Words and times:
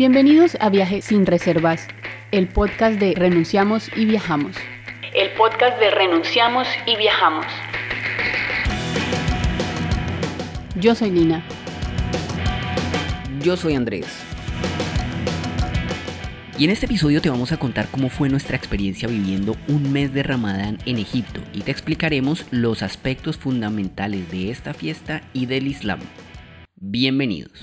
Bienvenidos 0.00 0.56
a 0.60 0.70
Viaje 0.70 1.02
sin 1.02 1.26
Reservas, 1.26 1.86
el 2.32 2.48
podcast 2.48 2.98
de 2.98 3.12
Renunciamos 3.12 3.90
y 3.94 4.06
Viajamos. 4.06 4.56
El 5.12 5.28
podcast 5.32 5.78
de 5.78 5.90
Renunciamos 5.90 6.66
y 6.86 6.96
Viajamos. 6.96 7.44
Yo 10.76 10.94
soy 10.94 11.10
Lina. 11.10 11.44
Yo 13.42 13.58
soy 13.58 13.74
Andrés. 13.74 14.06
Y 16.56 16.64
en 16.64 16.70
este 16.70 16.86
episodio 16.86 17.20
te 17.20 17.28
vamos 17.28 17.52
a 17.52 17.58
contar 17.58 17.86
cómo 17.90 18.08
fue 18.08 18.30
nuestra 18.30 18.56
experiencia 18.56 19.06
viviendo 19.06 19.54
un 19.68 19.92
mes 19.92 20.14
de 20.14 20.22
Ramadán 20.22 20.78
en 20.86 20.96
Egipto 20.96 21.42
y 21.52 21.60
te 21.60 21.72
explicaremos 21.72 22.46
los 22.50 22.82
aspectos 22.82 23.36
fundamentales 23.36 24.30
de 24.30 24.50
esta 24.50 24.72
fiesta 24.72 25.20
y 25.34 25.44
del 25.44 25.66
Islam. 25.66 26.00
Bienvenidos. 26.76 27.60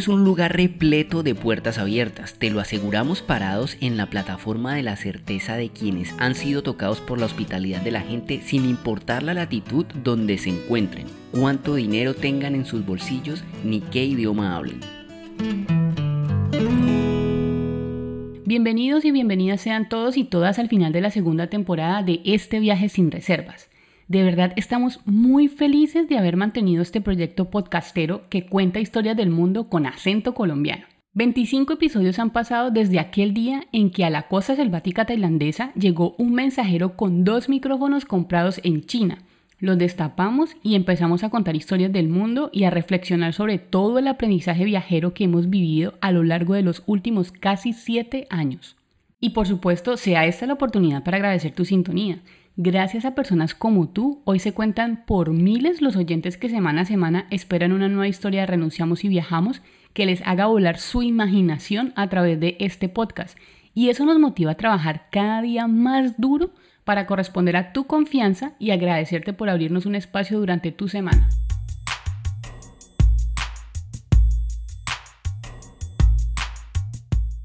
Es 0.00 0.08
un 0.08 0.24
lugar 0.24 0.56
repleto 0.56 1.22
de 1.22 1.34
puertas 1.34 1.76
abiertas, 1.76 2.32
te 2.32 2.48
lo 2.48 2.60
aseguramos 2.60 3.20
parados 3.20 3.76
en 3.82 3.98
la 3.98 4.06
plataforma 4.06 4.74
de 4.74 4.82
la 4.82 4.96
certeza 4.96 5.56
de 5.56 5.68
quienes 5.68 6.14
han 6.16 6.34
sido 6.34 6.62
tocados 6.62 7.02
por 7.02 7.18
la 7.18 7.26
hospitalidad 7.26 7.82
de 7.82 7.90
la 7.90 8.00
gente 8.00 8.40
sin 8.40 8.64
importar 8.64 9.22
la 9.22 9.34
latitud 9.34 9.84
donde 10.02 10.38
se 10.38 10.48
encuentren, 10.48 11.06
cuánto 11.32 11.74
dinero 11.74 12.14
tengan 12.14 12.54
en 12.54 12.64
sus 12.64 12.86
bolsillos 12.86 13.44
ni 13.62 13.82
qué 13.82 14.02
idioma 14.06 14.56
hablen. 14.56 14.80
Bienvenidos 18.46 19.04
y 19.04 19.10
bienvenidas 19.10 19.60
sean 19.60 19.90
todos 19.90 20.16
y 20.16 20.24
todas 20.24 20.58
al 20.58 20.70
final 20.70 20.94
de 20.94 21.02
la 21.02 21.10
segunda 21.10 21.48
temporada 21.48 22.02
de 22.02 22.22
este 22.24 22.58
viaje 22.58 22.88
sin 22.88 23.10
reservas. 23.10 23.68
De 24.10 24.24
verdad 24.24 24.52
estamos 24.56 24.98
muy 25.04 25.46
felices 25.46 26.08
de 26.08 26.18
haber 26.18 26.36
mantenido 26.36 26.82
este 26.82 27.00
proyecto 27.00 27.48
podcastero 27.48 28.28
que 28.28 28.44
cuenta 28.44 28.80
historias 28.80 29.16
del 29.16 29.30
mundo 29.30 29.68
con 29.68 29.86
acento 29.86 30.34
colombiano. 30.34 30.84
25 31.12 31.74
episodios 31.74 32.18
han 32.18 32.30
pasado 32.30 32.72
desde 32.72 32.98
aquel 32.98 33.34
día 33.34 33.68
en 33.70 33.92
que 33.92 34.04
a 34.04 34.10
la 34.10 34.22
costa 34.22 34.56
selvática 34.56 35.04
tailandesa 35.04 35.72
llegó 35.74 36.16
un 36.18 36.32
mensajero 36.32 36.96
con 36.96 37.22
dos 37.22 37.48
micrófonos 37.48 38.04
comprados 38.04 38.60
en 38.64 38.84
China. 38.84 39.22
Los 39.60 39.78
destapamos 39.78 40.56
y 40.64 40.74
empezamos 40.74 41.22
a 41.22 41.30
contar 41.30 41.54
historias 41.54 41.92
del 41.92 42.08
mundo 42.08 42.50
y 42.52 42.64
a 42.64 42.70
reflexionar 42.70 43.32
sobre 43.32 43.58
todo 43.58 44.00
el 44.00 44.08
aprendizaje 44.08 44.64
viajero 44.64 45.14
que 45.14 45.22
hemos 45.22 45.48
vivido 45.50 45.94
a 46.00 46.10
lo 46.10 46.24
largo 46.24 46.54
de 46.54 46.62
los 46.62 46.82
últimos 46.86 47.30
casi 47.30 47.72
7 47.72 48.26
años. 48.28 48.74
Y 49.20 49.30
por 49.30 49.46
supuesto, 49.46 49.96
sea 49.96 50.26
esta 50.26 50.46
la 50.46 50.54
oportunidad 50.54 51.04
para 51.04 51.18
agradecer 51.18 51.52
tu 51.52 51.64
sintonía. 51.64 52.22
Gracias 52.62 53.06
a 53.06 53.14
personas 53.14 53.54
como 53.54 53.88
tú, 53.88 54.20
hoy 54.26 54.38
se 54.38 54.52
cuentan 54.52 55.06
por 55.06 55.32
miles 55.32 55.80
los 55.80 55.96
oyentes 55.96 56.36
que 56.36 56.50
semana 56.50 56.82
a 56.82 56.84
semana 56.84 57.26
esperan 57.30 57.72
una 57.72 57.88
nueva 57.88 58.06
historia 58.06 58.42
de 58.42 58.48
Renunciamos 58.48 59.02
y 59.02 59.08
Viajamos 59.08 59.62
que 59.94 60.04
les 60.04 60.20
haga 60.26 60.44
volar 60.44 60.78
su 60.78 61.02
imaginación 61.02 61.94
a 61.96 62.10
través 62.10 62.38
de 62.38 62.58
este 62.60 62.90
podcast. 62.90 63.38
Y 63.72 63.88
eso 63.88 64.04
nos 64.04 64.18
motiva 64.18 64.50
a 64.50 64.56
trabajar 64.58 65.06
cada 65.10 65.40
día 65.40 65.68
más 65.68 66.20
duro 66.20 66.50
para 66.84 67.06
corresponder 67.06 67.56
a 67.56 67.72
tu 67.72 67.86
confianza 67.86 68.52
y 68.58 68.72
agradecerte 68.72 69.32
por 69.32 69.48
abrirnos 69.48 69.86
un 69.86 69.94
espacio 69.94 70.38
durante 70.38 70.70
tu 70.70 70.86
semana. 70.86 71.30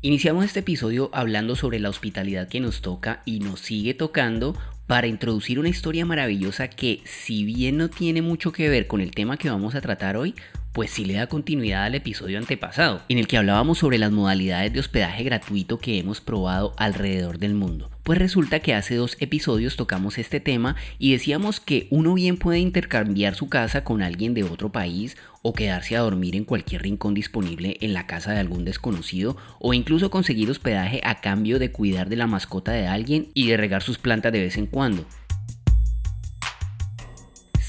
Iniciamos 0.02 0.44
este 0.44 0.59
episodio 0.59 1.09
hablando 1.13 1.55
sobre 1.55 1.79
la 1.79 1.89
hospitalidad 1.89 2.50
que 2.50 2.59
nos 2.59 2.81
toca 2.81 3.23
y 3.25 3.39
nos 3.39 3.61
sigue 3.61 3.94
tocando 3.94 4.56
para 4.88 5.07
introducir 5.07 5.59
una 5.59 5.69
historia 5.69 6.06
maravillosa 6.06 6.68
que 6.68 7.01
si 7.06 7.44
bien 7.44 7.78
no 7.78 7.90
tiene 7.90 8.22
mucho 8.22 8.51
que 8.51 8.69
ver 8.69 8.88
con 8.88 9.01
el 9.01 9.12
tema 9.12 9.38
que 9.38 9.50
vamos 9.50 9.75
a 9.75 9.81
tratar 9.81 10.18
hoy, 10.18 10.35
pues 10.75 10.91
sí 10.91 11.06
le 11.06 11.13
da 11.13 11.28
continuidad 11.28 11.86
al 11.86 11.96
episodio 11.96 12.38
antepasado, 12.38 13.02
en 13.08 13.18
el 13.18 13.28
que 13.28 13.38
hablábamos 13.38 13.78
sobre 13.78 13.97
las 13.97 14.12
modalidades 14.12 14.74
de 14.74 14.81
hospedaje 14.81 15.24
gratuito 15.24 15.80
que 15.80 15.97
hemos 16.00 16.19
probado 16.19 16.74
alrededor 16.75 17.40
del 17.40 17.56
mundo. 17.56 17.90
Pues 18.03 18.19
resulta 18.19 18.59
que 18.59 18.74
hace 18.74 18.96
dos 18.96 19.16
episodios 19.22 19.78
tocamos 19.78 20.18
este 20.18 20.41
tema 20.41 20.75
y 21.00 21.14
decíamos 21.14 21.62
que 21.62 21.88
uno 21.91 22.14
bien 22.14 22.35
puede 22.35 22.59
intercambiar 22.59 23.35
su 23.35 23.47
casa 23.47 23.85
con 23.85 24.02
alguien 24.02 24.34
de 24.34 24.44
otro 24.44 24.74
país 24.74 25.16
o 25.41 25.53
quedarse 25.53 25.96
a 25.96 26.02
dormir 26.02 26.35
en 26.35 26.44
cualquier 26.44 26.81
rincón 26.81 27.14
disponible 27.14 27.78
en 27.80 27.94
la 27.94 28.06
casa 28.06 28.34
de 28.34 28.40
algún 28.41 28.66
desconocido 28.66 29.38
o 29.59 29.74
incluso 29.74 30.09
conseguir 30.09 30.52
hospedaje 30.52 31.00
a 31.06 31.22
cambio 31.22 31.58
de 31.58 31.72
cuidar 31.72 32.09
de 32.09 32.18
la 32.18 32.28
mascota 32.28 32.74
de 32.74 32.85
alguien 32.85 33.30
y 33.34 33.47
de 33.47 33.56
regar 33.56 33.81
sus 33.81 33.97
plantas 33.97 34.34
de 34.34 34.41
vez 34.41 34.58
en 34.58 34.66
cuando. 34.68 35.06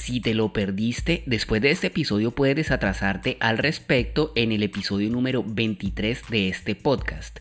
Si 0.07 0.21
te 0.21 0.35
lo 0.35 0.53
perdiste, 0.53 1.25
después 1.27 1.61
de 1.61 1.73
este 1.73 1.89
episodio 1.89 2.31
puedes 2.31 2.71
atrasarte 2.71 3.37
al 3.41 3.59
respecto 3.59 4.31
en 4.37 4.53
el 4.53 4.63
episodio 4.63 5.11
número 5.11 5.43
23 5.45 6.23
de 6.31 6.49
este 6.49 6.77
podcast. 6.77 7.41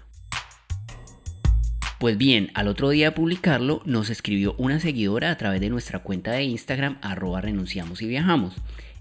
Pues 2.00 2.18
bien, 2.18 2.50
al 2.56 2.68
otro 2.68 2.90
día 2.90 3.12
de 3.12 3.16
publicarlo 3.16 3.84
nos 3.86 4.10
escribió 4.10 4.56
una 4.58 4.80
seguidora 4.80 5.30
a 5.30 5.38
través 5.38 5.62
de 5.62 5.70
nuestra 5.70 6.00
cuenta 6.00 6.32
de 6.32 6.42
Instagram 6.46 6.98
arroba 7.04 7.40
renunciamos 7.40 8.02
y 8.02 8.08
viajamos. 8.08 8.56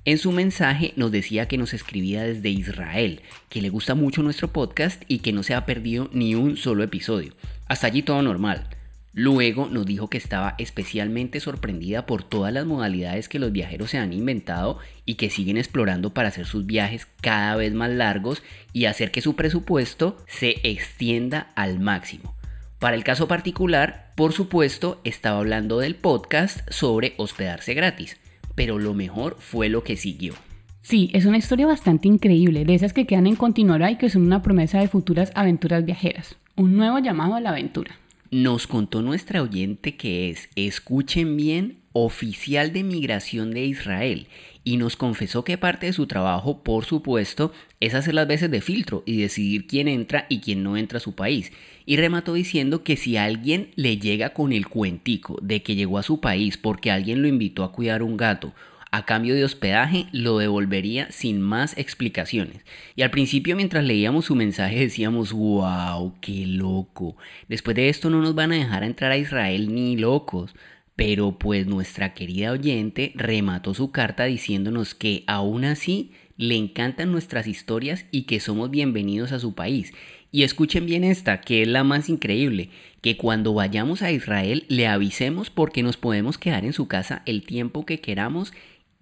En 0.05 0.19
su 0.19 0.31
mensaje 0.31 0.93
nos 0.97 1.11
decía 1.11 1.49
que 1.49 1.57
nos 1.57 1.73
escribía 1.73 2.23
desde 2.23 2.51
Israel, 2.51 3.23
que 3.49 3.63
le 3.63 3.71
gusta 3.71 3.95
mucho 3.95 4.23
nuestro 4.23 4.53
podcast 4.53 5.03
y 5.09 5.21
que 5.21 5.33
no 5.33 5.43
se 5.43 5.55
ha 5.55 5.65
perdido 5.65 6.11
ni 6.13 6.35
un 6.35 6.59
solo 6.59 6.85
episodio. 6.85 7.33
Hasta 7.67 7.87
allí 7.87 8.03
todo 8.03 8.21
normal. 8.21 8.69
Luego 9.17 9.69
nos 9.69 9.87
dijo 9.87 10.11
que 10.11 10.19
estaba 10.19 10.57
especialmente 10.59 11.39
sorprendida 11.39 12.05
por 12.05 12.25
todas 12.25 12.53
las 12.53 12.67
modalidades 12.67 13.29
que 13.29 13.39
los 13.39 13.53
viajeros 13.53 13.91
se 13.91 13.99
han 13.99 14.13
inventado 14.13 14.79
y 15.07 15.15
que 15.15 15.31
siguen 15.31 15.57
explorando 15.57 16.13
para 16.13 16.29
hacer 16.29 16.47
sus 16.47 16.67
viajes 16.67 17.07
cada 17.21 17.55
vez 17.55 17.73
más 17.75 17.91
largos 17.91 18.43
y 18.73 18.87
hacer 18.87 19.13
que 19.13 19.21
su 19.21 19.37
presupuesto 19.37 20.17
se 20.27 20.57
extienda 20.65 21.53
al 21.55 21.79
máximo. 21.79 22.35
Para 22.81 22.97
el 22.97 23.05
caso 23.05 23.29
particular, 23.29 24.13
por 24.17 24.33
supuesto, 24.33 25.01
estaba 25.05 25.39
hablando 25.39 25.79
del 25.79 25.95
podcast 25.95 26.69
sobre 26.69 27.15
hospedarse 27.17 27.73
gratis, 27.75 28.17
pero 28.57 28.81
lo 28.81 28.95
mejor 28.95 29.37
fue 29.39 29.69
lo 29.69 29.85
que 29.85 29.97
siguió. 29.97 30.35
Sí, 30.83 31.11
es 31.15 31.25
una 31.25 31.39
historia 31.39 31.67
bastante 31.69 32.09
increíble, 32.09 32.65
de 32.65 32.75
esas 32.75 32.93
que 32.93 33.07
quedan 33.07 33.29
en 33.29 33.37
continuará 33.37 33.93
y 33.93 33.97
que 33.97 34.11
son 34.11 34.23
una 34.23 34.43
promesa 34.43 34.81
de 34.81 34.89
futuras 34.89 35.31
aventuras 35.37 35.85
viajeras. 35.85 36.37
Un 36.57 36.77
nuevo 36.77 36.99
llamado 36.99 37.37
a 37.37 37.41
la 37.41 37.51
aventura 37.51 37.97
nos 38.35 38.67
contó 38.67 39.01
nuestra 39.01 39.43
oyente 39.43 39.95
que 39.95 40.29
es, 40.29 40.49
escuchen 40.57 41.37
bien, 41.37 41.79
oficial 41.93 42.73
de 42.73 42.83
migración 42.83 43.53
de 43.53 43.65
Israel 43.65 44.27
y 44.65 44.77
nos 44.77 44.97
confesó 44.97 45.45
que 45.45 45.57
parte 45.57 45.87
de 45.87 45.93
su 45.93 46.09
trabajo, 46.09 46.65
por 46.65 46.85
supuesto, 46.85 47.53
es 47.79 47.95
hacer 47.95 48.15
las 48.15 48.27
veces 48.27 48.51
de 48.51 48.61
filtro 48.61 49.05
y 49.07 49.19
decidir 49.19 49.69
quién 49.69 49.87
entra 49.87 50.27
y 50.29 50.41
quién 50.41 50.65
no 50.65 50.77
entra 50.77 50.97
a 50.97 51.01
su 51.01 51.15
país. 51.15 51.53
Y 51.87 51.97
remató 51.97 52.35
diciendo 52.35 52.83
que 52.83 52.97
si 52.97 53.17
alguien 53.17 53.71
le 53.77 53.99
llega 53.99 54.31
con 54.31 54.53
el 54.53 54.67
cuentico 54.67 55.39
de 55.41 55.63
que 55.63 55.77
llegó 55.77 55.99
a 55.99 56.03
su 56.03 56.21
país 56.21 56.59
porque 56.59 56.91
alguien 56.91 57.23
lo 57.23 57.29
invitó 57.29 57.63
a 57.63 57.71
cuidar 57.71 58.03
un 58.03 58.17
gato 58.17 58.53
a 58.95 59.05
cambio 59.05 59.35
de 59.35 59.43
hospedaje 59.43 60.07
lo 60.13 60.39
devolvería 60.39 61.11
sin 61.11 61.41
más 61.41 61.77
explicaciones. 61.77 62.61
Y 62.95 63.03
al 63.03 63.11
principio 63.11 63.57
mientras 63.57 63.83
leíamos 63.83 64.27
su 64.27 64.37
mensaje 64.37 64.79
decíamos, 64.79 65.33
wow, 65.33 66.15
qué 66.21 66.47
loco. 66.47 67.17
Después 67.49 67.75
de 67.75 67.89
esto 67.89 68.09
no 68.09 68.21
nos 68.21 68.37
van 68.37 68.53
a 68.53 68.55
dejar 68.55 68.85
entrar 68.85 69.11
a 69.11 69.19
Israel 69.19 69.75
ni 69.75 69.97
locos. 69.97 70.55
Pero 70.95 71.41
pues 71.41 71.67
nuestra 71.67 72.15
querida 72.15 72.53
oyente 72.53 73.11
remató 73.17 73.75
su 73.75 73.91
carta 73.91 74.27
diciéndonos 74.27 74.95
que 74.95 75.25
aún 75.27 75.65
así 75.65 76.13
le 76.37 76.55
encantan 76.55 77.11
nuestras 77.11 77.49
historias 77.49 78.07
y 78.13 78.23
que 78.23 78.39
somos 78.39 78.71
bienvenidos 78.71 79.33
a 79.33 79.41
su 79.41 79.57
país. 79.57 79.93
Y 80.31 80.45
escuchen 80.45 80.87
bien 80.87 81.03
esta, 81.03 81.41
que 81.41 81.63
es 81.63 81.69
la 81.69 81.83
más 81.83 82.09
increíble, 82.09 82.71
que 83.01 83.17
cuando 83.17 83.55
vayamos 83.55 84.03
a 84.03 84.13
Israel 84.13 84.67
le 84.69 84.87
avisemos 84.87 85.51
porque 85.51 85.83
nos 85.83 85.97
podemos 85.97 86.39
quedar 86.39 86.65
en 86.65 86.73
su 86.73 86.87
casa 86.87 87.23
el 87.27 87.43
tiempo 87.43 87.85
que 87.87 88.01
queramos 88.01 88.53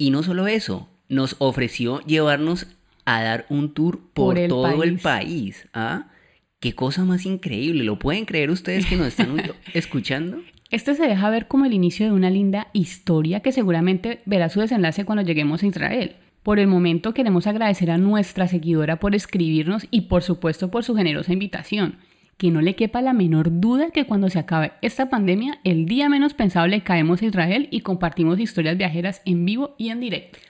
y 0.02 0.10
no 0.10 0.25
solo 0.25 0.49
eso, 0.49 0.88
nos 1.08 1.37
ofreció 1.38 2.00
llevarnos 2.00 2.66
a 3.04 3.22
dar 3.22 3.46
un 3.49 3.72
tour 3.72 4.00
por, 4.12 4.37
todo 4.49 4.82
el 4.82 4.99
país. 4.99 5.69
¿Ah? 5.72 6.08
Qué 6.58 6.75
cosa 6.75 7.04
más 7.04 7.25
increíble. 7.25 7.84
¿Lo 7.84 8.00
pueden 8.00 8.25
creer 8.25 8.50
ustedes 8.50 8.84
que 8.87 8.96
nos 8.96 9.06
están 9.06 9.40
escuchando? 9.75 10.38
Este 10.70 10.96
se 10.96 11.06
deja 11.06 11.31
ver 11.31 11.46
como 11.46 11.66
el 11.66 11.72
inicio 11.72 12.04
de 12.06 12.10
una 12.10 12.31
linda 12.31 12.66
historia 12.72 13.40
que 13.40 13.52
seguramente 13.52 14.22
verá 14.25 14.49
su 14.49 14.58
desenlace 14.58 15.04
cuando 15.04 15.22
lleguemos 15.22 15.62
a 15.62 15.66
Israel. 15.66 16.16
Por 16.43 16.58
el 16.58 16.66
momento 16.66 17.14
queremos 17.14 17.46
agradecer 17.46 17.93
a 17.93 17.96
nuestra 17.96 18.48
seguidora 18.48 18.98
por 18.98 19.14
escribirnos 19.14 19.87
y 19.93 20.02
por 20.02 20.25
supuesto 20.25 20.72
por 20.72 20.82
su 20.82 20.96
generosa 20.96 21.32
invitación 21.32 21.98
que 22.42 22.50
no 22.50 22.60
le 22.60 22.74
quepa 22.74 23.00
la 23.02 23.12
menor 23.12 23.60
duda 23.60 23.92
que 23.92 24.04
cuando 24.04 24.28
se 24.28 24.40
acabe 24.40 24.72
esta 24.82 25.08
pandemia, 25.08 25.60
el 25.62 25.86
día 25.86 26.08
menos 26.08 26.34
pensable 26.34 26.82
caemos 26.82 27.22
a 27.22 27.26
Israel 27.26 27.68
y 27.70 27.82
compartimos 27.82 28.40
historias 28.40 28.76
viajeras 28.76 29.22
en 29.24 29.44
vivo 29.44 29.76
y 29.78 29.90
en 29.90 30.00
directo. 30.00 30.40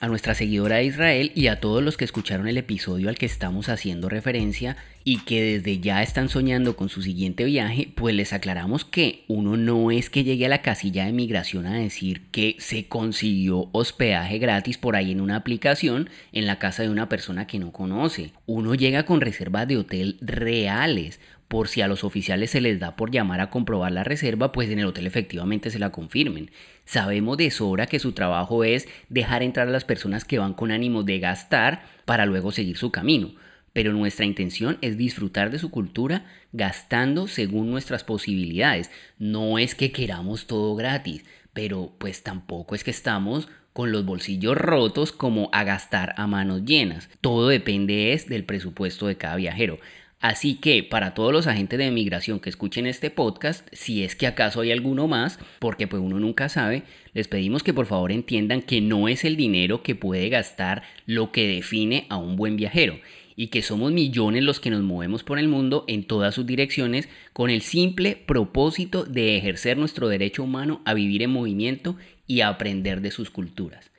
a 0.00 0.08
nuestra 0.08 0.34
seguidora 0.34 0.78
de 0.78 0.84
Israel 0.84 1.30
y 1.36 1.46
a 1.46 1.60
todos 1.60 1.80
los 1.80 1.96
que 1.96 2.04
escucharon 2.04 2.48
el 2.48 2.58
episodio 2.58 3.08
al 3.08 3.16
que 3.16 3.24
estamos 3.24 3.68
haciendo 3.68 4.08
referencia 4.08 4.76
y 5.04 5.18
que 5.20 5.42
desde 5.42 5.80
ya 5.80 6.02
están 6.02 6.28
soñando 6.28 6.76
con 6.76 6.88
su 6.88 7.02
siguiente 7.02 7.44
viaje, 7.44 7.92
pues 7.94 8.14
les 8.14 8.32
aclaramos 8.32 8.84
que 8.84 9.24
uno 9.28 9.56
no 9.56 9.90
es 9.90 10.10
que 10.10 10.24
llegue 10.24 10.46
a 10.46 10.48
la 10.48 10.62
casilla 10.62 11.06
de 11.06 11.12
migración 11.12 11.66
a 11.66 11.78
decir 11.78 12.22
que 12.30 12.56
se 12.58 12.86
consiguió 12.86 13.68
hospedaje 13.72 14.38
gratis 14.38 14.78
por 14.78 14.96
ahí 14.96 15.10
en 15.10 15.20
una 15.20 15.36
aplicación 15.36 16.10
en 16.32 16.46
la 16.46 16.58
casa 16.58 16.82
de 16.82 16.90
una 16.90 17.08
persona 17.08 17.46
que 17.46 17.58
no 17.58 17.72
conoce. 17.72 18.32
Uno 18.46 18.74
llega 18.74 19.04
con 19.04 19.20
reservas 19.20 19.66
de 19.68 19.76
hotel 19.76 20.16
reales 20.20 21.20
por 21.52 21.68
si 21.68 21.82
a 21.82 21.86
los 21.86 22.02
oficiales 22.02 22.50
se 22.50 22.62
les 22.62 22.80
da 22.80 22.96
por 22.96 23.10
llamar 23.10 23.42
a 23.42 23.50
comprobar 23.50 23.92
la 23.92 24.04
reserva, 24.04 24.52
pues 24.52 24.70
en 24.70 24.78
el 24.78 24.86
hotel 24.86 25.06
efectivamente 25.06 25.70
se 25.70 25.78
la 25.78 25.90
confirmen. 25.90 26.50
Sabemos 26.86 27.36
de 27.36 27.50
sobra 27.50 27.86
que 27.86 27.98
su 27.98 28.12
trabajo 28.12 28.64
es 28.64 28.88
dejar 29.10 29.42
entrar 29.42 29.68
a 29.68 29.70
las 29.70 29.84
personas 29.84 30.24
que 30.24 30.38
van 30.38 30.54
con 30.54 30.70
ánimo 30.70 31.02
de 31.02 31.18
gastar 31.18 31.82
para 32.06 32.24
luego 32.24 32.52
seguir 32.52 32.78
su 32.78 32.90
camino. 32.90 33.32
Pero 33.72 33.92
nuestra 33.92 34.26
intención 34.26 34.78
es 34.80 34.98
disfrutar 34.98 35.50
de 35.50 35.58
su 35.58 35.70
cultura 35.70 36.26
gastando 36.52 37.26
según 37.26 37.70
nuestras 37.70 38.04
posibilidades. 38.04 38.90
No 39.18 39.58
es 39.58 39.74
que 39.74 39.92
queramos 39.92 40.46
todo 40.46 40.74
gratis, 40.74 41.24
pero 41.52 41.92
pues 41.98 42.22
tampoco 42.22 42.74
es 42.74 42.84
que 42.84 42.90
estamos 42.90 43.48
con 43.72 43.90
los 43.90 44.04
bolsillos 44.04 44.56
rotos 44.56 45.12
como 45.12 45.48
a 45.52 45.64
gastar 45.64 46.14
a 46.16 46.26
manos 46.26 46.64
llenas. 46.64 47.08
Todo 47.20 47.48
depende 47.48 48.12
es 48.12 48.28
del 48.28 48.44
presupuesto 48.44 49.06
de 49.06 49.16
cada 49.16 49.36
viajero. 49.36 49.78
Así 50.20 50.54
que 50.54 50.84
para 50.84 51.14
todos 51.14 51.32
los 51.32 51.48
agentes 51.48 51.80
de 51.80 51.90
migración 51.90 52.38
que 52.38 52.48
escuchen 52.48 52.86
este 52.86 53.10
podcast, 53.10 53.66
si 53.72 54.04
es 54.04 54.14
que 54.14 54.28
acaso 54.28 54.60
hay 54.60 54.70
alguno 54.70 55.08
más, 55.08 55.40
porque 55.58 55.88
pues 55.88 56.00
uno 56.00 56.20
nunca 56.20 56.48
sabe, 56.48 56.84
les 57.12 57.26
pedimos 57.26 57.64
que 57.64 57.74
por 57.74 57.86
favor 57.86 58.12
entiendan 58.12 58.62
que 58.62 58.80
no 58.80 59.08
es 59.08 59.24
el 59.24 59.36
dinero 59.36 59.82
que 59.82 59.96
puede 59.96 60.28
gastar 60.28 60.84
lo 61.06 61.32
que 61.32 61.48
define 61.48 62.06
a 62.08 62.18
un 62.18 62.36
buen 62.36 62.54
viajero 62.54 63.00
y 63.36 63.48
que 63.48 63.62
somos 63.62 63.92
millones 63.92 64.42
los 64.42 64.60
que 64.60 64.70
nos 64.70 64.82
movemos 64.82 65.22
por 65.22 65.38
el 65.38 65.48
mundo 65.48 65.84
en 65.88 66.04
todas 66.04 66.34
sus 66.34 66.46
direcciones 66.46 67.08
con 67.32 67.50
el 67.50 67.62
simple 67.62 68.16
propósito 68.26 69.04
de 69.04 69.36
ejercer 69.36 69.78
nuestro 69.78 70.08
derecho 70.08 70.42
humano 70.42 70.80
a 70.84 70.94
vivir 70.94 71.22
en 71.22 71.30
movimiento 71.30 71.96
y 72.26 72.40
a 72.40 72.48
aprender 72.48 73.00
de 73.00 73.10
sus 73.10 73.30
culturas. 73.30 73.90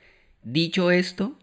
Dicho 0.42 0.90
esto, 0.90 1.38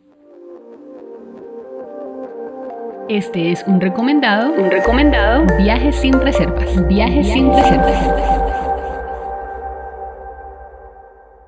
este 3.09 3.51
es 3.51 3.63
un 3.67 3.81
recomendado. 3.81 4.53
Un 4.53 4.71
recomendado. 4.71 5.45
Viajes 5.57 5.97
sin 5.97 6.13
reservas. 6.13 6.87
Viajes 6.87 7.27
sin 7.27 7.51
reservas. 7.51 8.31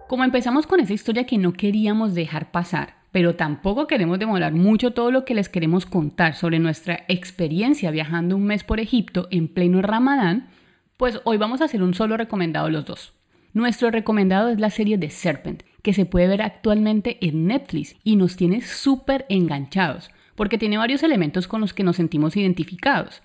Como 0.10 0.26
empezamos 0.26 0.68
con 0.68 0.80
esa 0.80 0.94
historia 0.94 1.26
que 1.26 1.38
no 1.38 1.54
queríamos 1.54 2.14
dejar 2.14 2.52
pasar, 2.52 3.03
pero 3.14 3.36
tampoco 3.36 3.88
queremos 3.88 4.20
demorar 4.20 4.52
mucho 4.54 4.92
todo 4.92 5.12
lo 5.12 5.24
que 5.24 5.36
les 5.36 5.48
queremos 5.48 5.86
contar 5.86 6.36
sobre 6.36 6.60
nuestra 6.60 7.06
experiencia 7.08 7.92
viajando 7.92 8.36
un 8.36 8.44
mes 8.44 8.66
por 8.66 8.82
Egipto 8.82 9.28
en 9.32 9.48
pleno 9.48 9.82
Ramadán, 9.82 10.50
pues 10.98 11.22
hoy 11.24 11.38
vamos 11.38 11.62
a 11.62 11.66
hacer 11.66 11.84
un 11.84 11.94
solo 11.94 12.18
recomendado 12.18 12.70
los 12.70 12.86
dos. 12.86 13.14
Nuestro 13.54 13.92
recomendado 13.92 14.50
es 14.50 14.60
la 14.60 14.72
serie 14.72 14.98
The 14.98 15.12
Serpent, 15.12 15.62
que 15.84 15.94
se 15.94 16.08
puede 16.08 16.28
ver 16.28 16.42
actualmente 16.42 17.20
en 17.22 17.46
Netflix 17.46 17.96
y 18.04 18.16
nos 18.16 18.36
tiene 18.36 18.62
súper 18.62 19.28
enganchados 19.30 20.10
porque 20.36 20.58
tiene 20.58 20.80
varios 20.80 21.04
elementos 21.04 21.48
con 21.48 21.62
los 21.62 21.74
que 21.74 21.84
nos 21.84 21.98
sentimos 21.98 22.36
identificados. 22.36 23.22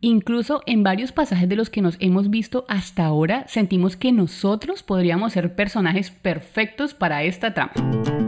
Incluso 0.00 0.62
en 0.64 0.82
varios 0.82 1.12
pasajes 1.12 1.48
de 1.48 1.56
los 1.56 1.68
que 1.68 1.82
nos 1.82 1.96
hemos 2.00 2.30
visto 2.30 2.64
hasta 2.68 3.04
ahora, 3.04 3.46
sentimos 3.48 3.96
que 3.96 4.12
nosotros 4.12 4.82
podríamos 4.82 5.34
ser 5.34 5.54
personajes 5.54 6.10
perfectos 6.10 6.94
para 6.94 7.22
esta 7.24 7.52
trama. 7.52 8.25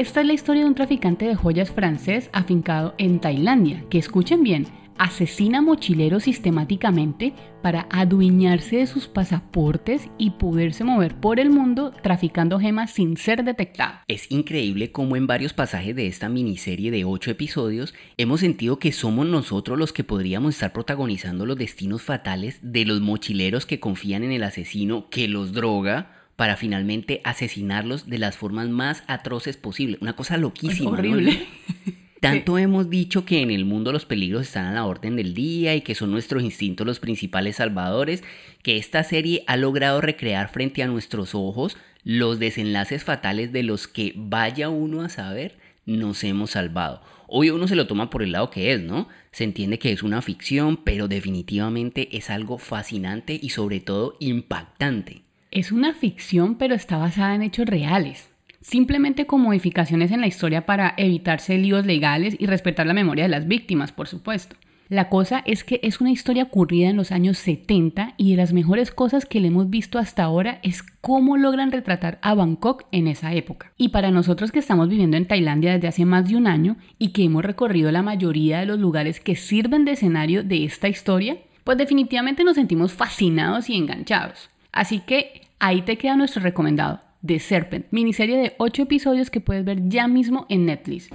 Esta 0.00 0.22
es 0.22 0.26
la 0.26 0.32
historia 0.32 0.62
de 0.62 0.68
un 0.68 0.74
traficante 0.74 1.26
de 1.26 1.34
joyas 1.34 1.70
francés 1.70 2.30
afincado 2.32 2.94
en 2.96 3.20
Tailandia, 3.20 3.84
que 3.90 3.98
escuchen 3.98 4.42
bien, 4.42 4.66
asesina 4.96 5.60
mochileros 5.60 6.22
sistemáticamente 6.22 7.34
para 7.62 7.86
adueñarse 7.90 8.76
de 8.76 8.86
sus 8.86 9.08
pasaportes 9.08 10.08
y 10.16 10.30
poderse 10.30 10.84
mover 10.84 11.16
por 11.16 11.38
el 11.38 11.50
mundo 11.50 11.92
traficando 12.02 12.58
gemas 12.58 12.92
sin 12.92 13.18
ser 13.18 13.44
detectado. 13.44 13.98
Es 14.08 14.30
increíble 14.30 14.90
cómo 14.90 15.16
en 15.16 15.26
varios 15.26 15.52
pasajes 15.52 15.94
de 15.94 16.06
esta 16.06 16.30
miniserie 16.30 16.90
de 16.90 17.04
8 17.04 17.32
episodios 17.32 17.92
hemos 18.16 18.40
sentido 18.40 18.78
que 18.78 18.92
somos 18.92 19.26
nosotros 19.26 19.78
los 19.78 19.92
que 19.92 20.02
podríamos 20.02 20.54
estar 20.54 20.72
protagonizando 20.72 21.44
los 21.44 21.58
destinos 21.58 22.00
fatales 22.00 22.58
de 22.62 22.86
los 22.86 23.02
mochileros 23.02 23.66
que 23.66 23.80
confían 23.80 24.24
en 24.24 24.32
el 24.32 24.44
asesino 24.44 25.10
que 25.10 25.28
los 25.28 25.52
droga 25.52 26.19
para 26.40 26.56
finalmente 26.56 27.20
asesinarlos 27.22 28.08
de 28.08 28.16
las 28.16 28.38
formas 28.38 28.70
más 28.70 29.02
atroces 29.08 29.58
posibles. 29.58 30.00
Una 30.00 30.14
cosa 30.14 30.38
loquísima. 30.38 30.92
horrible. 30.92 31.46
Tanto 32.22 32.56
hemos 32.56 32.88
dicho 32.88 33.26
que 33.26 33.42
en 33.42 33.50
el 33.50 33.66
mundo 33.66 33.92
los 33.92 34.06
peligros 34.06 34.44
están 34.44 34.64
a 34.64 34.72
la 34.72 34.86
orden 34.86 35.16
del 35.16 35.34
día 35.34 35.74
y 35.74 35.82
que 35.82 35.94
son 35.94 36.10
nuestros 36.10 36.42
instintos 36.42 36.86
los 36.86 36.98
principales 36.98 37.56
salvadores, 37.56 38.24
que 38.62 38.78
esta 38.78 39.04
serie 39.04 39.44
ha 39.48 39.58
logrado 39.58 40.00
recrear 40.00 40.50
frente 40.50 40.82
a 40.82 40.86
nuestros 40.86 41.34
ojos 41.34 41.76
los 42.04 42.38
desenlaces 42.38 43.04
fatales 43.04 43.52
de 43.52 43.62
los 43.62 43.86
que 43.86 44.14
vaya 44.16 44.70
uno 44.70 45.02
a 45.02 45.10
saber 45.10 45.58
nos 45.84 46.24
hemos 46.24 46.52
salvado. 46.52 47.02
Hoy 47.28 47.50
uno 47.50 47.68
se 47.68 47.76
lo 47.76 47.86
toma 47.86 48.08
por 48.08 48.22
el 48.22 48.32
lado 48.32 48.48
que 48.48 48.72
es, 48.72 48.80
¿no? 48.80 49.08
Se 49.30 49.44
entiende 49.44 49.78
que 49.78 49.92
es 49.92 50.02
una 50.02 50.22
ficción, 50.22 50.78
pero 50.78 51.06
definitivamente 51.06 52.16
es 52.16 52.30
algo 52.30 52.56
fascinante 52.56 53.38
y 53.38 53.50
sobre 53.50 53.80
todo 53.80 54.16
impactante. 54.20 55.20
Es 55.50 55.72
una 55.72 55.94
ficción, 55.94 56.56
pero 56.56 56.74
está 56.74 56.96
basada 56.96 57.34
en 57.34 57.42
hechos 57.42 57.66
reales 57.66 58.30
simplemente 58.60 59.26
con 59.26 59.40
modificaciones 59.40 60.10
en 60.10 60.20
la 60.20 60.26
historia 60.26 60.66
para 60.66 60.94
evitarse 60.96 61.56
líos 61.58 61.86
legales 61.86 62.36
y 62.38 62.46
respetar 62.46 62.86
la 62.86 62.94
memoria 62.94 63.24
de 63.24 63.30
las 63.30 63.48
víctimas, 63.48 63.92
por 63.92 64.06
supuesto. 64.06 64.56
La 64.88 65.08
cosa 65.08 65.40
es 65.46 65.62
que 65.62 65.78
es 65.84 66.00
una 66.00 66.10
historia 66.10 66.42
ocurrida 66.42 66.88
en 66.88 66.96
los 66.96 67.12
años 67.12 67.38
70 67.38 68.14
y 68.16 68.32
de 68.32 68.36
las 68.36 68.52
mejores 68.52 68.90
cosas 68.90 69.24
que 69.24 69.38
le 69.38 69.46
hemos 69.46 69.70
visto 69.70 70.00
hasta 70.00 70.24
ahora 70.24 70.58
es 70.64 70.82
cómo 71.00 71.36
logran 71.36 71.70
retratar 71.70 72.18
a 72.22 72.34
Bangkok 72.34 72.86
en 72.90 73.06
esa 73.06 73.32
época. 73.32 73.72
Y 73.76 73.90
para 73.90 74.10
nosotros 74.10 74.50
que 74.50 74.58
estamos 74.58 74.88
viviendo 74.88 75.16
en 75.16 75.26
Tailandia 75.26 75.74
desde 75.74 75.86
hace 75.86 76.04
más 76.04 76.28
de 76.28 76.34
un 76.34 76.48
año 76.48 76.76
y 76.98 77.10
que 77.12 77.22
hemos 77.22 77.44
recorrido 77.44 77.92
la 77.92 78.02
mayoría 78.02 78.58
de 78.58 78.66
los 78.66 78.80
lugares 78.80 79.20
que 79.20 79.36
sirven 79.36 79.84
de 79.84 79.92
escenario 79.92 80.42
de 80.42 80.64
esta 80.64 80.88
historia, 80.88 81.38
pues 81.62 81.78
definitivamente 81.78 82.42
nos 82.42 82.56
sentimos 82.56 82.92
fascinados 82.92 83.70
y 83.70 83.76
enganchados. 83.76 84.50
Así 84.72 85.00
que 85.00 85.42
ahí 85.58 85.82
te 85.82 85.98
queda 85.98 86.16
nuestro 86.16 86.42
recomendado. 86.42 87.00
The 87.24 87.38
Serpent, 87.38 87.86
miniserie 87.90 88.36
de 88.36 88.54
8 88.58 88.82
episodios 88.82 89.30
que 89.30 89.40
puedes 89.40 89.64
ver 89.64 89.88
ya 89.88 90.08
mismo 90.08 90.46
en 90.48 90.66
Netflix. 90.66 91.10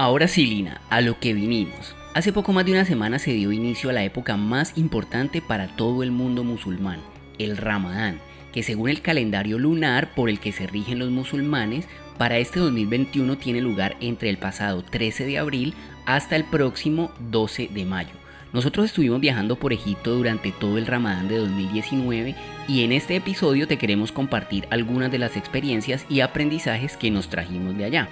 Ahora 0.00 0.28
sí, 0.28 0.46
Lina, 0.46 0.80
a 0.88 1.00
lo 1.00 1.18
que 1.18 1.34
vinimos. 1.34 1.94
Hace 2.18 2.32
poco 2.32 2.52
más 2.52 2.66
de 2.66 2.72
una 2.72 2.84
semana 2.84 3.20
se 3.20 3.30
dio 3.30 3.52
inicio 3.52 3.90
a 3.90 3.92
la 3.92 4.02
época 4.02 4.36
más 4.36 4.76
importante 4.76 5.40
para 5.40 5.68
todo 5.68 6.02
el 6.02 6.10
mundo 6.10 6.42
musulmán, 6.42 6.98
el 7.38 7.56
Ramadán, 7.56 8.18
que 8.52 8.64
según 8.64 8.90
el 8.90 9.02
calendario 9.02 9.56
lunar 9.56 10.16
por 10.16 10.28
el 10.28 10.40
que 10.40 10.50
se 10.50 10.66
rigen 10.66 10.98
los 10.98 11.12
musulmanes, 11.12 11.86
para 12.18 12.38
este 12.38 12.58
2021 12.58 13.38
tiene 13.38 13.60
lugar 13.60 13.96
entre 14.00 14.30
el 14.30 14.36
pasado 14.36 14.82
13 14.82 15.26
de 15.26 15.38
abril 15.38 15.74
hasta 16.06 16.34
el 16.34 16.42
próximo 16.42 17.12
12 17.30 17.70
de 17.72 17.84
mayo. 17.84 18.14
Nosotros 18.52 18.86
estuvimos 18.86 19.20
viajando 19.20 19.54
por 19.54 19.72
Egipto 19.72 20.16
durante 20.16 20.50
todo 20.50 20.76
el 20.76 20.88
Ramadán 20.88 21.28
de 21.28 21.36
2019 21.36 22.34
y 22.66 22.82
en 22.82 22.90
este 22.90 23.14
episodio 23.14 23.68
te 23.68 23.78
queremos 23.78 24.10
compartir 24.10 24.66
algunas 24.72 25.12
de 25.12 25.18
las 25.18 25.36
experiencias 25.36 26.04
y 26.08 26.18
aprendizajes 26.18 26.96
que 26.96 27.12
nos 27.12 27.28
trajimos 27.28 27.78
de 27.78 27.84
allá. 27.84 28.08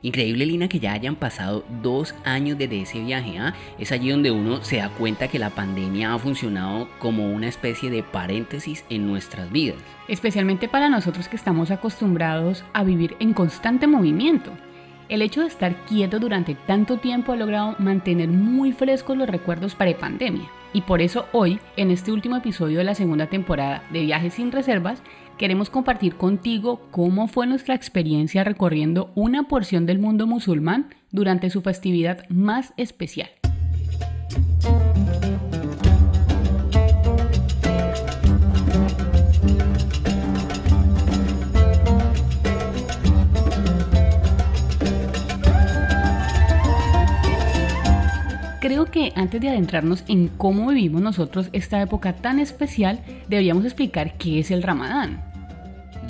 Increíble, 0.00 0.46
Lina, 0.46 0.68
que 0.68 0.78
ya 0.78 0.92
hayan 0.92 1.16
pasado 1.16 1.64
dos 1.82 2.14
años 2.24 2.56
desde 2.56 2.82
ese 2.82 3.00
viaje. 3.00 3.38
¿ah? 3.38 3.54
Es 3.80 3.90
allí 3.90 4.10
donde 4.10 4.30
uno 4.30 4.62
se 4.62 4.76
da 4.76 4.90
cuenta 4.90 5.26
que 5.26 5.40
la 5.40 5.50
pandemia 5.50 6.14
ha 6.14 6.18
funcionado 6.18 6.88
como 7.00 7.32
una 7.32 7.48
especie 7.48 7.90
de 7.90 8.04
paréntesis 8.04 8.84
en 8.90 9.08
nuestras 9.08 9.50
vidas. 9.50 9.78
Especialmente 10.06 10.68
para 10.68 10.88
nosotros 10.88 11.26
que 11.26 11.34
estamos 11.34 11.72
acostumbrados 11.72 12.64
a 12.72 12.84
vivir 12.84 13.16
en 13.18 13.34
constante 13.34 13.88
movimiento. 13.88 14.52
El 15.08 15.22
hecho 15.22 15.40
de 15.40 15.48
estar 15.48 15.74
quieto 15.86 16.20
durante 16.20 16.54
tanto 16.54 16.98
tiempo 16.98 17.32
ha 17.32 17.36
logrado 17.36 17.74
mantener 17.78 18.28
muy 18.28 18.72
frescos 18.72 19.16
los 19.16 19.28
recuerdos 19.28 19.74
pre-pandemia. 19.74 20.48
Y 20.72 20.82
por 20.82 21.00
eso 21.00 21.26
hoy, 21.32 21.58
en 21.76 21.90
este 21.90 22.12
último 22.12 22.36
episodio 22.36 22.78
de 22.78 22.84
la 22.84 22.94
segunda 22.94 23.26
temporada 23.26 23.82
de 23.90 24.02
Viajes 24.02 24.34
sin 24.34 24.52
Reservas, 24.52 25.02
queremos 25.38 25.70
compartir 25.70 26.16
contigo 26.16 26.88
cómo 26.90 27.28
fue 27.28 27.46
nuestra 27.46 27.74
experiencia 27.74 28.44
recorriendo 28.44 29.12
una 29.14 29.44
porción 29.44 29.86
del 29.86 30.00
mundo 30.00 30.26
musulmán 30.26 30.90
durante 31.10 31.48
su 31.48 31.62
festividad 31.62 32.28
más 32.28 32.74
especial. 32.76 33.30
Creo 48.60 48.86
que 48.86 49.12
antes 49.14 49.40
de 49.40 49.48
adentrarnos 49.48 50.04
en 50.08 50.28
cómo 50.28 50.68
vivimos 50.68 51.00
nosotros 51.00 51.48
esta 51.52 51.80
época 51.80 52.14
tan 52.14 52.38
especial, 52.38 53.00
deberíamos 53.28 53.64
explicar 53.64 54.18
qué 54.18 54.40
es 54.40 54.50
el 54.50 54.62
Ramadán. 54.62 55.27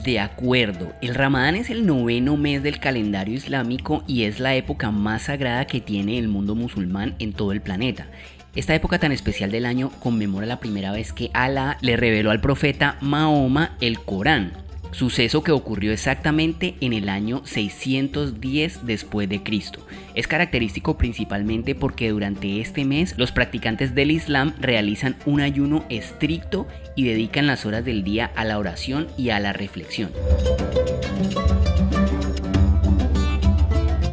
De 0.04 0.20
acuerdo, 0.20 0.92
el 1.02 1.14
Ramadán 1.14 1.56
es 1.56 1.70
el 1.70 1.84
noveno 1.84 2.36
mes 2.36 2.62
del 2.62 2.78
calendario 2.78 3.34
islámico 3.34 4.04
y 4.06 4.24
es 4.24 4.38
la 4.38 4.54
época 4.54 4.92
más 4.92 5.22
sagrada 5.22 5.66
que 5.66 5.80
tiene 5.80 6.18
el 6.18 6.28
mundo 6.28 6.54
musulmán 6.54 7.16
en 7.18 7.32
todo 7.32 7.50
el 7.50 7.60
planeta. 7.60 8.06
Esta 8.54 8.74
época 8.74 8.98
tan 9.00 9.10
especial 9.10 9.50
del 9.50 9.66
año 9.66 9.90
conmemora 9.98 10.46
la 10.46 10.60
primera 10.60 10.92
vez 10.92 11.12
que 11.12 11.30
Alá 11.34 11.78
le 11.80 11.96
reveló 11.96 12.30
al 12.30 12.40
profeta 12.40 12.96
Mahoma 13.00 13.76
el 13.80 13.98
Corán, 13.98 14.52
suceso 14.92 15.42
que 15.42 15.52
ocurrió 15.52 15.92
exactamente 15.92 16.74
en 16.80 16.92
el 16.92 17.08
año 17.08 17.42
610 17.44 18.86
después 18.86 19.28
de 19.28 19.42
Cristo. 19.42 19.86
Es 20.14 20.26
característico 20.26 20.98
principalmente 20.98 21.74
porque 21.74 22.10
durante 22.10 22.60
este 22.60 22.84
mes 22.84 23.14
los 23.16 23.32
practicantes 23.32 23.94
del 23.94 24.10
Islam 24.10 24.54
realizan 24.60 25.16
un 25.26 25.40
ayuno 25.40 25.84
estricto 25.88 26.66
y 26.96 27.04
dedican 27.04 27.46
las 27.46 27.66
horas 27.66 27.84
del 27.84 28.04
día 28.04 28.30
a 28.34 28.44
la 28.44 28.58
oración 28.58 29.08
y 29.16 29.30
a 29.30 29.40
la 29.40 29.52
reflexión. 29.52 30.10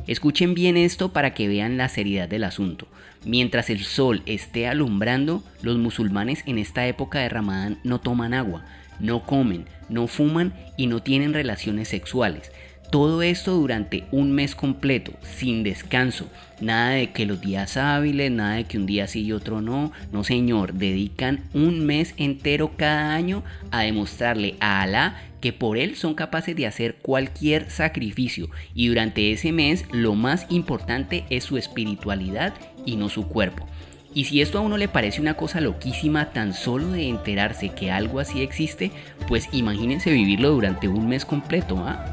Escuchen 0.08 0.53
bien 0.53 0.77
esto 0.77 1.12
para 1.12 1.34
que 1.34 1.48
vean 1.48 1.77
la 1.77 1.89
seriedad 1.89 2.29
del 2.29 2.44
asunto. 2.44 2.88
Mientras 3.25 3.72
el 3.72 3.84
sol 3.84 4.22
esté 4.27 4.67
alumbrando, 4.67 5.44
los 5.63 5.77
musulmanes 5.77 6.44
en 6.46 6.60
esta 6.60 6.86
época 6.86 7.20
de 7.20 7.29
Ramadán 7.29 7.79
no 7.84 8.00
toman 8.00 8.36
agua, 8.36 8.63
no 9.00 9.25
comen, 9.25 9.66
no 9.90 10.08
fuman 10.08 10.54
y 10.78 10.88
no 10.88 11.02
tienen 11.02 11.34
relaciones 11.34 11.88
sexuales. 11.88 12.52
Todo 12.92 13.24
esto 13.24 13.56
durante 13.56 14.06
un 14.12 14.32
mes 14.32 14.56
completo, 14.56 15.12
sin 15.22 15.64
descanso. 15.64 16.30
Nada 16.62 16.92
de 16.92 17.12
que 17.12 17.25
los 17.25 17.42
días 17.42 17.78
hábiles, 17.78 18.32
nada 18.32 18.56
de 18.56 18.64
que 18.66 18.78
un 18.78 18.86
día 18.86 19.08
sí 19.08 19.24
y 19.24 19.32
otro 19.32 19.60
no. 19.60 19.92
No 20.12 20.24
señor, 20.24 20.74
dedican 20.74 21.44
un 21.54 21.86
mes 21.86 22.14
entero 22.18 22.72
cada 22.78 23.14
año 23.14 23.44
a 23.72 23.82
demostrarle 23.82 24.56
a 24.60 24.82
Alá 24.82 25.18
que 25.42 25.52
por 25.52 25.78
él 25.78 25.96
son 25.96 26.16
capaces 26.16 26.56
de 26.56 26.68
hacer 26.68 26.96
cualquier 26.96 27.70
sacrificio. 27.70 28.50
Y 28.74 28.88
durante 28.88 29.32
ese 29.32 29.52
mes 29.52 29.86
lo 29.92 30.16
más 30.16 30.46
importante 30.50 31.25
es 31.30 31.44
su 31.44 31.58
espiritualidad 31.58 32.54
y 32.86 32.96
no 32.96 33.10
su 33.10 33.28
cuerpo. 33.28 33.68
Y 34.15 34.24
si 34.24 34.41
esto 34.41 34.57
a 34.57 34.62
uno 34.62 34.77
le 34.77 34.88
parece 34.88 35.19
una 35.19 35.36
cosa 35.36 35.60
loquísima 35.60 36.31
tan 36.31 36.53
solo 36.53 36.88
de 36.88 37.10
enterarse 37.10 37.69
que 37.69 37.91
algo 37.91 38.22
así 38.22 38.41
existe, 38.41 38.91
pues 39.27 39.50
imagínense 39.51 40.10
vivirlo 40.10 40.51
durante 40.51 40.88
un 40.88 41.10
mes 41.10 41.25
completo, 41.25 41.77
¿ah? 41.86 42.05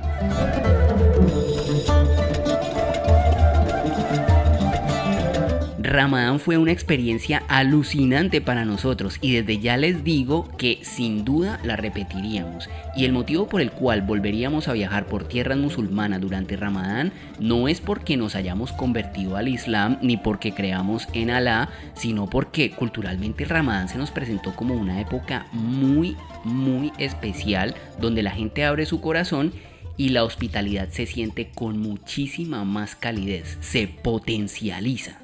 Ramadán 5.93 6.41
fue 6.41 6.57
una 6.57 6.73
experiencia 6.73 7.43
alucinante 7.49 8.41
para 8.41 8.65
nosotros 8.65 9.19
y 9.21 9.35
desde 9.35 9.59
ya 9.59 9.77
les 9.77 10.03
digo 10.03 10.49
que 10.57 10.79
sin 10.81 11.23
duda 11.23 11.61
la 11.65 11.77
repetiríamos. 11.77 12.71
Y 12.97 13.05
el 13.05 13.13
motivo 13.13 13.47
por 13.47 13.61
el 13.61 13.73
cual 13.73 14.01
volveríamos 14.01 14.69
a 14.69 14.73
viajar 14.73 15.05
por 15.05 15.29
tierras 15.29 15.59
musulmanas 15.59 16.23
durante 16.23 16.57
Ramadán 16.57 17.13
no 17.39 17.69
es 17.69 17.83
porque 17.83 18.17
nos 18.17 18.37
hayamos 18.37 18.73
convertido 18.73 19.37
al 19.37 19.49
Islam 19.49 19.99
ni 20.01 20.17
porque 20.17 20.55
creamos 20.55 21.09
en 21.13 21.29
Alá, 21.29 21.69
sino 21.93 22.27
porque 22.27 22.71
culturalmente 22.71 23.45
Ramadán 23.45 23.91
se 23.91 23.99
nos 23.99 24.13
presentó 24.13 24.57
como 24.57 24.73
una 24.73 24.99
época 24.99 25.47
muy, 25.53 26.17
muy 26.43 26.91
especial 26.97 27.75
donde 28.01 28.23
la 28.23 28.31
gente 28.31 28.65
abre 28.65 28.87
su 28.87 29.03
corazón 29.03 29.53
y 29.99 30.09
la 30.09 30.25
hospitalidad 30.25 30.89
se 30.89 31.05
siente 31.05 31.51
con 31.55 31.79
muchísima 31.79 32.65
más 32.65 32.97
calidez, 32.97 33.59
se 33.61 33.89
potencializa. 33.89 35.22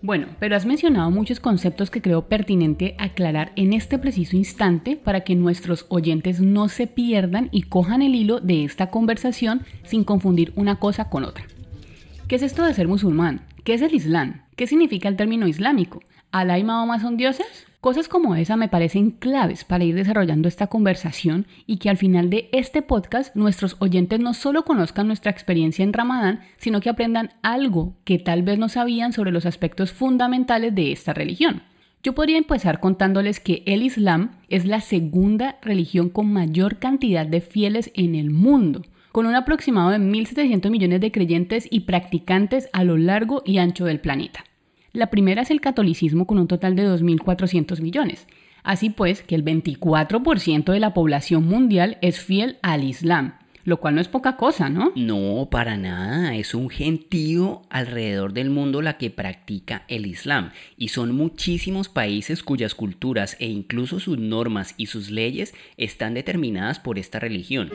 Bueno, 0.00 0.28
pero 0.38 0.54
has 0.54 0.64
mencionado 0.64 1.10
muchos 1.10 1.40
conceptos 1.40 1.90
que 1.90 2.00
creo 2.00 2.28
pertinente 2.28 2.94
aclarar 2.98 3.50
en 3.56 3.72
este 3.72 3.98
preciso 3.98 4.36
instante 4.36 4.94
para 4.96 5.22
que 5.22 5.34
nuestros 5.34 5.86
oyentes 5.88 6.40
no 6.40 6.68
se 6.68 6.86
pierdan 6.86 7.48
y 7.50 7.62
cojan 7.62 8.02
el 8.02 8.14
hilo 8.14 8.38
de 8.38 8.64
esta 8.64 8.90
conversación 8.90 9.62
sin 9.82 10.04
confundir 10.04 10.52
una 10.54 10.78
cosa 10.78 11.10
con 11.10 11.24
otra. 11.24 11.44
¿Qué 12.28 12.36
es 12.36 12.42
esto 12.42 12.64
de 12.64 12.74
ser 12.74 12.86
musulmán? 12.86 13.40
¿Qué 13.64 13.74
es 13.74 13.82
el 13.82 13.92
Islam? 13.92 14.42
¿Qué 14.54 14.68
significa 14.68 15.08
el 15.08 15.16
término 15.16 15.48
islámico? 15.48 16.00
¿Alá 16.30 16.58
y 16.58 16.64
Mahoma 16.64 17.00
son 17.00 17.16
dioses? 17.16 17.66
Cosas 17.80 18.06
como 18.06 18.34
esa 18.34 18.56
me 18.58 18.68
parecen 18.68 19.12
claves 19.12 19.64
para 19.64 19.84
ir 19.84 19.94
desarrollando 19.94 20.46
esta 20.46 20.66
conversación 20.66 21.46
y 21.64 21.78
que 21.78 21.88
al 21.88 21.96
final 21.96 22.28
de 22.28 22.50
este 22.52 22.82
podcast 22.82 23.34
nuestros 23.34 23.76
oyentes 23.78 24.20
no 24.20 24.34
solo 24.34 24.66
conozcan 24.66 25.06
nuestra 25.06 25.30
experiencia 25.30 25.84
en 25.84 25.94
Ramadán, 25.94 26.40
sino 26.58 26.82
que 26.82 26.90
aprendan 26.90 27.30
algo 27.40 27.94
que 28.04 28.18
tal 28.18 28.42
vez 28.42 28.58
no 28.58 28.68
sabían 28.68 29.14
sobre 29.14 29.30
los 29.30 29.46
aspectos 29.46 29.92
fundamentales 29.92 30.74
de 30.74 30.92
esta 30.92 31.14
religión. 31.14 31.62
Yo 32.02 32.14
podría 32.14 32.36
empezar 32.36 32.78
contándoles 32.78 33.40
que 33.40 33.62
el 33.64 33.82
Islam 33.82 34.32
es 34.50 34.66
la 34.66 34.82
segunda 34.82 35.56
religión 35.62 36.10
con 36.10 36.30
mayor 36.30 36.76
cantidad 36.76 37.26
de 37.26 37.40
fieles 37.40 37.90
en 37.94 38.14
el 38.14 38.30
mundo, 38.30 38.82
con 39.12 39.24
un 39.24 39.34
aproximado 39.34 39.90
de 39.90 39.98
1.700 39.98 40.68
millones 40.68 41.00
de 41.00 41.10
creyentes 41.10 41.66
y 41.70 41.80
practicantes 41.80 42.68
a 42.74 42.84
lo 42.84 42.98
largo 42.98 43.42
y 43.46 43.56
ancho 43.58 43.86
del 43.86 44.00
planeta. 44.00 44.44
La 44.98 45.10
primera 45.10 45.42
es 45.42 45.52
el 45.52 45.60
catolicismo 45.60 46.26
con 46.26 46.40
un 46.40 46.48
total 46.48 46.74
de 46.74 46.84
2.400 46.84 47.80
millones. 47.80 48.26
Así 48.64 48.90
pues, 48.90 49.22
que 49.22 49.36
el 49.36 49.44
24% 49.44 50.72
de 50.72 50.80
la 50.80 50.92
población 50.92 51.46
mundial 51.46 51.98
es 52.02 52.18
fiel 52.18 52.58
al 52.62 52.82
Islam, 52.82 53.34
lo 53.62 53.76
cual 53.76 53.94
no 53.94 54.00
es 54.00 54.08
poca 54.08 54.36
cosa, 54.36 54.70
¿no? 54.70 54.90
No, 54.96 55.46
para 55.52 55.76
nada. 55.76 56.34
Es 56.34 56.52
un 56.52 56.68
gentío 56.68 57.62
alrededor 57.70 58.32
del 58.32 58.50
mundo 58.50 58.82
la 58.82 58.98
que 58.98 59.10
practica 59.10 59.84
el 59.86 60.04
Islam. 60.04 60.50
Y 60.76 60.88
son 60.88 61.14
muchísimos 61.14 61.88
países 61.88 62.42
cuyas 62.42 62.74
culturas 62.74 63.36
e 63.38 63.46
incluso 63.46 64.00
sus 64.00 64.18
normas 64.18 64.74
y 64.78 64.86
sus 64.86 65.12
leyes 65.12 65.54
están 65.76 66.14
determinadas 66.14 66.80
por 66.80 66.98
esta 66.98 67.20
religión. 67.20 67.70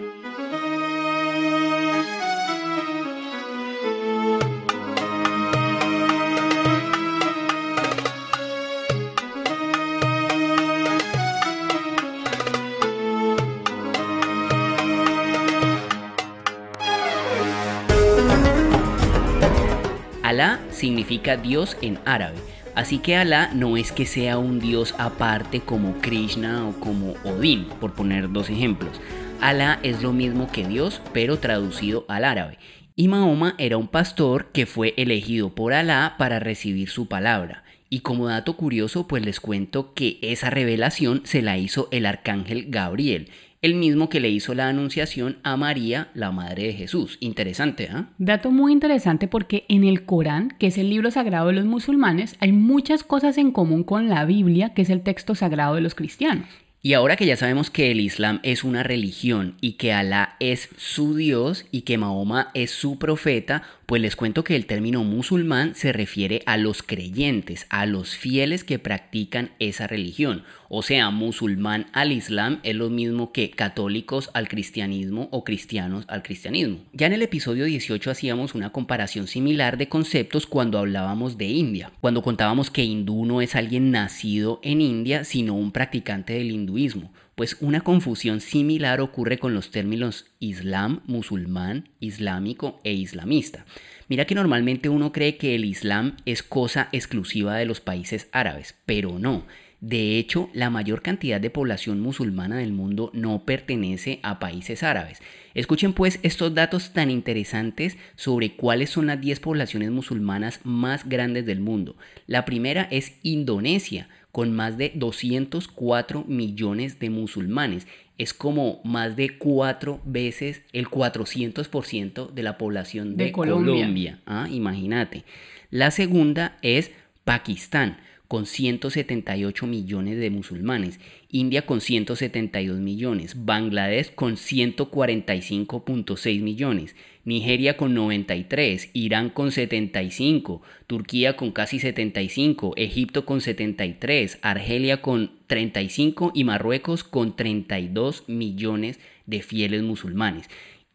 Significa 20.84 21.38
Dios 21.38 21.78
en 21.82 21.98
árabe, 22.04 22.36
así 22.76 22.98
que 22.98 23.16
Alá 23.16 23.52
no 23.54 23.78
es 23.78 23.94
que 23.94 24.06
sea 24.06 24.38
un 24.38 24.60
Dios 24.60 24.94
aparte 24.98 25.62
como 25.62 25.94
Krishna 26.02 26.68
o 26.68 26.74
como 26.74 27.14
Odín, 27.24 27.70
por 27.80 27.94
poner 27.94 28.34
dos 28.34 28.50
ejemplos. 28.50 29.00
Alá 29.40 29.80
es 29.82 30.04
lo 30.04 30.12
mismo 30.12 30.52
que 30.52 30.68
Dios, 30.68 31.02
pero 31.14 31.40
traducido 31.40 32.04
al 32.10 32.26
árabe. 32.26 32.60
Y 32.98 33.08
Mahoma 33.08 33.56
era 33.60 33.78
un 33.78 33.88
pastor 33.88 34.52
que 34.52 34.66
fue 34.66 34.94
elegido 34.98 35.56
por 35.56 35.72
Alá 35.72 36.16
para 36.18 36.40
recibir 36.40 36.90
su 36.90 37.08
palabra. 37.08 37.64
Y 37.90 38.02
como 38.02 38.28
dato 38.28 38.58
curioso, 38.58 39.08
pues 39.08 39.24
les 39.24 39.40
cuento 39.40 39.94
que 39.94 40.20
esa 40.22 40.50
revelación 40.50 41.22
se 41.24 41.42
la 41.42 41.58
hizo 41.58 41.88
el 41.92 42.06
arcángel 42.06 42.66
Gabriel, 42.68 43.30
el 43.64 43.76
mismo 43.76 44.10
que 44.10 44.20
le 44.20 44.30
hizo 44.30 44.54
la 44.54 44.68
anunciación 44.68 45.38
a 45.42 45.58
María, 45.58 46.10
la 46.14 46.32
madre 46.32 46.64
de 46.64 46.74
Jesús. 46.74 47.18
Interesante, 47.22 47.88
¿ah? 47.90 48.10
Dato 48.18 48.52
muy 48.52 48.74
interesante 48.74 49.30
porque 49.30 49.66
en 49.70 49.86
el 49.86 50.06
Corán, 50.06 50.54
que 50.60 50.68
es 50.68 50.78
el 50.78 50.90
libro 50.90 51.10
sagrado 51.10 51.48
de 51.48 51.54
los 51.54 51.66
musulmanes, 51.66 52.36
hay 52.40 52.52
muchas 52.52 53.04
cosas 53.04 53.38
en 53.38 53.52
común 53.52 53.84
con 53.84 54.10
la 54.10 54.26
Biblia, 54.26 54.74
que 54.74 54.82
es 54.82 54.90
el 54.90 55.02
texto 55.02 55.34
sagrado 55.34 55.76
de 55.76 55.82
los 55.82 55.96
cristianos. 55.96 56.46
Y 56.86 56.96
ahora 56.96 57.16
que 57.16 57.26
ya 57.26 57.38
sabemos 57.38 57.70
que 57.70 57.92
el 57.92 58.02
Islam 58.02 58.42
es 58.44 58.66
una 58.66 58.84
religión 58.84 59.56
y 59.62 59.74
que 59.74 59.94
Alá 59.94 60.36
es 60.42 60.68
su 60.76 61.16
Dios 61.16 61.66
y 61.72 61.84
que 61.84 61.98
Mahoma 61.98 62.50
es 62.54 62.72
su 62.72 63.00
profeta, 63.00 63.64
Pues 63.86 64.02
les 64.02 64.16
cuento 64.16 64.46
que 64.46 64.56
el 64.56 64.66
término 64.66 65.04
musulmán 65.04 65.76
se 65.76 65.92
refiere 65.92 66.42
a 66.46 66.56
los 66.56 66.84
creyentes, 66.84 67.68
a 67.70 67.86
los 67.86 68.16
fieles 68.16 68.64
que 68.64 68.80
practican 68.80 69.52
esa 69.60 69.88
religión. 69.88 70.44
O 70.70 70.84
sea, 70.84 71.10
musulmán 71.10 71.88
al 71.92 72.14
islam 72.14 72.60
es 72.64 72.76
lo 72.76 72.90
mismo 72.90 73.34
que 73.34 73.52
católicos 73.52 74.30
al 74.34 74.48
cristianismo 74.48 75.28
o 75.32 75.44
cristianos 75.44 76.06
al 76.08 76.24
cristianismo. 76.24 76.80
Ya 76.94 77.08
en 77.08 77.14
el 77.14 77.24
episodio 77.24 77.66
18 77.66 78.10
hacíamos 78.10 78.56
una 78.56 78.72
comparación 78.72 79.28
similar 79.28 79.78
de 79.78 79.90
conceptos 79.90 80.48
cuando 80.48 80.80
hablábamos 80.80 81.38
de 81.38 81.46
India, 81.48 81.92
cuando 82.00 82.22
contábamos 82.22 82.72
que 82.72 82.86
hindú 82.86 83.26
no 83.26 83.42
es 83.42 83.54
alguien 83.54 83.92
nacido 83.92 84.62
en 84.64 84.80
India, 84.80 85.26
sino 85.26 85.56
un 85.56 85.72
practicante 85.74 86.34
del 86.34 86.52
hinduismo. 86.52 87.12
Pues 87.36 87.58
una 87.62 87.82
confusión 87.82 88.42
similar 88.42 89.02
ocurre 89.02 89.40
con 89.40 89.56
los 89.56 89.72
términos 89.72 90.26
islam, 90.40 91.02
musulmán, 91.08 91.90
islámico 92.00 92.80
e 92.84 92.94
islamista. 92.94 93.66
Mira 94.08 94.26
que 94.26 94.36
normalmente 94.36 94.88
uno 94.90 95.12
cree 95.12 95.38
que 95.38 95.56
el 95.56 95.66
islam 95.66 96.16
es 96.26 96.44
cosa 96.44 96.90
exclusiva 96.92 97.56
de 97.56 97.66
los 97.66 97.82
países 97.82 98.28
árabes, 98.32 98.76
pero 98.86 99.18
no. 99.18 99.46
De 99.82 100.18
hecho, 100.18 100.50
la 100.54 100.70
mayor 100.70 101.02
cantidad 101.02 101.42
de 101.42 101.50
población 101.50 102.00
musulmana 102.00 102.56
del 102.56 102.72
mundo 102.72 103.12
no 103.14 103.44
pertenece 103.44 104.22
a 104.24 104.40
países 104.40 104.82
árabes. 104.82 105.20
Escuchen 105.56 105.92
pues 105.92 106.20
estos 106.24 106.54
datos 106.54 106.94
tan 106.94 107.12
interesantes 107.12 107.98
sobre 108.16 108.56
cuáles 108.56 108.92
son 108.92 109.08
las 109.08 109.20
10 109.20 109.42
poblaciones 109.42 109.92
musulmanas 109.92 110.62
más 110.64 111.10
grandes 111.10 111.46
del 111.46 111.60
mundo. 111.60 111.98
La 112.28 112.46
primera 112.46 112.88
es 112.92 113.16
Indonesia, 113.24 114.08
con 114.34 114.52
más 114.52 114.78
de 114.80 114.92
204 114.96 116.26
millones 116.28 116.98
de 116.98 117.12
musulmanes. 117.12 117.86
Es 118.18 118.34
como 118.34 118.82
más 118.84 119.16
de 119.16 119.38
cuatro 119.38 120.02
veces 120.06 120.64
el 120.74 120.90
400% 120.90 122.32
de 122.32 122.44
la 122.44 122.58
población 122.58 123.16
de, 123.16 123.32
Colombia. 123.32 124.22
Ah, 124.26 124.48
imagínate. 124.52 125.24
La 125.70 125.92
segunda 125.92 126.58
es 126.64 126.90
Pakistán 127.24 128.00
con 128.28 128.48
178 128.48 129.68
millones 129.68 130.18
de 130.18 130.32
musulmanes, 130.32 131.00
India 131.30 131.68
con 131.68 131.80
172 131.80 132.80
millones, 132.80 133.46
Bangladesh 133.46 134.16
con 134.16 134.38
145.6 134.38 136.42
millones, 136.42 136.96
Nigeria 137.26 137.78
con 137.78 137.94
93, 137.94 138.90
Irán 138.94 139.30
con 139.30 139.52
75, 139.52 140.62
Turquía 140.88 141.38
con 141.38 141.52
casi 141.52 141.80
75, 141.80 142.74
Egipto 142.76 143.26
con 143.26 143.42
73, 143.42 144.40
Argelia 144.42 145.02
con 145.02 145.32
35 145.48 146.32
y 146.36 146.44
Marruecos 146.44 147.04
con 147.04 147.36
32 147.36 148.26
millones 148.28 149.00
de 149.26 149.42
fieles 149.42 149.84
musulmanes. 149.84 150.50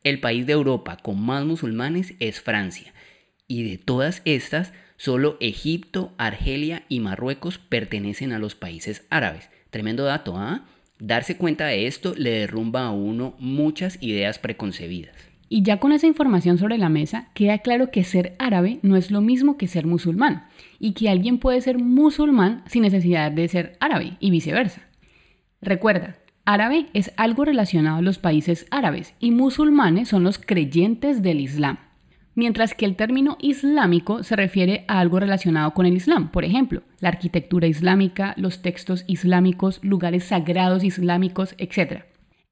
El 0.05 0.21
país 0.21 0.47
de 0.47 0.53
Europa 0.53 0.97
con 0.97 1.21
más 1.21 1.45
musulmanes 1.45 2.15
es 2.21 2.41
Francia. 2.41 2.93
Y 3.47 3.63
de 3.63 3.79
todas 3.79 4.21
estas, 4.25 4.73
Solo 4.99 5.37
Egipto, 5.39 6.13
Argelia 6.19 6.83
y 6.89 6.99
Marruecos 6.99 7.59
pertenecen 7.59 8.33
a 8.33 8.41
los 8.41 8.57
países 8.57 9.07
árabes. 9.11 9.49
Tremendo 9.71 10.03
dato, 10.03 10.37
¿ah? 10.37 10.67
Darse 10.99 11.37
cuenta 11.37 11.67
de 11.67 11.87
esto 11.87 12.15
le 12.17 12.31
derrumba 12.31 12.85
a 12.85 12.91
uno 12.91 13.37
muchas 13.39 14.03
ideas 14.03 14.41
preconcebidas. 14.41 15.28
Y 15.49 15.63
ya 15.63 15.79
con 15.79 15.93
esa 15.93 16.07
información 16.07 16.59
sobre 16.59 16.79
la 16.79 16.89
mesa, 16.89 17.29
queda 17.35 17.59
claro 17.59 17.91
que 17.91 18.05
ser 18.05 18.37
árabe 18.39 18.81
no 18.83 18.97
es 18.97 19.11
lo 19.11 19.21
mismo 19.21 19.57
que 19.57 19.67
ser 19.67 19.87
musulmán, 19.87 20.47
y 20.79 20.93
que 20.93 21.09
alguien 21.09 21.39
puede 21.39 21.61
ser 21.61 21.79
musulmán 21.79 22.63
sin 22.67 22.83
necesidad 22.83 23.33
de 23.33 23.49
ser 23.49 23.77
árabe, 23.81 24.17
y 24.21 24.31
viceversa. 24.31 24.83
Recuerda, 25.61 26.17
árabe 26.45 26.87
es 26.93 27.13
algo 27.17 27.45
relacionado 27.45 27.99
a 27.99 28.03
los 28.03 28.19
países 28.19 28.67
árabes, 28.71 29.15
y 29.21 29.31
musulmanes 29.31 30.09
son 30.09 30.25
los 30.25 30.39
creyentes 30.39 31.23
del 31.23 31.41
Islam 31.41 31.79
mientras 32.39 32.73
que 32.73 32.85
el 32.85 32.95
término 32.95 33.37
islámico 33.41 34.23
se 34.23 34.37
refiere 34.37 34.85
a 34.87 35.01
algo 35.01 35.19
relacionado 35.19 35.75
con 35.75 35.87
el 35.87 35.97
Islam, 35.97 36.31
por 36.31 36.45
ejemplo, 36.45 36.83
la 37.01 37.09
arquitectura 37.09 37.67
islámica, 37.67 38.35
los 38.37 38.63
textos 38.63 39.03
islámicos, 39.09 39.81
lugares 39.83 40.23
sagrados 40.23 40.85
islámicos, 40.85 41.57
etc. 41.59 42.05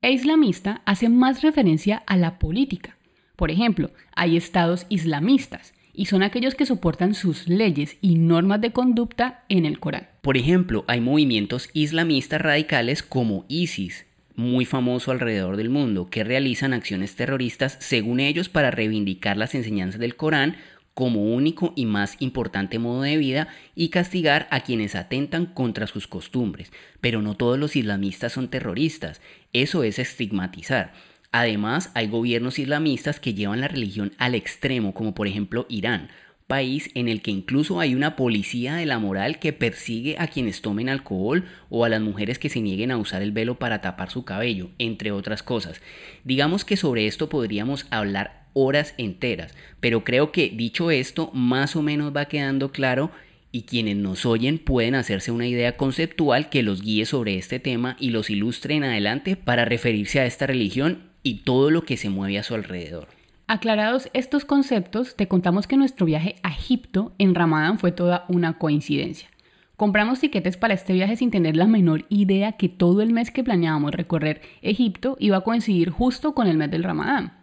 E 0.02 0.12
islamista 0.12 0.82
hace 0.84 1.08
más 1.08 1.42
referencia 1.42 2.02
a 2.06 2.16
la 2.16 2.38
política. 2.38 2.96
Por 3.34 3.50
ejemplo, 3.50 3.90
hay 4.14 4.36
estados 4.36 4.86
islamistas, 4.88 5.74
y 5.92 6.06
son 6.06 6.22
aquellos 6.22 6.54
que 6.54 6.66
soportan 6.66 7.14
sus 7.14 7.48
leyes 7.48 7.96
y 8.02 8.16
normas 8.16 8.60
de 8.60 8.72
conducta 8.72 9.44
en 9.48 9.64
el 9.64 9.80
Corán. 9.80 10.08
Por 10.20 10.36
ejemplo, 10.36 10.84
hay 10.86 11.00
movimientos 11.00 11.70
islamistas 11.72 12.42
radicales 12.42 13.02
como 13.02 13.46
ISIS, 13.48 14.04
muy 14.34 14.66
famoso 14.66 15.10
alrededor 15.10 15.56
del 15.56 15.70
mundo, 15.70 16.10
que 16.10 16.22
realizan 16.22 16.74
acciones 16.74 17.16
terroristas 17.16 17.78
según 17.80 18.20
ellos 18.20 18.50
para 18.50 18.70
reivindicar 18.70 19.38
las 19.38 19.54
enseñanzas 19.54 19.98
del 19.98 20.16
Corán 20.16 20.56
como 20.96 21.20
único 21.20 21.74
y 21.76 21.84
más 21.84 22.16
importante 22.20 22.78
modo 22.78 23.02
de 23.02 23.18
vida 23.18 23.48
y 23.74 23.90
castigar 23.90 24.48
a 24.50 24.60
quienes 24.60 24.94
atentan 24.94 25.44
contra 25.44 25.86
sus 25.86 26.06
costumbres. 26.06 26.72
Pero 27.02 27.20
no 27.20 27.34
todos 27.34 27.58
los 27.58 27.76
islamistas 27.76 28.32
son 28.32 28.48
terroristas, 28.48 29.20
eso 29.52 29.82
es 29.82 29.98
estigmatizar. 29.98 30.94
Además, 31.32 31.90
hay 31.92 32.08
gobiernos 32.08 32.58
islamistas 32.58 33.20
que 33.20 33.34
llevan 33.34 33.60
la 33.60 33.68
religión 33.68 34.12
al 34.16 34.34
extremo, 34.34 34.94
como 34.94 35.14
por 35.14 35.26
ejemplo 35.26 35.66
Irán, 35.68 36.08
país 36.46 36.90
en 36.94 37.08
el 37.08 37.22
que 37.22 37.30
incluso 37.30 37.80
hay 37.80 37.94
una 37.94 38.14
policía 38.14 38.76
de 38.76 38.86
la 38.86 38.98
moral 38.98 39.38
que 39.38 39.52
persigue 39.52 40.16
a 40.18 40.28
quienes 40.28 40.62
tomen 40.62 40.88
alcohol 40.88 41.44
o 41.70 41.84
a 41.84 41.88
las 41.88 42.00
mujeres 42.00 42.38
que 42.38 42.48
se 42.48 42.60
nieguen 42.60 42.90
a 42.90 42.98
usar 42.98 43.22
el 43.22 43.32
velo 43.32 43.58
para 43.58 43.80
tapar 43.80 44.10
su 44.10 44.24
cabello, 44.24 44.70
entre 44.78 45.10
otras 45.10 45.42
cosas. 45.42 45.80
Digamos 46.24 46.64
que 46.64 46.76
sobre 46.76 47.06
esto 47.06 47.28
podríamos 47.28 47.86
hablar 47.90 48.46
horas 48.52 48.94
enteras, 48.96 49.54
pero 49.80 50.04
creo 50.04 50.32
que 50.32 50.48
dicho 50.48 50.90
esto 50.90 51.30
más 51.34 51.76
o 51.76 51.82
menos 51.82 52.16
va 52.16 52.26
quedando 52.26 52.70
claro 52.70 53.10
y 53.52 53.62
quienes 53.62 53.96
nos 53.96 54.24
oyen 54.24 54.58
pueden 54.58 54.94
hacerse 54.94 55.32
una 55.32 55.46
idea 55.46 55.76
conceptual 55.76 56.48
que 56.48 56.62
los 56.62 56.82
guíe 56.82 57.06
sobre 57.06 57.38
este 57.38 57.58
tema 57.58 57.96
y 57.98 58.10
los 58.10 58.30
ilustre 58.30 58.74
en 58.74 58.84
adelante 58.84 59.36
para 59.36 59.64
referirse 59.64 60.20
a 60.20 60.26
esta 60.26 60.46
religión 60.46 61.10
y 61.22 61.38
todo 61.38 61.70
lo 61.70 61.82
que 61.82 61.96
se 61.96 62.08
mueve 62.08 62.38
a 62.38 62.42
su 62.42 62.54
alrededor. 62.54 63.15
Aclarados 63.48 64.10
estos 64.12 64.44
conceptos, 64.44 65.14
te 65.14 65.28
contamos 65.28 65.68
que 65.68 65.76
nuestro 65.76 66.04
viaje 66.04 66.34
a 66.42 66.50
Egipto 66.50 67.12
en 67.18 67.32
Ramadán 67.32 67.78
fue 67.78 67.92
toda 67.92 68.24
una 68.28 68.58
coincidencia. 68.58 69.28
Compramos 69.76 70.18
tiquetes 70.18 70.56
para 70.56 70.74
este 70.74 70.94
viaje 70.94 71.14
sin 71.14 71.30
tener 71.30 71.54
la 71.54 71.68
menor 71.68 72.06
idea 72.08 72.52
que 72.52 72.68
todo 72.68 73.02
el 73.02 73.12
mes 73.12 73.30
que 73.30 73.44
planeábamos 73.44 73.92
recorrer 73.92 74.40
Egipto 74.62 75.16
iba 75.20 75.36
a 75.36 75.42
coincidir 75.42 75.90
justo 75.90 76.34
con 76.34 76.48
el 76.48 76.56
mes 76.56 76.72
del 76.72 76.82
Ramadán. 76.82 77.34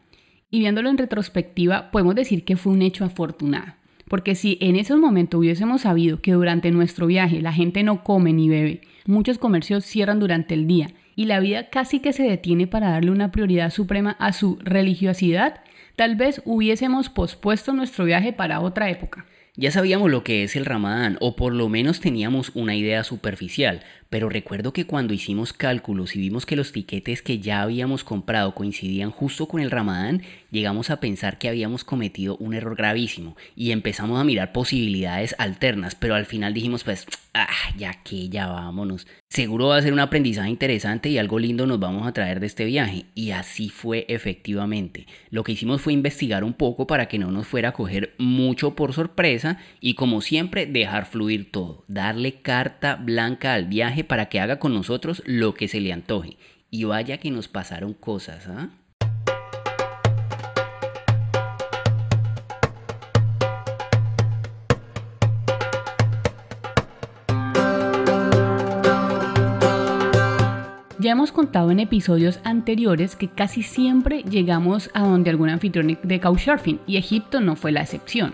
Y 0.51 0.59
viéndolo 0.59 0.89
en 0.89 0.97
retrospectiva, 0.97 1.89
podemos 1.89 2.15
decir 2.15 2.43
que 2.43 2.57
fue 2.57 2.73
un 2.73 2.81
hecho 2.81 3.05
afortunado. 3.05 3.75
Porque 4.09 4.35
si 4.35 4.57
en 4.59 4.75
ese 4.75 4.97
momento 4.97 5.37
hubiésemos 5.37 5.83
sabido 5.83 6.19
que 6.19 6.33
durante 6.33 6.69
nuestro 6.71 7.07
viaje 7.07 7.41
la 7.41 7.53
gente 7.53 7.81
no 7.83 8.03
come 8.03 8.33
ni 8.33 8.49
bebe, 8.49 8.81
muchos 9.05 9.37
comercios 9.37 9.85
cierran 9.85 10.19
durante 10.19 10.53
el 10.53 10.67
día 10.67 10.89
y 11.15 11.25
la 11.25 11.39
vida 11.39 11.69
casi 11.69 12.01
que 12.01 12.11
se 12.11 12.23
detiene 12.23 12.67
para 12.67 12.89
darle 12.89 13.11
una 13.11 13.31
prioridad 13.31 13.71
suprema 13.71 14.17
a 14.19 14.33
su 14.33 14.57
religiosidad, 14.61 15.61
Tal 15.95 16.15
vez 16.15 16.41
hubiésemos 16.45 17.09
pospuesto 17.09 17.71
nuestro 17.71 18.05
viaje 18.05 18.33
para 18.33 18.61
otra 18.61 18.89
época. 18.89 19.27
Ya 19.55 19.69
sabíamos 19.69 20.09
lo 20.09 20.23
que 20.23 20.43
es 20.43 20.55
el 20.55 20.65
ramadán, 20.65 21.17
o 21.21 21.35
por 21.35 21.53
lo 21.53 21.69
menos 21.69 21.99
teníamos 21.99 22.49
una 22.55 22.75
idea 22.75 23.03
superficial, 23.03 23.83
pero 24.09 24.29
recuerdo 24.29 24.73
que 24.73 24.85
cuando 24.85 25.13
hicimos 25.13 25.53
cálculos 25.53 26.15
y 26.15 26.19
vimos 26.19 26.45
que 26.45 26.55
los 26.55 26.71
tiquetes 26.71 27.21
que 27.21 27.39
ya 27.39 27.61
habíamos 27.61 28.03
comprado 28.03 28.53
coincidían 28.55 29.11
justo 29.11 29.47
con 29.47 29.61
el 29.61 29.71
ramadán, 29.71 30.21
llegamos 30.51 30.89
a 30.89 30.99
pensar 30.99 31.37
que 31.37 31.49
habíamos 31.49 31.83
cometido 31.83 32.37
un 32.37 32.53
error 32.53 32.75
gravísimo 32.75 33.35
y 33.55 33.71
empezamos 33.71 34.19
a 34.19 34.23
mirar 34.23 34.51
posibilidades 34.51 35.35
alternas, 35.37 35.95
pero 35.95 36.15
al 36.15 36.25
final 36.25 36.53
dijimos 36.53 36.83
pues, 36.83 37.05
ah, 37.33 37.47
ya 37.77 37.93
que 38.03 38.29
ya 38.29 38.47
vámonos. 38.47 39.07
Seguro 39.29 39.69
va 39.69 39.77
a 39.77 39.81
ser 39.81 39.93
un 39.93 39.99
aprendizaje 39.99 40.49
interesante 40.49 41.09
y 41.09 41.17
algo 41.17 41.39
lindo 41.39 41.65
nos 41.65 41.79
vamos 41.79 42.07
a 42.07 42.13
traer 42.13 42.39
de 42.39 42.45
este 42.45 42.65
viaje. 42.65 43.05
Y 43.15 43.31
así 43.31 43.69
fue 43.69 44.05
efectivamente. 44.07 45.07
Lo 45.31 45.43
que 45.43 45.53
hicimos 45.53 45.81
fue 45.81 45.93
investigar 45.93 46.43
un 46.43 46.53
poco 46.53 46.85
para 46.85 47.07
que 47.07 47.17
no 47.17 47.31
nos 47.31 47.47
fuera 47.47 47.69
a 47.69 47.73
coger 47.73 48.13
mucho 48.19 48.75
por 48.75 48.93
sorpresa 48.93 49.57
y 49.79 49.95
como 49.95 50.21
siempre 50.21 50.67
dejar 50.67 51.07
fluir 51.07 51.51
todo, 51.51 51.83
darle 51.87 52.41
carta 52.41 52.95
blanca 52.95 53.55
al 53.55 53.65
viaje 53.65 54.02
para 54.03 54.27
que 54.27 54.39
haga 54.39 54.59
con 54.59 54.73
nosotros 54.73 55.21
lo 55.25 55.53
que 55.53 55.67
se 55.67 55.79
le 55.79 55.93
antoje. 55.93 56.37
Y 56.69 56.85
vaya 56.85 57.17
que 57.17 57.31
nos 57.31 57.47
pasaron 57.47 57.93
cosas, 57.93 58.47
¿ah? 58.47 58.69
Ya 71.03 71.11
hemos 71.11 71.33
contado 71.33 71.69
en 71.69 71.81
episodios 71.81 72.39
anteriores 72.45 73.17
que 73.17 73.27
casi 73.27 73.61
siempre 73.61 74.23
llegamos 74.23 74.89
a 74.93 75.01
donde 75.01 75.31
algún 75.31 75.49
anfitrión 75.49 75.99
de 76.01 76.19
Couchsurfing 76.21 76.79
y 76.87 76.95
Egipto 76.95 77.41
no 77.41 77.57
fue 77.57 77.73
la 77.73 77.81
excepción. 77.81 78.33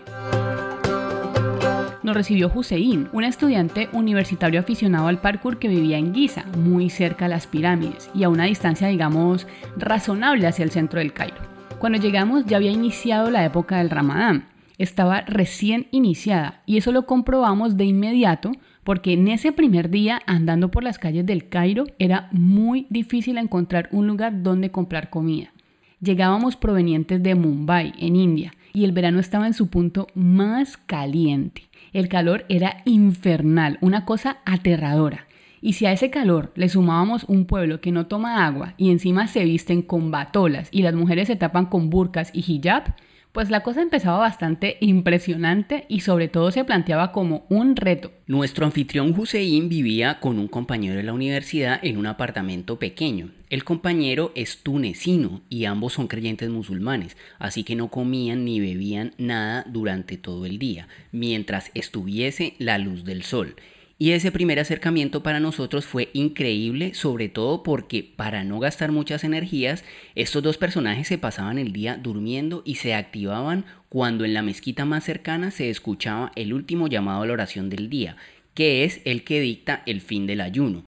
Nos 2.01 2.15
recibió 2.15 2.49
Hussein, 2.53 3.09
un 3.11 3.25
estudiante 3.25 3.89
universitario 3.91 4.61
aficionado 4.61 5.07
al 5.07 5.19
parkour 5.19 5.59
que 5.59 5.67
vivía 5.67 5.97
en 5.97 6.15
Giza, 6.15 6.45
muy 6.57 6.89
cerca 6.89 7.25
a 7.25 7.29
las 7.29 7.45
pirámides 7.45 8.09
y 8.15 8.23
a 8.23 8.29
una 8.29 8.45
distancia, 8.45 8.87
digamos, 8.87 9.47
razonable 9.75 10.47
hacia 10.47 10.63
el 10.63 10.71
centro 10.71 10.99
del 10.99 11.11
Cairo. 11.11 11.35
Cuando 11.77 11.99
llegamos 11.99 12.45
ya 12.45 12.57
había 12.57 12.71
iniciado 12.71 13.29
la 13.29 13.43
época 13.43 13.77
del 13.77 13.89
Ramadán. 13.89 14.47
Estaba 14.77 15.21
recién 15.21 15.87
iniciada 15.91 16.61
y 16.65 16.77
eso 16.77 16.93
lo 16.93 17.05
comprobamos 17.05 17.75
de 17.75 17.83
inmediato 17.83 18.53
porque 18.85 19.13
en 19.13 19.27
ese 19.27 19.51
primer 19.51 19.89
día 19.89 20.21
andando 20.25 20.71
por 20.71 20.83
las 20.83 20.99
calles 20.99 21.25
del 21.25 21.49
Cairo 21.49 21.83
era 21.99 22.29
muy 22.31 22.87
difícil 22.89 23.37
encontrar 23.37 23.89
un 23.91 24.07
lugar 24.07 24.41
donde 24.41 24.71
comprar 24.71 25.09
comida. 25.09 25.51
Llegábamos 26.01 26.55
provenientes 26.55 27.21
de 27.21 27.35
Mumbai, 27.35 27.93
en 27.99 28.15
India, 28.15 28.53
y 28.73 28.85
el 28.85 28.93
verano 28.93 29.19
estaba 29.19 29.47
en 29.47 29.53
su 29.53 29.67
punto 29.67 30.07
más 30.15 30.77
caliente. 30.77 31.68
El 31.93 32.07
calor 32.07 32.45
era 32.49 32.81
infernal, 32.85 33.77
una 33.81 34.05
cosa 34.05 34.37
aterradora. 34.45 35.27
Y 35.61 35.73
si 35.73 35.85
a 35.85 35.91
ese 35.91 36.09
calor 36.09 36.51
le 36.55 36.69
sumábamos 36.69 37.25
un 37.25 37.45
pueblo 37.45 37.81
que 37.81 37.91
no 37.91 38.07
toma 38.07 38.45
agua 38.45 38.73
y 38.77 38.91
encima 38.91 39.27
se 39.27 39.43
visten 39.43 39.81
con 39.81 40.09
batolas 40.11 40.69
y 40.71 40.83
las 40.83 40.93
mujeres 40.93 41.27
se 41.27 41.35
tapan 41.35 41.65
con 41.65 41.89
burkas 41.89 42.31
y 42.33 42.39
hijab, 42.39 42.95
pues 43.39 43.49
la 43.49 43.63
cosa 43.63 43.81
empezaba 43.81 44.17
bastante 44.17 44.75
impresionante 44.81 45.85
y 45.87 46.01
sobre 46.01 46.27
todo 46.27 46.51
se 46.51 46.65
planteaba 46.65 47.13
como 47.13 47.45
un 47.47 47.77
reto. 47.77 48.11
Nuestro 48.27 48.65
anfitrión 48.65 49.17
Hussein 49.17 49.69
vivía 49.69 50.19
con 50.19 50.39
un 50.39 50.49
compañero 50.49 50.97
de 50.97 51.03
la 51.03 51.13
universidad 51.13 51.79
en 51.81 51.95
un 51.95 52.07
apartamento 52.07 52.79
pequeño. 52.79 53.31
El 53.49 53.63
compañero 53.63 54.33
es 54.35 54.57
tunecino 54.57 55.41
y 55.47 55.63
ambos 55.63 55.93
son 55.93 56.09
creyentes 56.09 56.49
musulmanes, 56.49 57.15
así 57.37 57.63
que 57.63 57.77
no 57.77 57.87
comían 57.87 58.43
ni 58.43 58.59
bebían 58.59 59.13
nada 59.17 59.63
durante 59.69 60.17
todo 60.17 60.45
el 60.45 60.59
día, 60.59 60.89
mientras 61.13 61.71
estuviese 61.75 62.55
la 62.57 62.77
luz 62.77 63.05
del 63.05 63.23
sol. 63.23 63.55
Y 64.01 64.13
ese 64.13 64.31
primer 64.31 64.61
acercamiento 64.61 65.23
para 65.23 65.41
nosotros 65.41 65.85
fue 65.85 66.09
increíble, 66.13 66.93
sobre 66.93 67.27
todo 67.27 67.63
porque 67.63 68.01
para 68.01 68.45
no 68.45 68.57
gastar 68.61 68.93
muchas 68.93 69.25
energías, 69.25 69.83
estos 70.15 70.41
dos 70.41 70.57
personajes 70.57 71.05
se 71.09 71.17
pasaban 71.17 71.59
el 71.59 71.73
día 71.73 71.97
durmiendo 71.97 72.61
y 72.63 72.75
se 72.75 72.93
activaban 72.93 73.65
cuando 73.89 74.23
en 74.23 74.33
la 74.33 74.41
mezquita 74.41 74.85
más 74.85 75.03
cercana 75.03 75.51
se 75.51 75.69
escuchaba 75.69 76.31
el 76.35 76.53
último 76.53 76.87
llamado 76.87 77.23
a 77.23 77.25
la 77.27 77.33
oración 77.33 77.69
del 77.69 77.89
día, 77.89 78.15
que 78.53 78.85
es 78.85 79.01
el 79.03 79.25
que 79.25 79.41
dicta 79.41 79.83
el 79.85 79.99
fin 79.99 80.25
del 80.27 80.39
ayuno. 80.39 80.85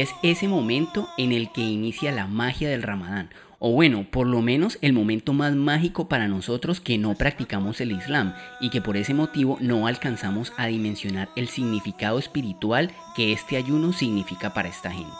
Es 0.00 0.14
ese 0.22 0.48
momento 0.48 1.10
en 1.18 1.30
el 1.30 1.52
que 1.52 1.60
inicia 1.60 2.10
la 2.10 2.26
magia 2.26 2.70
del 2.70 2.82
ramadán, 2.82 3.28
o 3.58 3.72
bueno, 3.72 4.06
por 4.10 4.26
lo 4.26 4.40
menos 4.40 4.78
el 4.80 4.94
momento 4.94 5.34
más 5.34 5.54
mágico 5.54 6.08
para 6.08 6.26
nosotros 6.26 6.80
que 6.80 6.96
no 6.96 7.14
practicamos 7.16 7.82
el 7.82 7.92
Islam 7.92 8.32
y 8.62 8.70
que 8.70 8.80
por 8.80 8.96
ese 8.96 9.12
motivo 9.12 9.58
no 9.60 9.86
alcanzamos 9.86 10.54
a 10.56 10.68
dimensionar 10.68 11.28
el 11.36 11.48
significado 11.48 12.18
espiritual 12.18 12.92
que 13.14 13.32
este 13.34 13.58
ayuno 13.58 13.92
significa 13.92 14.54
para 14.54 14.70
esta 14.70 14.90
gente. 14.90 15.12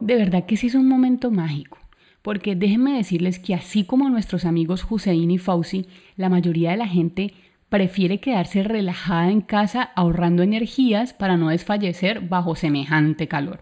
De 0.00 0.16
verdad 0.16 0.46
que 0.46 0.56
sí 0.56 0.66
es 0.66 0.74
un 0.74 0.88
momento 0.88 1.30
mágico 1.30 1.78
porque 2.26 2.56
déjenme 2.56 2.96
decirles 2.96 3.38
que 3.38 3.54
así 3.54 3.84
como 3.84 4.10
nuestros 4.10 4.46
amigos 4.46 4.84
Hussein 4.90 5.30
y 5.30 5.38
Fauci, 5.38 5.86
la 6.16 6.28
mayoría 6.28 6.72
de 6.72 6.76
la 6.76 6.88
gente 6.88 7.32
prefiere 7.68 8.20
quedarse 8.20 8.62
relajada 8.62 9.30
en 9.30 9.40
casa 9.40 9.82
ahorrando 9.82 10.42
energías 10.42 11.12
para 11.12 11.36
no 11.36 11.48
desfallecer 11.48 12.20
bajo 12.20 12.54
semejante 12.54 13.26
calor. 13.28 13.60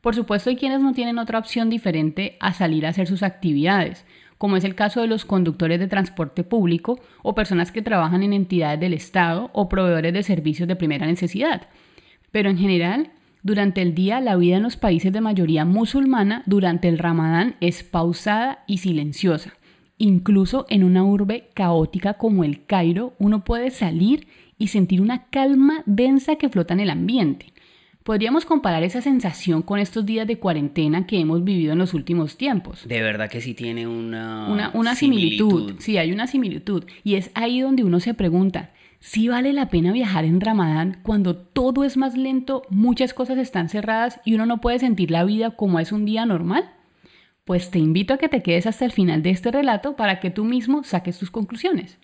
Por 0.00 0.14
supuesto 0.14 0.50
hay 0.50 0.56
quienes 0.56 0.80
no 0.80 0.92
tienen 0.92 1.18
otra 1.18 1.38
opción 1.38 1.68
diferente 1.68 2.36
a 2.40 2.52
salir 2.52 2.86
a 2.86 2.90
hacer 2.90 3.06
sus 3.06 3.22
actividades, 3.22 4.04
como 4.38 4.56
es 4.56 4.64
el 4.64 4.74
caso 4.74 5.00
de 5.00 5.06
los 5.06 5.24
conductores 5.24 5.80
de 5.80 5.88
transporte 5.88 6.44
público 6.44 7.00
o 7.22 7.34
personas 7.34 7.72
que 7.72 7.82
trabajan 7.82 8.22
en 8.22 8.32
entidades 8.32 8.80
del 8.80 8.94
Estado 8.94 9.50
o 9.52 9.68
proveedores 9.68 10.12
de 10.12 10.22
servicios 10.22 10.68
de 10.68 10.76
primera 10.76 11.06
necesidad. 11.06 11.68
Pero 12.30 12.50
en 12.50 12.58
general, 12.58 13.10
durante 13.42 13.82
el 13.82 13.94
día 13.94 14.20
la 14.20 14.36
vida 14.36 14.56
en 14.56 14.62
los 14.62 14.76
países 14.76 15.12
de 15.12 15.20
mayoría 15.20 15.64
musulmana 15.64 16.42
durante 16.46 16.88
el 16.88 16.98
ramadán 16.98 17.56
es 17.60 17.82
pausada 17.82 18.64
y 18.66 18.78
silenciosa 18.78 19.54
Incluso 19.98 20.66
en 20.68 20.84
una 20.84 21.04
urbe 21.04 21.48
caótica 21.54 22.14
como 22.14 22.44
el 22.44 22.64
Cairo, 22.66 23.14
uno 23.18 23.44
puede 23.44 23.70
salir 23.70 24.26
y 24.58 24.68
sentir 24.68 25.00
una 25.00 25.26
calma 25.26 25.82
densa 25.86 26.36
que 26.36 26.48
flota 26.48 26.74
en 26.74 26.80
el 26.80 26.90
ambiente. 26.90 27.52
Podríamos 28.02 28.44
comparar 28.44 28.84
esa 28.84 29.00
sensación 29.00 29.62
con 29.62 29.80
estos 29.80 30.06
días 30.06 30.28
de 30.28 30.38
cuarentena 30.38 31.06
que 31.08 31.18
hemos 31.18 31.42
vivido 31.42 31.72
en 31.72 31.78
los 31.78 31.92
últimos 31.92 32.36
tiempos. 32.36 32.86
De 32.86 33.02
verdad 33.02 33.28
que 33.28 33.40
sí 33.40 33.52
tiene 33.52 33.88
una, 33.88 34.70
una, 34.74 34.94
similitud. 34.94 35.74
Sí, 35.78 35.98
hay 35.98 36.12
una 36.12 36.28
similitud. 36.28 36.84
Y 37.02 37.16
es 37.16 37.32
ahí 37.34 37.60
donde 37.60 37.82
uno 37.82 37.98
se 37.98 38.14
pregunta, 38.14 38.70
si 39.00 39.26
vale 39.26 39.52
la 39.52 39.70
pena 39.70 39.92
viajar 39.92 40.24
en 40.24 40.40
Ramadán 40.40 40.98
cuando 41.02 41.36
todo 41.36 41.82
es 41.82 41.96
más 41.96 42.16
lento, 42.16 42.62
muchas 42.70 43.12
cosas 43.12 43.38
están 43.38 43.68
cerradas 43.68 44.20
y 44.24 44.34
uno 44.34 44.46
no 44.46 44.60
puede 44.60 44.78
sentir 44.78 45.10
la 45.10 45.24
vida 45.24 45.50
como 45.50 45.80
es 45.80 45.90
un 45.90 46.04
día 46.04 46.26
normal? 46.26 46.70
Pues 47.46 47.70
te 47.70 47.78
invito 47.78 48.12
a 48.12 48.18
que 48.18 48.28
te 48.28 48.42
quedes 48.42 48.66
hasta 48.66 48.84
el 48.84 48.90
final 48.90 49.22
de 49.22 49.30
este 49.30 49.52
relato 49.52 49.94
para 49.94 50.18
que 50.18 50.30
tú 50.30 50.44
mismo 50.44 50.82
saques 50.82 51.16
tus 51.16 51.30
conclusiones. 51.30 51.96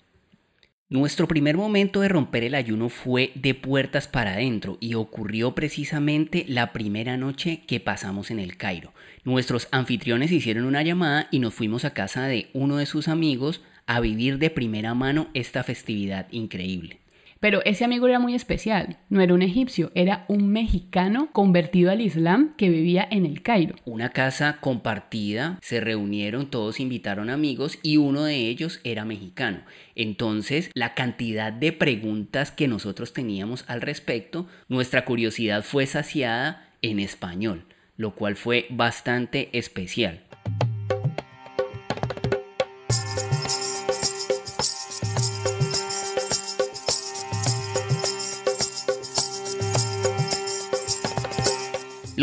Nuestro 0.87 1.27
primer 1.27 1.57
momento 1.57 1.99
de 1.99 2.07
romper 2.07 2.45
el 2.45 2.55
ayuno 2.55 2.87
fue 2.87 3.33
de 3.35 3.53
puertas 3.53 4.07
para 4.07 4.35
adentro 4.35 4.77
y 4.79 4.93
ocurrió 4.93 5.53
precisamente 5.53 6.45
la 6.47 6.71
primera 6.71 7.17
noche 7.17 7.63
que 7.67 7.81
pasamos 7.81 8.31
en 8.31 8.39
el 8.39 8.55
Cairo. 8.55 8.93
Nuestros 9.25 9.67
anfitriones 9.71 10.31
hicieron 10.31 10.63
una 10.63 10.81
llamada 10.81 11.27
y 11.29 11.39
nos 11.39 11.53
fuimos 11.53 11.83
a 11.83 11.93
casa 11.93 12.25
de 12.25 12.47
uno 12.53 12.77
de 12.77 12.85
sus 12.85 13.09
amigos 13.09 13.61
a 13.85 13.99
vivir 13.99 14.37
de 14.37 14.49
primera 14.49 14.93
mano 14.93 15.27
esta 15.33 15.61
festividad 15.63 16.27
increíble. 16.31 17.02
Pero 17.43 17.61
ese 17.65 17.83
amigo 17.83 18.07
era 18.07 18.19
muy 18.19 18.35
especial, 18.35 18.99
no 19.09 19.19
era 19.19 19.33
un 19.33 19.41
egipcio, 19.41 19.91
era 19.95 20.23
un 20.29 20.47
mexicano 20.53 21.27
convertido 21.33 21.91
al 21.91 21.99
Islam 21.99 22.53
que 22.55 22.69
vivía 22.69 23.05
en 23.11 23.25
el 23.25 23.41
Cairo. 23.41 23.75
Una 23.83 24.11
casa 24.11 24.59
compartida, 24.61 25.59
se 25.61 25.81
reunieron, 25.81 26.49
todos 26.49 26.79
invitaron 26.79 27.29
amigos 27.29 27.79
y 27.83 27.97
uno 27.97 28.23
de 28.23 28.47
ellos 28.47 28.79
era 28.85 29.03
mexicano. 29.03 29.59
Entonces, 29.93 30.71
la 30.73 30.93
cantidad 30.93 31.51
de 31.51 31.73
preguntas 31.73 32.49
que 32.49 32.69
nosotros 32.69 33.11
teníamos 33.11 33.65
al 33.67 33.81
respecto, 33.81 34.47
nuestra 34.69 35.03
curiosidad 35.03 35.65
fue 35.65 35.85
saciada 35.85 36.69
en 36.81 37.01
español, 37.01 37.65
lo 37.97 38.15
cual 38.15 38.37
fue 38.37 38.67
bastante 38.69 39.49
especial. 39.51 40.21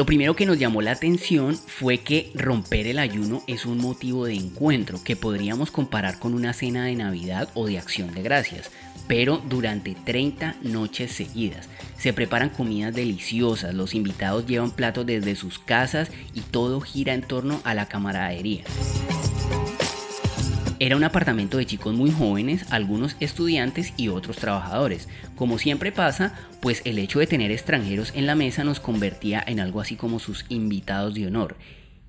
Lo 0.01 0.07
primero 0.07 0.35
que 0.35 0.47
nos 0.47 0.59
llamó 0.59 0.81
la 0.81 0.93
atención 0.93 1.55
fue 1.55 1.99
que 1.99 2.33
romper 2.35 2.87
el 2.87 2.99
ayuno 2.99 3.43
es 3.47 3.67
un 3.67 3.77
motivo 3.77 4.25
de 4.25 4.33
encuentro 4.33 4.99
que 5.05 5.15
podríamos 5.15 5.71
comparar 5.71 6.19
con 6.19 6.33
una 6.33 6.55
cena 6.55 6.87
de 6.87 6.97
Navidad 6.97 7.51
o 7.53 7.67
de 7.67 7.79
acción 7.79 8.15
de 8.15 8.23
gracias, 8.23 8.71
pero 9.07 9.43
durante 9.47 9.95
30 9.95 10.57
noches 10.63 11.13
seguidas. 11.13 11.69
Se 11.99 12.15
preparan 12.15 12.49
comidas 12.49 12.95
deliciosas, 12.95 13.75
los 13.75 13.95
invitados 13.95 14.47
llevan 14.47 14.71
platos 14.71 15.05
desde 15.05 15.37
sus 15.37 15.59
casas 15.59 16.11
y 16.33 16.41
todo 16.41 16.81
gira 16.81 17.13
en 17.13 17.21
torno 17.21 17.61
a 17.65 17.75
la 17.75 17.85
camaradería. 17.85 18.65
Era 20.83 20.97
un 20.97 21.05
apartamento 21.05 21.59
de 21.59 21.67
chicos 21.67 21.95
muy 21.95 22.11
jóvenes, 22.11 22.65
algunos 22.73 23.15
estudiantes 23.21 23.93
y 23.99 24.09
otros 24.09 24.39
trabajadores. 24.39 25.11
Como 25.37 25.59
siempre 25.59 25.93
pasa, 25.93 26.35
pues 26.63 26.81
el 26.87 26.99
hecho 26.99 27.19
de 27.19 27.27
tener 27.27 27.51
extranjeros 27.51 28.15
en 28.17 28.27
la 28.27 28.35
mesa 28.35 28.65
nos 28.65 28.81
convertía 28.81 29.45
en 29.47 29.61
algo 29.61 29.83
así 29.83 29.97
como 29.97 30.19
sus 30.21 30.47
invitados 30.49 31.13
de 31.13 31.27
honor. 31.27 31.57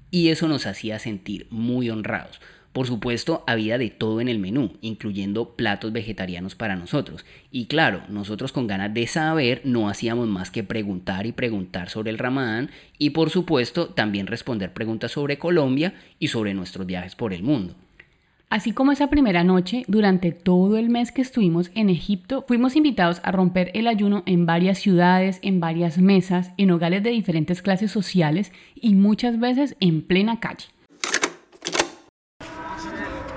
Y 0.10 0.30
eso 0.30 0.48
nos 0.48 0.68
hacía 0.68 1.00
sentir 1.00 1.48
muy 1.50 1.90
honrados. 1.90 2.40
Por 2.72 2.88
supuesto, 2.88 3.44
había 3.46 3.78
de 3.78 3.90
todo 3.90 4.22
en 4.22 4.30
el 4.30 4.40
menú, 4.40 4.78
incluyendo 4.80 5.58
platos 5.58 5.92
vegetarianos 5.92 6.56
para 6.56 6.78
nosotros. 6.78 7.26
Y 7.52 7.66
claro, 7.66 8.04
nosotros 8.08 8.54
con 8.54 8.68
ganas 8.68 8.94
de 8.94 9.06
saber 9.06 9.64
no 9.66 9.90
hacíamos 9.90 10.30
más 10.30 10.50
que 10.50 10.64
preguntar 10.64 11.26
y 11.26 11.34
preguntar 11.34 11.90
sobre 11.90 12.10
el 12.12 12.18
ramadán 12.18 12.72
y 12.98 13.10
por 13.10 13.32
supuesto 13.32 13.88
también 13.90 14.28
responder 14.28 14.72
preguntas 14.72 15.12
sobre 15.12 15.38
Colombia 15.38 15.94
y 16.20 16.30
sobre 16.30 16.54
nuestros 16.54 16.88
viajes 16.88 17.16
por 17.16 17.34
el 17.34 17.44
mundo. 17.44 17.76
Así 18.52 18.74
como 18.74 18.92
esa 18.92 19.08
primera 19.08 19.46
noche, 19.46 19.86
durante 19.88 20.34
todo 20.34 20.76
el 20.76 20.90
mes 20.90 21.14
que 21.14 21.22
estuvimos 21.22 21.72
en 21.74 21.90
Egipto, 21.90 22.44
fuimos 22.50 22.76
invitados 22.76 23.22
a 23.24 23.32
romper 23.32 23.72
el 23.76 23.88
ayuno 23.88 24.24
en 24.26 24.46
varias 24.46 24.78
ciudades, 24.78 25.40
en 25.42 25.62
varias 25.62 25.98
mesas, 26.00 26.52
en 26.58 26.70
hogares 26.72 27.02
de 27.02 27.12
diferentes 27.12 27.62
clases 27.62 27.94
sociales 27.94 28.52
y 28.76 28.94
muchas 28.94 29.40
veces 29.40 29.78
en 29.80 30.02
plena 30.02 30.42
calle. 30.42 30.66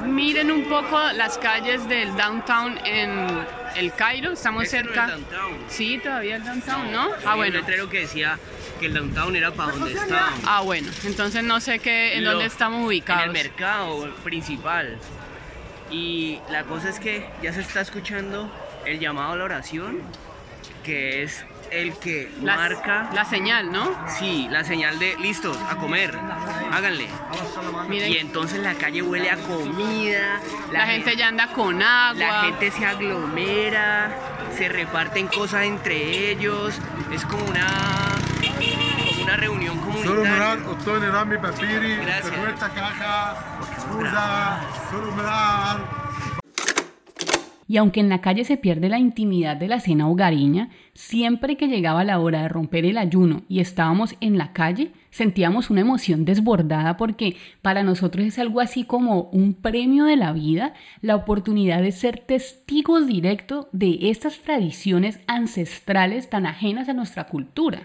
Miren 0.05 0.51
un 0.51 0.65
poco 0.65 0.99
las 1.17 1.39
calles 1.39 1.89
del 1.89 2.09
downtown 2.17 2.75
en 2.85 3.64
el 3.77 3.93
Cairo, 3.95 4.33
estamos 4.33 4.69
cerca. 4.69 5.07
Downtown. 5.09 5.59
Sí, 5.69 5.99
todavía 6.03 6.37
el 6.37 6.45
downtown, 6.45 6.93
¿no? 6.93 7.11
Ah, 7.25 7.35
bueno. 7.37 7.59
letrero 7.59 7.89
que 7.91 8.01
decía 8.01 8.39
que 8.81 8.87
el 8.87 8.95
downtown 8.95 9.37
era 9.37 9.51
para 9.53 9.73
donde 9.73 9.93
estábamos. 9.93 10.41
Ah, 10.47 10.61
bueno, 10.63 10.91
entonces 11.05 11.43
no 11.45 11.61
sé 11.61 11.79
qué, 11.79 12.17
en 12.17 12.25
Lo- 12.25 12.31
dónde 12.33 12.47
estamos 12.47 12.87
ubicados. 12.87 13.23
En 13.25 13.29
el 13.29 13.33
mercado 13.35 14.15
principal. 14.25 14.99
Y 15.91 16.39
la 16.51 16.65
cosa 16.65 16.89
es 16.89 16.99
que 16.99 17.27
ya 17.43 17.53
se 17.53 17.61
está 17.61 17.81
escuchando 17.81 18.51
el 18.87 18.99
llamado 19.01 19.33
a 19.33 19.37
la 19.37 19.45
oración, 19.45 20.01
que 20.83 21.23
es 21.23 21.45
el 21.71 21.95
que 21.97 22.31
La- 22.43 22.57
marca, 22.57 23.11
la 23.13 23.25
señal, 23.25 23.71
¿no? 23.73 23.91
sí, 24.19 24.47
la 24.51 24.65
señal 24.65 24.99
de 24.99 25.17
listos, 25.17 25.57
a 25.71 25.77
comer, 25.77 26.17
háganle. 26.73 27.09
Miren, 27.89 28.13
Y 28.13 28.17
entonces 28.19 28.61
la 28.61 28.75
calle 28.75 29.03
huele 29.03 29.31
a 29.31 29.37
comida, 29.37 30.41
la, 30.73 30.87
gente 30.87 31.17
ya 31.17 31.29
anda 31.29 31.49
con 31.49 31.83
agua. 31.83 32.15
la 32.15 32.41
gente 32.43 32.71
se 32.71 32.85
aglomera, 32.87 34.11
se 34.57 34.69
reparten 34.69 35.27
cosas 35.29 35.65
entre 35.65 36.31
ellos, 36.31 36.75
es 37.13 37.25
como 37.27 37.45
una, 37.45 37.67
como 38.41 39.23
una 39.25 39.37
reunión 39.37 39.77
Solo 39.81 39.93
comunitaria. 40.23 40.31
Gracias. 42.03 42.35
Y 47.67 47.79
aunque 47.79 48.01
en 48.01 48.09
la 48.09 48.21
calle 48.21 48.45
se 48.45 48.57
pierde 48.57 48.89
la 48.89 48.99
intimidad 48.99 49.57
de 49.57 49.69
la 49.69 49.81
cena 49.81 50.09
hogareña, 50.09 50.69
siempre 50.93 51.57
que 51.57 51.69
llegaba 51.69 52.05
la 52.05 52.19
hora 52.19 52.43
de 52.43 52.49
romper 52.49 52.85
el 52.85 52.99
ayuno 52.99 53.43
y 53.49 53.61
estábamos 53.61 54.17
en 54.21 54.37
la 54.37 54.53
calle, 54.53 54.93
sentíamos 55.11 55.71
una 55.71 55.81
emoción 55.81 56.25
desbordada 56.25 56.97
porque 56.97 57.37
para 57.63 57.83
nosotros 57.83 58.27
es 58.27 58.39
algo 58.39 58.61
así 58.61 58.85
como 58.85 59.31
un 59.33 59.55
premio 59.55 60.05
de 60.05 60.17
la 60.17 60.33
vida, 60.33 60.75
la 61.01 61.17
oportunidad 61.17 61.81
de 61.81 61.93
ser 61.93 62.19
testigos 62.19 63.07
directos 63.07 63.67
de 63.73 64.11
estas 64.11 64.41
tradiciones 64.41 65.21
ancestrales 65.27 66.29
tan 66.29 66.47
ajenas 66.47 66.89
a 66.89 66.95
nuestra 66.95 67.25
cultura. 67.29 67.83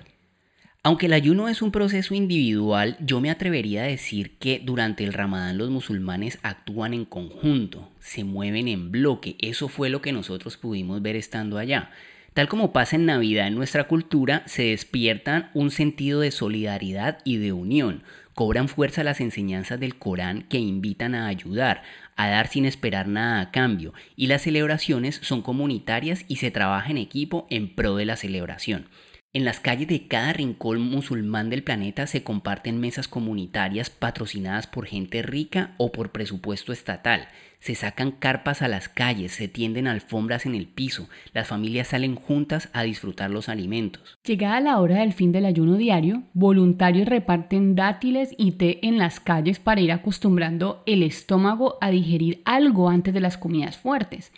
Aunque 0.90 1.06
el 1.06 1.14
ayuno 1.14 1.50
es 1.50 1.62
un 1.62 1.72
proceso 1.72 2.16
individual, 2.16 2.98
yo 3.00 3.22
me 3.22 3.30
atrevería 3.30 3.84
a 3.84 3.86
decir 3.86 4.32
que 4.40 4.60
durante 4.66 5.04
el 5.04 5.14
ramadán 5.14 5.60
los 5.60 5.70
musulmanes 5.70 6.40
actúan 6.42 6.96
en 6.96 7.06
conjunto, 7.06 7.92
se 8.00 8.24
mueven 8.24 8.68
en 8.68 8.90
bloque, 8.90 9.36
eso 9.38 9.68
fue 9.68 9.92
lo 9.92 10.02
que 10.02 10.14
nosotros 10.14 10.58
pudimos 10.58 11.00
ver 11.04 11.16
estando 11.16 11.60
allá. 11.60 11.92
Tal 12.34 12.48
como 12.48 12.74
pasa 12.74 12.96
en 12.96 13.06
Navidad 13.06 13.46
en 13.46 13.54
nuestra 13.54 13.84
cultura, 13.84 14.42
se 14.48 14.64
despiertan 14.64 15.52
un 15.54 15.70
sentido 15.70 16.22
de 16.22 16.32
solidaridad 16.32 17.20
y 17.24 17.38
de 17.38 17.54
unión, 17.54 18.02
cobran 18.34 18.68
fuerza 18.68 19.04
las 19.04 19.22
enseñanzas 19.22 19.80
del 19.80 19.96
Corán 20.00 20.48
que 20.50 20.58
invitan 20.58 21.14
a 21.14 21.28
ayudar, 21.28 21.84
a 22.16 22.30
dar 22.30 22.48
sin 22.48 22.66
esperar 22.66 23.08
nada 23.08 23.42
a 23.42 23.52
cambio, 23.52 23.94
y 24.16 24.26
las 24.26 24.42
celebraciones 24.42 25.20
son 25.22 25.44
comunitarias 25.44 26.26
y 26.28 26.38
se 26.38 26.50
trabaja 26.50 26.90
en 26.90 26.98
equipo 26.98 27.46
en 27.52 27.76
pro 27.76 27.96
de 27.96 28.06
la 28.06 28.16
celebración. 28.16 28.88
En 29.32 29.46
las 29.46 29.60
calles 29.60 29.88
de 29.88 30.08
cada 30.08 30.34
rincón 30.34 30.82
musulmán 30.82 31.52
del 31.52 31.62
planeta 31.62 32.08
se 32.08 32.24
comparten 32.24 32.80
mesas 32.80 33.08
comunitarias 33.08 33.92
patrocinadas 33.92 34.66
por 34.66 34.88
gente 34.88 35.22
rica 35.22 35.76
o 35.78 35.92
por 35.92 36.12
presupuesto 36.12 36.74
estatal. 36.74 37.28
Se 37.60 37.76
sacan 37.76 38.10
carpas 38.10 38.64
a 38.64 38.68
las 38.68 38.90
calles, 38.90 39.34
se 39.34 39.48
tienden 39.48 39.86
alfombras 39.86 40.48
en 40.48 40.56
el 40.56 40.66
piso, 40.66 41.10
las 41.32 41.48
familias 41.48 41.90
salen 41.90 42.16
juntas 42.16 42.70
a 42.74 42.82
disfrutar 42.82 43.30
los 43.30 43.50
alimentos. 43.50 44.18
Llegada 44.26 44.62
la 44.62 44.80
hora 44.80 45.02
del 45.02 45.14
fin 45.14 45.32
del 45.32 45.46
ayuno 45.46 45.78
diario, 45.78 46.24
voluntarios 46.34 47.08
reparten 47.08 47.76
dátiles 47.76 48.34
y 48.36 48.54
té 48.54 48.80
en 48.82 48.98
las 48.98 49.20
calles 49.20 49.60
para 49.60 49.80
ir 49.80 49.92
acostumbrando 49.92 50.82
el 50.88 51.04
estómago 51.04 51.78
a 51.82 51.92
digerir 51.92 52.42
algo 52.46 52.90
antes 52.90 53.14
de 53.14 53.20
las 53.20 53.38
comidas 53.38 53.78
fuertes. 53.78 54.32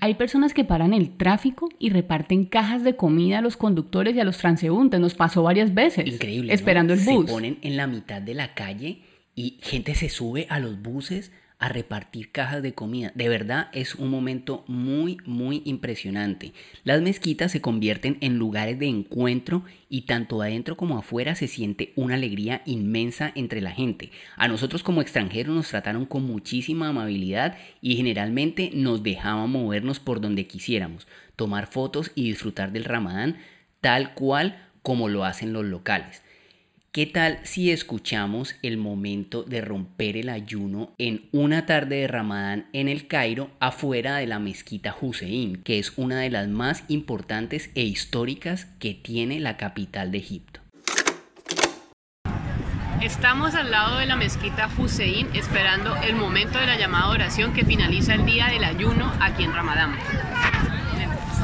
Hay 0.00 0.14
personas 0.14 0.54
que 0.54 0.64
paran 0.64 0.94
el 0.94 1.16
tráfico 1.16 1.68
y 1.78 1.90
reparten 1.90 2.44
cajas 2.44 2.84
de 2.84 2.94
comida 2.94 3.38
a 3.38 3.42
los 3.42 3.56
conductores 3.56 4.14
y 4.14 4.20
a 4.20 4.24
los 4.24 4.38
transeúntes. 4.38 5.00
Nos 5.00 5.14
pasó 5.14 5.42
varias 5.42 5.74
veces. 5.74 6.06
Increíble. 6.06 6.48
¿no? 6.48 6.54
Esperando 6.54 6.92
el 6.92 7.00
bus. 7.00 7.26
Se 7.26 7.32
ponen 7.32 7.58
en 7.62 7.76
la 7.76 7.86
mitad 7.88 8.22
de 8.22 8.34
la 8.34 8.54
calle 8.54 9.02
y 9.34 9.58
gente 9.60 9.94
se 9.94 10.08
sube 10.08 10.46
a 10.50 10.60
los 10.60 10.80
buses 10.80 11.32
a 11.58 11.68
repartir 11.68 12.30
cajas 12.30 12.62
de 12.62 12.72
comida. 12.72 13.10
De 13.14 13.28
verdad 13.28 13.68
es 13.72 13.94
un 13.96 14.10
momento 14.10 14.64
muy, 14.68 15.18
muy 15.24 15.62
impresionante. 15.64 16.52
Las 16.84 17.02
mezquitas 17.02 17.50
se 17.50 17.60
convierten 17.60 18.16
en 18.20 18.38
lugares 18.38 18.78
de 18.78 18.86
encuentro 18.86 19.64
y 19.88 20.02
tanto 20.02 20.40
adentro 20.40 20.76
como 20.76 20.98
afuera 20.98 21.34
se 21.34 21.48
siente 21.48 21.92
una 21.96 22.14
alegría 22.14 22.62
inmensa 22.64 23.32
entre 23.34 23.60
la 23.60 23.72
gente. 23.72 24.10
A 24.36 24.46
nosotros 24.46 24.82
como 24.82 25.02
extranjeros 25.02 25.54
nos 25.54 25.68
trataron 25.68 26.06
con 26.06 26.24
muchísima 26.24 26.88
amabilidad 26.88 27.56
y 27.80 27.96
generalmente 27.96 28.70
nos 28.72 29.02
dejaban 29.02 29.50
movernos 29.50 29.98
por 29.98 30.20
donde 30.20 30.46
quisiéramos, 30.46 31.08
tomar 31.34 31.66
fotos 31.66 32.12
y 32.14 32.24
disfrutar 32.28 32.70
del 32.70 32.84
ramadán 32.84 33.36
tal 33.80 34.14
cual 34.14 34.64
como 34.82 35.08
lo 35.08 35.24
hacen 35.24 35.52
los 35.52 35.64
locales. 35.64 36.22
¿Qué 36.90 37.04
tal 37.04 37.38
si 37.42 37.70
escuchamos 37.70 38.54
el 38.62 38.78
momento 38.78 39.42
de 39.42 39.60
romper 39.60 40.16
el 40.16 40.30
ayuno 40.30 40.94
en 40.96 41.28
una 41.32 41.66
tarde 41.66 41.96
de 41.96 42.08
Ramadán 42.08 42.66
en 42.72 42.88
el 42.88 43.06
Cairo 43.06 43.50
afuera 43.60 44.16
de 44.16 44.26
la 44.26 44.38
mezquita 44.38 44.96
Hussein, 44.98 45.62
que 45.62 45.78
es 45.78 45.92
una 45.98 46.18
de 46.20 46.30
las 46.30 46.48
más 46.48 46.84
importantes 46.88 47.70
e 47.74 47.82
históricas 47.82 48.68
que 48.78 48.94
tiene 48.94 49.38
la 49.38 49.58
capital 49.58 50.10
de 50.10 50.18
Egipto? 50.18 50.60
Estamos 53.02 53.54
al 53.54 53.70
lado 53.70 53.98
de 53.98 54.06
la 54.06 54.16
mezquita 54.16 54.70
Hussein 54.78 55.28
esperando 55.34 55.94
el 55.96 56.16
momento 56.16 56.58
de 56.58 56.66
la 56.66 56.78
llamada 56.78 57.10
oración 57.10 57.52
que 57.52 57.66
finaliza 57.66 58.14
el 58.14 58.24
día 58.24 58.46
del 58.46 58.64
ayuno 58.64 59.12
aquí 59.20 59.44
en 59.44 59.52
Ramadán. 59.52 59.94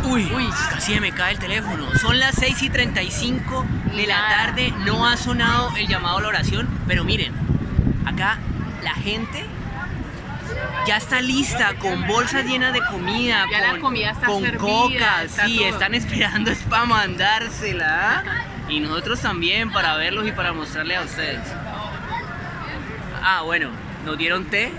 Uy, 0.05 0.31
uy, 0.35 0.49
casi 0.71 0.99
me 1.01 1.13
cae 1.13 1.33
el 1.33 1.39
teléfono. 1.39 1.87
Son 1.99 2.19
las 2.19 2.35
6 2.37 2.63
y 2.63 2.71
35 2.71 3.65
de 3.97 4.07
la 4.07 4.29
tarde, 4.29 4.73
no 4.85 5.07
ha 5.07 5.17
sonado 5.17 5.71
el 5.77 5.87
llamado 5.89 6.19
a 6.19 6.23
la 6.23 6.29
oración, 6.29 6.69
pero 6.87 7.05
miren, 7.05 7.33
acá 8.05 8.39
la 8.83 8.95
gente 8.95 9.45
ya 10.87 10.99
está 10.99 11.21
lista 11.23 11.75
con 11.79 12.07
bolsas 12.07 12.45
llenas 12.45 12.73
de 12.75 12.81
comida, 12.91 13.47
Ya 13.51 13.61
la 13.61 13.71
con, 13.73 13.81
comida 13.81 14.11
está 14.11 14.27
con 14.27 14.43
servida, 14.43 14.61
coca, 14.61 15.23
está 15.25 15.47
sí, 15.47 15.57
todo. 15.59 15.69
están 15.69 15.95
esperando 15.95 16.51
es 16.51 16.59
para 16.59 16.85
mandársela. 16.85 18.23
Y 18.69 18.81
nosotros 18.81 19.21
también 19.21 19.71
para 19.73 19.95
verlos 19.97 20.27
y 20.27 20.33
para 20.33 20.53
mostrarles 20.53 20.99
a 20.99 21.03
ustedes. 21.03 21.41
Ah, 23.23 23.43
bueno, 23.43 23.71
nos 24.05 24.17
dieron 24.19 24.45
té, 24.47 24.73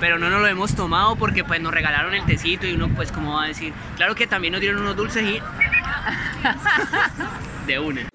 pero 0.00 0.18
no 0.18 0.30
nos 0.30 0.40
lo 0.40 0.46
hemos 0.46 0.74
tomado 0.74 1.16
porque 1.16 1.44
pues 1.44 1.60
nos 1.60 1.72
regalaron 1.72 2.14
el 2.14 2.24
tecito 2.24 2.66
y 2.66 2.72
uno 2.72 2.88
pues 2.94 3.12
cómo 3.12 3.34
va 3.34 3.44
a 3.44 3.48
decir. 3.48 3.72
Claro 3.96 4.14
que 4.14 4.26
también 4.26 4.52
nos 4.52 4.60
dieron 4.60 4.82
unos 4.82 4.96
dulces 4.96 5.24
y 5.24 5.38
de 7.66 7.78
una. 7.78 8.08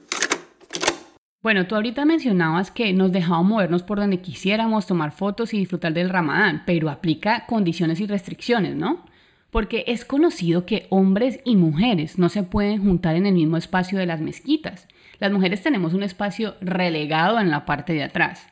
Bueno, 1.43 1.65
tú 1.65 1.73
ahorita 1.73 2.05
mencionabas 2.05 2.69
que 2.69 2.93
nos 2.93 3.11
dejaban 3.11 3.47
movernos 3.47 3.81
por 3.81 3.97
donde 3.97 4.21
quisiéramos, 4.21 4.85
tomar 4.85 5.11
fotos 5.11 5.55
y 5.55 5.57
disfrutar 5.57 5.91
del 5.91 6.09
ramadán, 6.09 6.61
pero 6.67 6.89
aplica 6.89 7.47
condiciones 7.47 7.99
y 7.99 8.05
restricciones, 8.05 8.75
¿no? 8.75 9.03
Porque 9.49 9.83
es 9.87 10.05
conocido 10.05 10.67
que 10.67 10.85
hombres 10.91 11.39
y 11.43 11.55
mujeres 11.55 12.19
no 12.19 12.29
se 12.29 12.43
pueden 12.43 12.83
juntar 12.83 13.15
en 13.15 13.25
el 13.25 13.33
mismo 13.33 13.57
espacio 13.57 13.97
de 13.97 14.05
las 14.05 14.21
mezquitas. 14.21 14.87
Las 15.17 15.31
mujeres 15.31 15.63
tenemos 15.63 15.95
un 15.95 16.03
espacio 16.03 16.55
relegado 16.61 17.39
en 17.39 17.49
la 17.49 17.65
parte 17.65 17.93
de 17.93 18.03
atrás. 18.03 18.50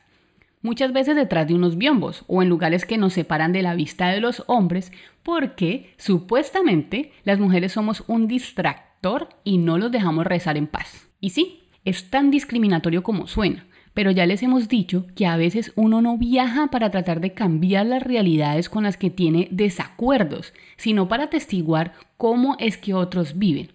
Muchas 0.62 0.92
veces 0.92 1.16
detrás 1.16 1.48
de 1.48 1.54
unos 1.54 1.78
biombos 1.78 2.24
o 2.26 2.42
en 2.42 2.50
lugares 2.50 2.84
que 2.84 2.98
nos 2.98 3.14
separan 3.14 3.52
de 3.52 3.62
la 3.62 3.74
vista 3.74 4.08
de 4.08 4.20
los 4.20 4.44
hombres 4.46 4.92
porque 5.22 5.94
supuestamente 5.96 7.12
las 7.24 7.38
mujeres 7.38 7.72
somos 7.72 8.04
un 8.08 8.28
distractor 8.28 9.30
y 9.42 9.56
no 9.56 9.78
los 9.78 9.90
dejamos 9.90 10.26
rezar 10.26 10.58
en 10.58 10.66
paz. 10.66 11.08
Y 11.18 11.30
sí, 11.30 11.62
es 11.86 12.10
tan 12.10 12.30
discriminatorio 12.30 13.02
como 13.02 13.26
suena, 13.26 13.66
pero 13.94 14.10
ya 14.10 14.26
les 14.26 14.42
hemos 14.42 14.68
dicho 14.68 15.06
que 15.14 15.26
a 15.26 15.38
veces 15.38 15.72
uno 15.76 16.02
no 16.02 16.18
viaja 16.18 16.66
para 16.66 16.90
tratar 16.90 17.22
de 17.22 17.32
cambiar 17.32 17.86
las 17.86 18.02
realidades 18.02 18.68
con 18.68 18.84
las 18.84 18.98
que 18.98 19.08
tiene 19.08 19.48
desacuerdos, 19.50 20.52
sino 20.76 21.08
para 21.08 21.24
atestiguar 21.24 21.94
cómo 22.18 22.56
es 22.58 22.76
que 22.76 22.92
otros 22.92 23.38
viven. 23.38 23.70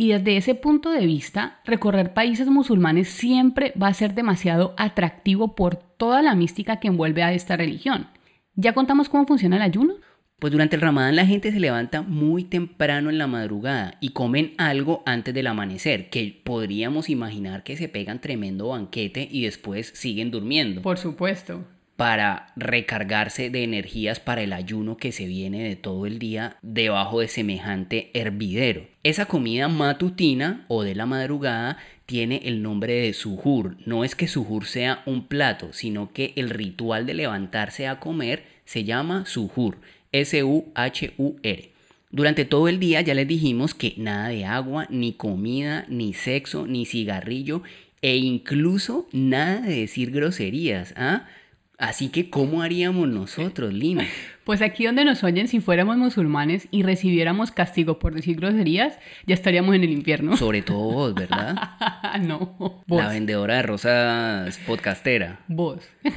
Y 0.00 0.12
desde 0.12 0.38
ese 0.38 0.54
punto 0.54 0.92
de 0.92 1.04
vista, 1.04 1.60
recorrer 1.66 2.14
países 2.14 2.48
musulmanes 2.48 3.06
siempre 3.10 3.74
va 3.76 3.88
a 3.88 3.92
ser 3.92 4.14
demasiado 4.14 4.72
atractivo 4.78 5.54
por 5.54 5.76
toda 5.76 6.22
la 6.22 6.34
mística 6.34 6.80
que 6.80 6.88
envuelve 6.88 7.22
a 7.22 7.34
esta 7.34 7.54
religión. 7.54 8.06
¿Ya 8.54 8.72
contamos 8.72 9.10
cómo 9.10 9.26
funciona 9.26 9.56
el 9.56 9.62
ayuno? 9.62 9.96
Pues 10.38 10.52
durante 10.52 10.76
el 10.76 10.80
ramadán 10.80 11.16
la 11.16 11.26
gente 11.26 11.52
se 11.52 11.60
levanta 11.60 12.00
muy 12.00 12.44
temprano 12.44 13.10
en 13.10 13.18
la 13.18 13.26
madrugada 13.26 13.98
y 14.00 14.12
comen 14.12 14.54
algo 14.56 15.02
antes 15.04 15.34
del 15.34 15.48
amanecer, 15.48 16.08
que 16.08 16.40
podríamos 16.44 17.10
imaginar 17.10 17.62
que 17.62 17.76
se 17.76 17.90
pegan 17.90 18.22
tremendo 18.22 18.68
banquete 18.68 19.28
y 19.30 19.42
después 19.42 19.92
siguen 19.94 20.30
durmiendo 20.30 20.80
Por 20.80 20.96
supuesto. 20.96 21.66
Para 22.00 22.46
recargarse 22.56 23.50
de 23.50 23.62
energías 23.62 24.20
para 24.20 24.40
el 24.40 24.54
ayuno 24.54 24.96
que 24.96 25.12
se 25.12 25.26
viene 25.26 25.68
de 25.68 25.76
todo 25.76 26.06
el 26.06 26.18
día 26.18 26.56
debajo 26.62 27.20
de 27.20 27.28
semejante 27.28 28.10
hervidero. 28.14 28.86
Esa 29.02 29.26
comida 29.26 29.68
matutina 29.68 30.64
o 30.68 30.82
de 30.82 30.94
la 30.94 31.04
madrugada 31.04 31.76
tiene 32.06 32.40
el 32.44 32.62
nombre 32.62 32.94
de 32.94 33.12
suhur. 33.12 33.76
No 33.84 34.02
es 34.02 34.14
que 34.14 34.28
suhur 34.28 34.64
sea 34.64 35.02
un 35.04 35.26
plato, 35.26 35.74
sino 35.74 36.10
que 36.14 36.32
el 36.36 36.48
ritual 36.48 37.04
de 37.04 37.12
levantarse 37.12 37.86
a 37.86 38.00
comer 38.00 38.44
se 38.64 38.84
llama 38.84 39.26
suhur. 39.26 39.76
S-U-H-U-R. 40.10 41.70
Durante 42.10 42.46
todo 42.46 42.68
el 42.68 42.80
día 42.80 43.02
ya 43.02 43.12
les 43.12 43.28
dijimos 43.28 43.74
que 43.74 43.92
nada 43.98 44.28
de 44.28 44.46
agua, 44.46 44.86
ni 44.88 45.12
comida, 45.12 45.84
ni 45.90 46.14
sexo, 46.14 46.66
ni 46.66 46.86
cigarrillo 46.86 47.62
e 48.00 48.16
incluso 48.16 49.06
nada 49.12 49.60
de 49.60 49.80
decir 49.80 50.12
groserías. 50.12 50.94
¿ah? 50.96 51.26
Así 51.80 52.10
que, 52.10 52.28
¿cómo 52.28 52.60
haríamos 52.60 53.08
nosotros, 53.08 53.72
Lina? 53.72 54.06
Pues 54.42 54.62
aquí 54.62 54.84
donde 54.84 55.04
nos 55.04 55.22
oyen, 55.22 55.46
si 55.46 55.60
fuéramos 55.60 55.96
musulmanes 55.96 56.66
y 56.72 56.82
recibiéramos 56.82 57.52
castigo 57.52 58.00
por 58.00 58.14
decir 58.14 58.34
groserías, 58.36 58.98
ya 59.24 59.34
estaríamos 59.34 59.76
en 59.76 59.84
el 59.84 59.90
infierno. 59.90 60.36
Sobre 60.36 60.62
todo 60.62 60.78
vos, 60.90 61.14
¿verdad? 61.14 61.54
no, 62.22 62.56
vos. 62.58 63.00
La 63.00 63.10
vendedora 63.10 63.56
de 63.56 63.62
rosas 63.62 64.58
podcastera. 64.66 65.40
Vos. 65.48 65.84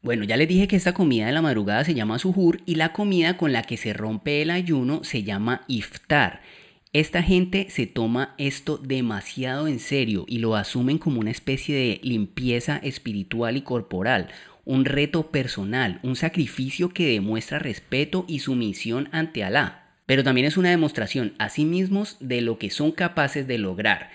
Bueno, 0.00 0.22
ya 0.24 0.36
les 0.36 0.46
dije 0.48 0.68
que 0.68 0.76
esta 0.76 0.94
comida 0.94 1.26
de 1.26 1.32
la 1.32 1.42
madrugada 1.42 1.84
se 1.84 1.92
llama 1.92 2.20
suhur 2.20 2.60
y 2.66 2.76
la 2.76 2.92
comida 2.92 3.36
con 3.36 3.52
la 3.52 3.62
que 3.62 3.76
se 3.76 3.92
rompe 3.92 4.42
el 4.42 4.50
ayuno 4.50 5.02
se 5.02 5.24
llama 5.24 5.62
iftar. 5.66 6.40
Esta 6.92 7.22
gente 7.22 7.66
se 7.68 7.86
toma 7.86 8.34
esto 8.38 8.78
demasiado 8.78 9.66
en 9.66 9.80
serio 9.80 10.24
y 10.28 10.38
lo 10.38 10.56
asumen 10.56 10.98
como 10.98 11.20
una 11.20 11.32
especie 11.32 11.74
de 11.74 12.00
limpieza 12.02 12.78
espiritual 12.78 13.56
y 13.56 13.62
corporal, 13.62 14.28
un 14.68 14.84
reto 14.84 15.32
personal, 15.32 15.98
un 16.04 16.14
sacrificio 16.14 16.90
que 16.90 17.08
demuestra 17.08 17.58
respeto 17.58 18.24
y 18.28 18.38
sumisión 18.38 19.08
ante 19.10 19.42
Alá. 19.42 19.96
Pero 20.06 20.22
también 20.22 20.46
es 20.46 20.56
una 20.56 20.70
demostración 20.70 21.32
a 21.38 21.48
sí 21.48 21.64
mismos 21.64 22.18
de 22.20 22.42
lo 22.42 22.58
que 22.58 22.70
son 22.70 22.92
capaces 22.92 23.48
de 23.48 23.58
lograr 23.58 24.10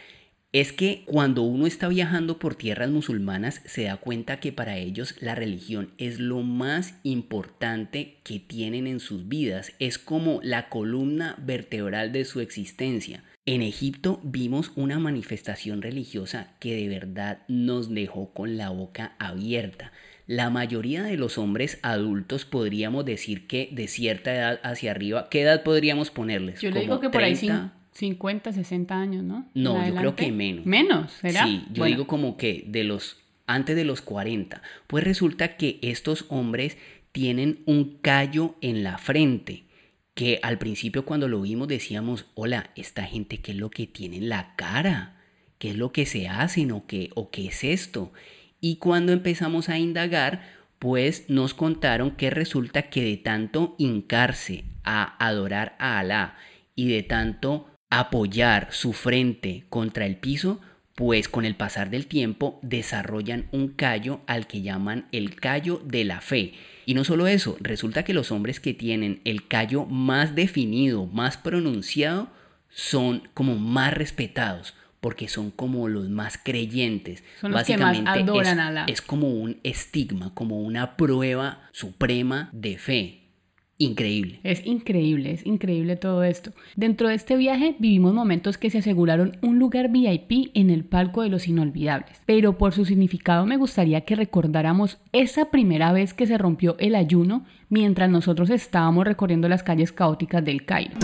es 0.54 0.72
que 0.72 1.02
cuando 1.06 1.42
uno 1.42 1.66
está 1.66 1.88
viajando 1.88 2.38
por 2.38 2.54
tierras 2.54 2.92
musulmanas 2.92 3.62
se 3.66 3.86
da 3.86 3.98
cuenta 3.98 4.40
que 4.40 4.52
para 4.52 4.78
ellos 4.78 5.16
la 5.20 5.34
religión 5.34 5.90
es 5.98 6.20
lo 6.20 6.44
más 6.44 6.94
importante 7.02 8.20
que 8.24 8.40
tienen 8.40 8.86
en 8.86 9.00
sus 9.00 9.28
vidas, 9.28 9.74
es 9.80 9.98
como 9.98 10.40
la 10.44 10.70
columna 10.70 11.36
vertebral 11.40 12.12
de 12.12 12.24
su 12.24 12.40
existencia. 12.40 13.24
En 13.48 13.64
Egipto 13.64 14.22
vimos 14.24 14.72
una 14.76 15.00
manifestación 15.00 15.82
religiosa 15.82 16.54
que 16.60 16.76
de 16.76 16.88
verdad 16.88 17.40
nos 17.48 17.92
dejó 17.92 18.32
con 18.32 18.56
la 18.56 18.70
boca 18.70 19.16
abierta. 19.18 19.92
La 20.26 20.50
mayoría 20.50 21.04
de 21.04 21.18
los 21.18 21.38
hombres 21.38 21.80
adultos 21.82 22.46
podríamos 22.46 23.06
decir 23.06 23.48
que 23.48 23.70
de 23.72 23.88
cierta 23.88 24.34
edad 24.34 24.60
hacia 24.64 24.92
arriba, 24.92 25.28
¿qué 25.30 25.42
edad 25.42 25.64
podríamos 25.64 26.12
ponerles? 26.12 26.62
Yo 26.62 26.72
le 26.72 26.82
digo 26.82 27.00
que 27.00 27.10
por 27.10 27.24
ahí 27.24 27.38
50, 27.92 28.54
60 28.54 28.96
años, 28.96 29.24
¿no? 29.24 29.48
No, 29.54 29.86
yo 29.88 29.96
creo 29.96 30.16
que 30.16 30.32
menos. 30.32 30.66
¿Menos? 30.66 31.12
¿Será? 31.12 31.46
Sí, 31.46 31.66
yo 31.72 31.86
digo 31.86 32.08
como 32.08 32.38
que 32.38 32.64
de 32.68 32.84
los 32.84 33.18
antes 33.46 33.76
de 33.76 33.86
los 33.86 34.02
40. 34.02 34.62
Pues 34.88 35.04
resulta 35.04 35.58
que 35.58 35.80
estos 35.82 36.26
hombres 36.30 36.78
tienen 37.12 37.60
un 37.66 37.98
callo 38.02 38.56
en 38.62 38.84
la 38.84 38.98
frente 38.98 39.64
que 40.14 40.40
al 40.44 40.58
principio 40.58 41.06
cuando 41.06 41.28
lo 41.28 41.42
vimos 41.42 41.68
decíamos, 41.68 42.26
hola, 42.36 42.72
esta 42.76 43.04
gente, 43.04 43.40
¿qué 43.40 43.52
es 43.52 43.58
lo 43.58 43.70
que 43.70 43.88
tiene 43.88 44.18
en 44.18 44.30
la 44.30 44.56
cara? 44.56 45.22
¿Qué 45.58 45.72
es 45.72 45.78
lo 45.78 45.92
que 45.92 46.06
se 46.06 46.28
hacen 46.28 46.72
o 46.72 46.86
qué, 46.86 47.10
o 47.16 47.32
qué 47.32 47.48
es 47.48 47.64
esto? 47.64 48.12
Y 48.66 48.78
cuando 48.78 49.12
empezamos 49.12 49.68
a 49.68 49.78
indagar, 49.78 50.42
pues 50.80 51.26
nos 51.28 51.54
contaron 51.54 52.12
que 52.12 52.30
resulta 52.30 52.84
que 52.84 53.04
de 53.04 53.18
tanto 53.18 53.76
hincarse 53.78 54.64
a 54.86 55.18
adorar 55.20 55.76
a 55.80 56.00
Alá 56.00 56.38
y 56.74 56.88
de 56.88 57.04
tanto 57.04 57.68
apoyar 57.90 58.70
su 58.72 58.94
frente 58.94 59.66
contra 59.68 60.06
el 60.06 60.16
piso, 60.16 60.62
pues 60.96 61.28
con 61.28 61.44
el 61.44 61.58
pasar 61.58 61.90
del 61.90 62.08
tiempo 62.08 62.62
desarrollan 62.62 63.50
un 63.52 63.68
callo 63.68 64.22
al 64.28 64.48
que 64.48 64.62
llaman 64.62 65.10
el 65.12 65.36
callo 65.36 65.82
de 65.84 66.06
la 66.06 66.22
fe. 66.22 66.54
Y 66.86 66.94
no 66.94 67.04
solo 67.04 67.28
eso, 67.28 67.58
resulta 67.60 68.06
que 68.06 68.14
los 68.14 68.32
hombres 68.32 68.62
que 68.62 68.74
tienen 68.74 69.20
el 69.26 69.46
callo 69.46 69.86
más 69.88 70.36
definido, 70.36 71.06
más 71.08 71.36
pronunciado, 71.36 72.30
son 72.70 73.28
como 73.34 73.58
más 73.58 73.94
respetados, 73.94 74.74
porque 75.04 75.28
son 75.28 75.52
como 75.52 75.90
los 75.90 76.10
más 76.10 76.40
creyentes. 76.42 77.26
Son 77.42 77.52
los 77.52 77.60
Básicamente 77.60 78.00
que 78.00 78.06
más 78.06 78.30
adoran 78.30 78.60
es, 78.60 78.66
a 78.66 78.72
la... 78.72 78.86
es 78.86 79.02
como 79.02 79.28
un 79.28 79.58
estigma, 79.64 80.34
como 80.34 80.62
una 80.62 80.96
prueba 80.96 81.60
suprema 81.74 82.50
de 82.54 82.78
fe. 82.78 83.20
Increíble. 83.78 84.40
Es 84.44 84.66
increíble, 84.66 85.32
es 85.32 85.46
increíble 85.46 85.98
todo 85.98 86.24
esto. 86.24 86.54
Dentro 86.78 87.10
de 87.10 87.16
este 87.16 87.36
viaje 87.36 87.76
vivimos 87.80 88.14
momentos 88.14 88.58
que 88.58 88.70
se 88.70 88.78
aseguraron 88.78 89.38
un 89.42 89.60
lugar 89.60 89.90
VIP 89.90 90.52
en 90.54 90.70
el 90.70 90.86
palco 90.86 91.22
de 91.22 91.28
los 91.28 91.50
inolvidables, 91.50 92.22
pero 92.26 92.58
por 92.58 92.72
su 92.72 92.86
significado 92.86 93.46
me 93.46 93.58
gustaría 93.58 94.02
que 94.02 94.16
recordáramos 94.16 95.00
esa 95.12 95.52
primera 95.52 95.92
vez 95.92 96.14
que 96.14 96.28
se 96.28 96.38
rompió 96.38 96.78
el 96.80 96.96
ayuno 96.96 97.46
mientras 97.68 98.10
nosotros 98.10 98.50
estábamos 98.52 99.04
recorriendo 99.04 99.50
las 99.50 99.64
calles 99.64 99.92
caóticas 99.92 100.46
del 100.46 100.64
Cairo. 100.64 100.98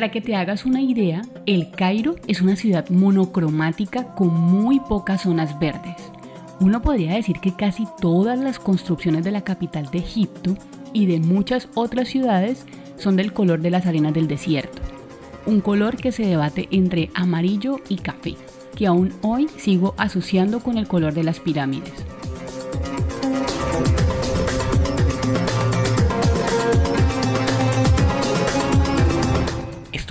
Para 0.00 0.12
que 0.12 0.22
te 0.22 0.34
hagas 0.34 0.64
una 0.64 0.80
idea, 0.80 1.20
el 1.44 1.72
Cairo 1.72 2.16
es 2.26 2.40
una 2.40 2.56
ciudad 2.56 2.88
monocromática 2.88 4.14
con 4.14 4.28
muy 4.28 4.80
pocas 4.80 5.24
zonas 5.24 5.58
verdes. 5.60 5.94
Uno 6.58 6.80
podría 6.80 7.12
decir 7.12 7.38
que 7.38 7.54
casi 7.54 7.86
todas 8.00 8.38
las 8.38 8.58
construcciones 8.58 9.24
de 9.24 9.30
la 9.30 9.42
capital 9.42 9.90
de 9.90 9.98
Egipto 9.98 10.54
y 10.94 11.04
de 11.04 11.20
muchas 11.20 11.68
otras 11.74 12.08
ciudades 12.08 12.64
son 12.96 13.16
del 13.16 13.34
color 13.34 13.60
de 13.60 13.68
las 13.68 13.84
arenas 13.84 14.14
del 14.14 14.26
desierto, 14.26 14.80
un 15.44 15.60
color 15.60 15.98
que 15.98 16.12
se 16.12 16.24
debate 16.24 16.66
entre 16.70 17.10
amarillo 17.12 17.76
y 17.90 17.96
café, 17.96 18.36
que 18.74 18.86
aún 18.86 19.12
hoy 19.20 19.48
sigo 19.58 19.94
asociando 19.98 20.60
con 20.60 20.78
el 20.78 20.88
color 20.88 21.12
de 21.12 21.24
las 21.24 21.40
pirámides. 21.40 21.92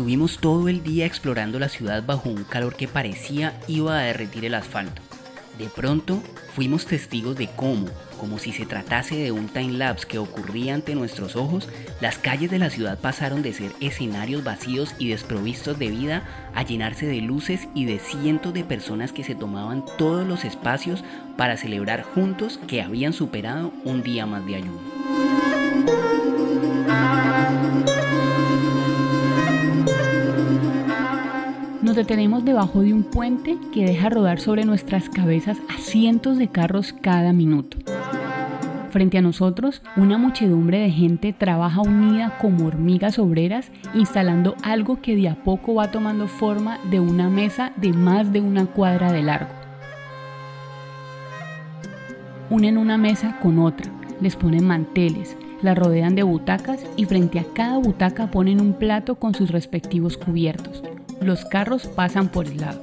Estuvimos 0.10 0.40
todo 0.40 0.70
el 0.70 0.82
día 0.82 1.06
explorando 1.06 1.60
la 1.60 1.70
ciudad 1.70 2.04
bajo 2.04 2.30
un 2.30 2.44
calor 2.44 2.76
que 2.76 2.88
parecía 2.88 3.62
iba 3.68 3.96
a 3.96 4.02
derretir 4.02 4.44
el 4.44 4.56
asfalto. 4.56 5.04
De 5.60 5.68
pronto 5.68 6.24
fuimos 6.56 6.88
testigos 6.88 7.38
de 7.38 7.48
cómo, 7.56 7.86
como 8.20 8.40
si 8.40 8.52
se 8.52 8.66
tratase 8.66 9.18
de 9.18 9.32
un 9.32 9.50
time 9.50 9.74
lapse 9.74 10.08
que 10.08 10.18
ocurría 10.18 10.74
ante 10.74 10.96
nuestros 10.96 11.36
ojos, 11.36 11.70
las 12.02 12.18
calles 12.18 12.50
de 12.50 12.58
la 12.58 12.72
ciudad 12.72 12.98
pasaron 12.98 13.44
de 13.44 13.54
ser 13.54 13.72
escenarios 13.82 14.44
vacíos 14.44 14.96
y 14.98 15.10
desprovistos 15.10 15.78
de 15.78 15.90
vida 15.90 16.24
a 16.56 16.64
llenarse 16.64 17.06
de 17.06 17.22
luces 17.22 17.68
y 17.76 17.86
de 17.86 18.00
cientos 18.00 18.52
de 18.52 18.64
personas 18.64 19.12
que 19.14 19.24
se 19.24 19.36
tomaban 19.36 19.86
todos 20.00 20.26
los 20.26 20.44
espacios 20.44 21.04
para 21.38 21.56
celebrar 21.56 22.02
juntos 22.02 22.60
que 22.66 22.82
habían 22.82 23.14
superado 23.14 23.72
un 23.84 24.02
día 24.02 24.26
más 24.26 24.44
de 24.44 24.56
ayuno. 24.56 26.29
Nos 31.90 31.96
detenemos 31.96 32.46
debajo 32.46 32.82
de 32.82 32.94
un 32.94 33.02
puente 33.02 33.58
que 33.74 33.84
deja 33.84 34.12
rodar 34.12 34.40
sobre 34.40 34.64
nuestras 34.64 35.10
cabezas 35.10 35.58
a 35.76 35.80
cientos 35.80 36.38
de 36.38 36.48
carros 36.48 36.94
cada 36.94 37.34
minuto. 37.34 37.80
Frente 38.92 39.18
a 39.18 39.24
nosotros, 39.24 39.82
una 39.98 40.20
muchedumbre 40.20 40.78
de 40.78 40.92
gente 40.92 41.34
trabaja 41.34 41.82
unida 41.82 42.38
como 42.40 42.68
hormigas 42.68 43.18
obreras 43.18 43.72
instalando 43.96 44.56
algo 44.62 45.02
que 45.02 45.16
de 45.16 45.30
a 45.30 45.44
poco 45.44 45.74
va 45.74 45.90
tomando 45.90 46.28
forma 46.28 46.78
de 46.92 47.00
una 47.00 47.28
mesa 47.28 47.74
de 47.78 47.92
más 47.92 48.32
de 48.32 48.42
una 48.42 48.68
cuadra 48.68 49.12
de 49.12 49.24
largo. 49.24 49.50
Unen 52.52 52.78
una 52.78 53.00
mesa 53.00 53.40
con 53.42 53.58
otra, 53.58 53.92
les 54.22 54.36
ponen 54.36 54.64
manteles, 54.64 55.36
la 55.64 55.74
rodean 55.74 56.14
de 56.14 56.22
butacas 56.22 56.86
y 56.98 57.06
frente 57.06 57.40
a 57.40 57.46
cada 57.56 57.80
butaca 57.80 58.30
ponen 58.30 58.62
un 58.62 58.74
plato 58.74 59.16
con 59.16 59.34
sus 59.34 59.50
respectivos 59.50 60.18
cubiertos. 60.18 60.84
Los 61.22 61.44
carros 61.46 61.88
pasan 61.88 62.30
por 62.30 62.48
el 62.48 62.58
lado. 62.58 62.82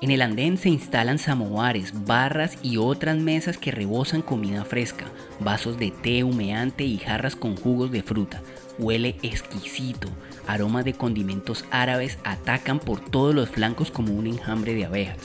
En 0.00 0.10
el 0.10 0.22
andén 0.22 0.58
se 0.58 0.68
instalan 0.68 1.18
samovares, 1.18 2.04
barras 2.06 2.58
y 2.62 2.76
otras 2.76 3.18
mesas 3.18 3.56
que 3.58 3.70
rebosan 3.70 4.22
comida 4.22 4.64
fresca, 4.64 5.06
vasos 5.40 5.78
de 5.78 5.90
té 5.90 6.24
humeante 6.24 6.84
y 6.84 6.98
jarras 6.98 7.36
con 7.36 7.56
jugos 7.56 7.90
de 7.90 8.02
fruta. 8.02 8.42
Huele 8.78 9.16
exquisito, 9.22 10.08
aromas 10.46 10.84
de 10.84 10.94
condimentos 10.94 11.64
árabes 11.70 12.18
atacan 12.24 12.78
por 12.78 13.00
todos 13.00 13.34
los 13.34 13.48
flancos 13.48 13.90
como 13.90 14.12
un 14.14 14.26
enjambre 14.26 14.74
de 14.74 14.84
abejas. 14.84 15.18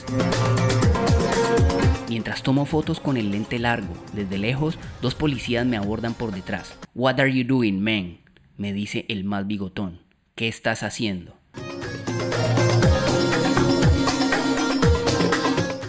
Mientras 2.08 2.42
tomo 2.42 2.64
fotos 2.64 3.00
con 3.00 3.18
el 3.18 3.30
lente 3.30 3.58
largo, 3.58 3.94
desde 4.14 4.38
lejos, 4.38 4.78
dos 5.02 5.14
policías 5.14 5.66
me 5.66 5.76
abordan 5.76 6.14
por 6.14 6.32
detrás. 6.32 6.74
What 6.94 7.20
are 7.20 7.30
you 7.30 7.44
doing, 7.46 7.80
man? 7.80 8.18
me 8.56 8.72
dice 8.72 9.04
el 9.08 9.24
más 9.24 9.46
bigotón. 9.46 10.00
¿Qué 10.34 10.48
estás 10.48 10.82
haciendo? 10.82 11.36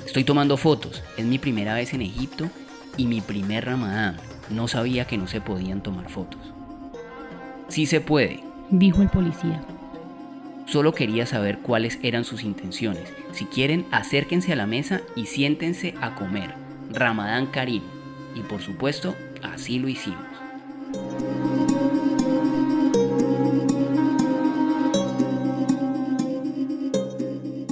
Estoy 0.05 0.23
tomando 0.25 0.57
fotos. 0.57 1.03
Es 1.17 1.25
mi 1.25 1.39
primera 1.39 1.73
vez 1.73 1.93
en 1.93 2.01
Egipto 2.01 2.49
y 2.97 3.05
mi 3.05 3.21
primer 3.21 3.65
ramadán. 3.65 4.17
No 4.49 4.67
sabía 4.67 5.05
que 5.05 5.17
no 5.17 5.27
se 5.27 5.39
podían 5.39 5.81
tomar 5.81 6.09
fotos. 6.09 6.41
Sí 7.69 7.85
se 7.85 8.01
puede, 8.01 8.43
dijo 8.69 9.01
el 9.01 9.09
policía. 9.09 9.61
Solo 10.65 10.93
quería 10.93 11.25
saber 11.25 11.59
cuáles 11.59 11.97
eran 12.03 12.25
sus 12.25 12.43
intenciones. 12.43 13.13
Si 13.31 13.45
quieren, 13.45 13.85
acérquense 13.91 14.53
a 14.53 14.55
la 14.55 14.65
mesa 14.65 15.01
y 15.15 15.25
siéntense 15.25 15.93
a 16.01 16.15
comer. 16.15 16.53
Ramadán 16.91 17.47
Karim. 17.47 17.83
Y 18.35 18.41
por 18.41 18.61
supuesto, 18.61 19.15
así 19.41 19.79
lo 19.79 19.87
hicimos. 19.87 20.25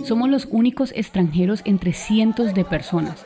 Somos 0.07 0.29
los 0.29 0.47
únicos 0.49 0.93
extranjeros 0.95 1.61
entre 1.65 1.91
cientos 1.91 2.53
de 2.53 2.63
personas. 2.63 3.25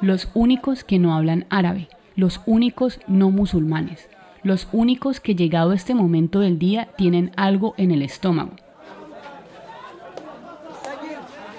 Los 0.00 0.28
únicos 0.34 0.84
que 0.84 1.00
no 1.00 1.16
hablan 1.16 1.44
árabe, 1.50 1.88
los 2.14 2.40
únicos 2.46 3.00
no 3.08 3.32
musulmanes, 3.32 4.08
los 4.42 4.68
únicos 4.72 5.20
que 5.20 5.34
llegado 5.34 5.72
este 5.72 5.94
momento 5.94 6.40
del 6.40 6.58
día 6.58 6.88
tienen 6.96 7.32
algo 7.36 7.74
en 7.76 7.90
el 7.90 8.02
estómago. 8.02 8.52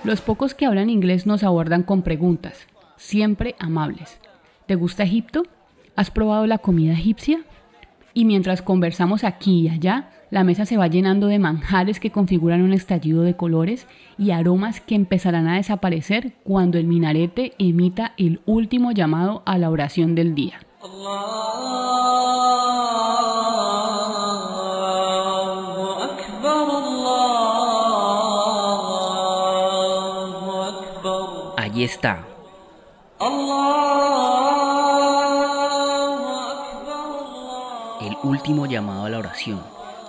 Los 0.04 0.22
pocos 0.22 0.54
que 0.54 0.66
hablan 0.66 0.90
inglés 0.90 1.26
nos 1.26 1.44
abordan 1.44 1.84
con 1.84 2.04
preguntas, 2.04 2.68
siempre 2.96 3.56
amables. 3.60 4.18
¿Te 4.66 4.76
gusta 4.76 5.04
Egipto? 5.04 5.44
¿Has 5.96 6.10
probado 6.10 6.48
la 6.48 6.58
comida 6.58 6.94
egipcia? 6.94 7.42
Y 8.14 8.26
mientras 8.26 8.62
conversamos 8.62 9.24
aquí 9.24 9.62
y 9.62 9.70
allá, 9.70 10.10
la 10.32 10.44
mesa 10.44 10.66
se 10.66 10.78
va 10.78 10.88
llenando 10.88 11.28
de 11.28 11.40
manjares 11.40 12.00
que 12.00 12.12
configuran 12.12 12.62
un 12.62 12.74
estallido 12.74 13.24
de 13.24 13.36
colores 13.36 13.88
y 14.18 14.32
aromas 14.32 14.80
que 14.80 14.96
empezarán 14.96 15.48
a 15.48 15.56
desaparecer 15.56 16.34
cuando 16.44 16.78
el 16.78 16.86
minarete 16.86 17.54
emita 17.58 18.14
el 18.18 18.42
último 18.46 18.92
llamado 18.92 19.44
a 19.46 19.58
la 19.58 19.70
oración 19.70 20.16
del 20.16 20.36
día. 20.36 20.60
Allí 20.82 20.94
está. 31.84 32.26
El 38.00 38.16
último 38.24 38.66
llamado 38.66 39.04
a 39.04 39.10
la 39.10 39.18
oración. 39.18 39.62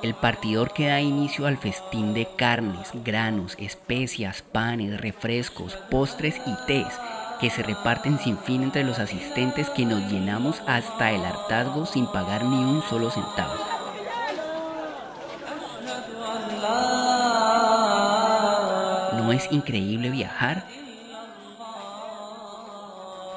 El 0.04 0.14
partidor 0.14 0.72
que 0.72 0.86
da 0.86 1.00
inicio 1.00 1.48
al 1.48 1.58
festín 1.58 2.14
de 2.14 2.28
carnes, 2.36 2.92
granos, 3.04 3.56
especias, 3.58 4.42
panes, 4.42 5.00
refrescos, 5.00 5.76
postres 5.90 6.40
y 6.46 6.54
tés 6.68 6.96
que 7.40 7.50
se 7.50 7.62
reparten 7.62 8.18
sin 8.18 8.36
fin 8.36 8.62
entre 8.62 8.84
los 8.84 8.98
asistentes 8.98 9.70
que 9.70 9.86
nos 9.86 10.10
llenamos 10.12 10.62
hasta 10.66 11.10
el 11.10 11.24
hartazgo 11.24 11.86
sin 11.86 12.06
pagar 12.06 12.44
ni 12.44 12.56
un 12.56 12.82
solo 12.82 13.10
centavo. 13.10 13.54
¿No 19.16 19.32
es 19.32 19.50
increíble 19.50 20.10
viajar? 20.10 20.66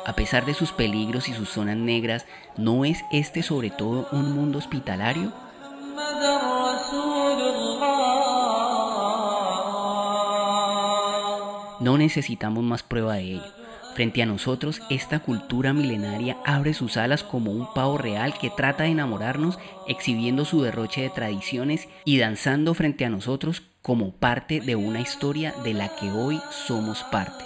A 0.05 0.13
pesar 0.13 0.45
de 0.45 0.53
sus 0.53 0.73
peligros 0.73 1.29
y 1.29 1.33
sus 1.33 1.49
zonas 1.49 1.77
negras, 1.77 2.25
¿no 2.57 2.83
es 2.83 3.05
este 3.11 3.41
sobre 3.41 3.69
todo 3.69 4.09
un 4.11 4.33
mundo 4.33 4.57
hospitalario? 4.57 5.31
No 11.79 11.97
necesitamos 11.97 12.63
más 12.63 12.83
prueba 12.83 13.15
de 13.15 13.21
ello. 13.21 13.62
Frente 13.93 14.23
a 14.23 14.25
nosotros, 14.25 14.81
esta 14.89 15.19
cultura 15.19 15.71
milenaria 15.71 16.37
abre 16.45 16.73
sus 16.73 16.97
alas 16.97 17.23
como 17.23 17.51
un 17.51 17.71
pavo 17.73 17.99
real 17.99 18.35
que 18.39 18.49
trata 18.49 18.83
de 18.83 18.89
enamorarnos, 18.89 19.59
exhibiendo 19.87 20.45
su 20.45 20.63
derroche 20.63 21.01
de 21.01 21.11
tradiciones 21.11 21.87
y 22.03 22.17
danzando 22.17 22.73
frente 22.73 23.05
a 23.05 23.09
nosotros 23.09 23.61
como 23.83 24.13
parte 24.13 24.61
de 24.61 24.75
una 24.75 24.99
historia 24.99 25.53
de 25.63 25.75
la 25.75 25.95
que 25.95 26.09
hoy 26.09 26.41
somos 26.49 27.03
parte. 27.11 27.43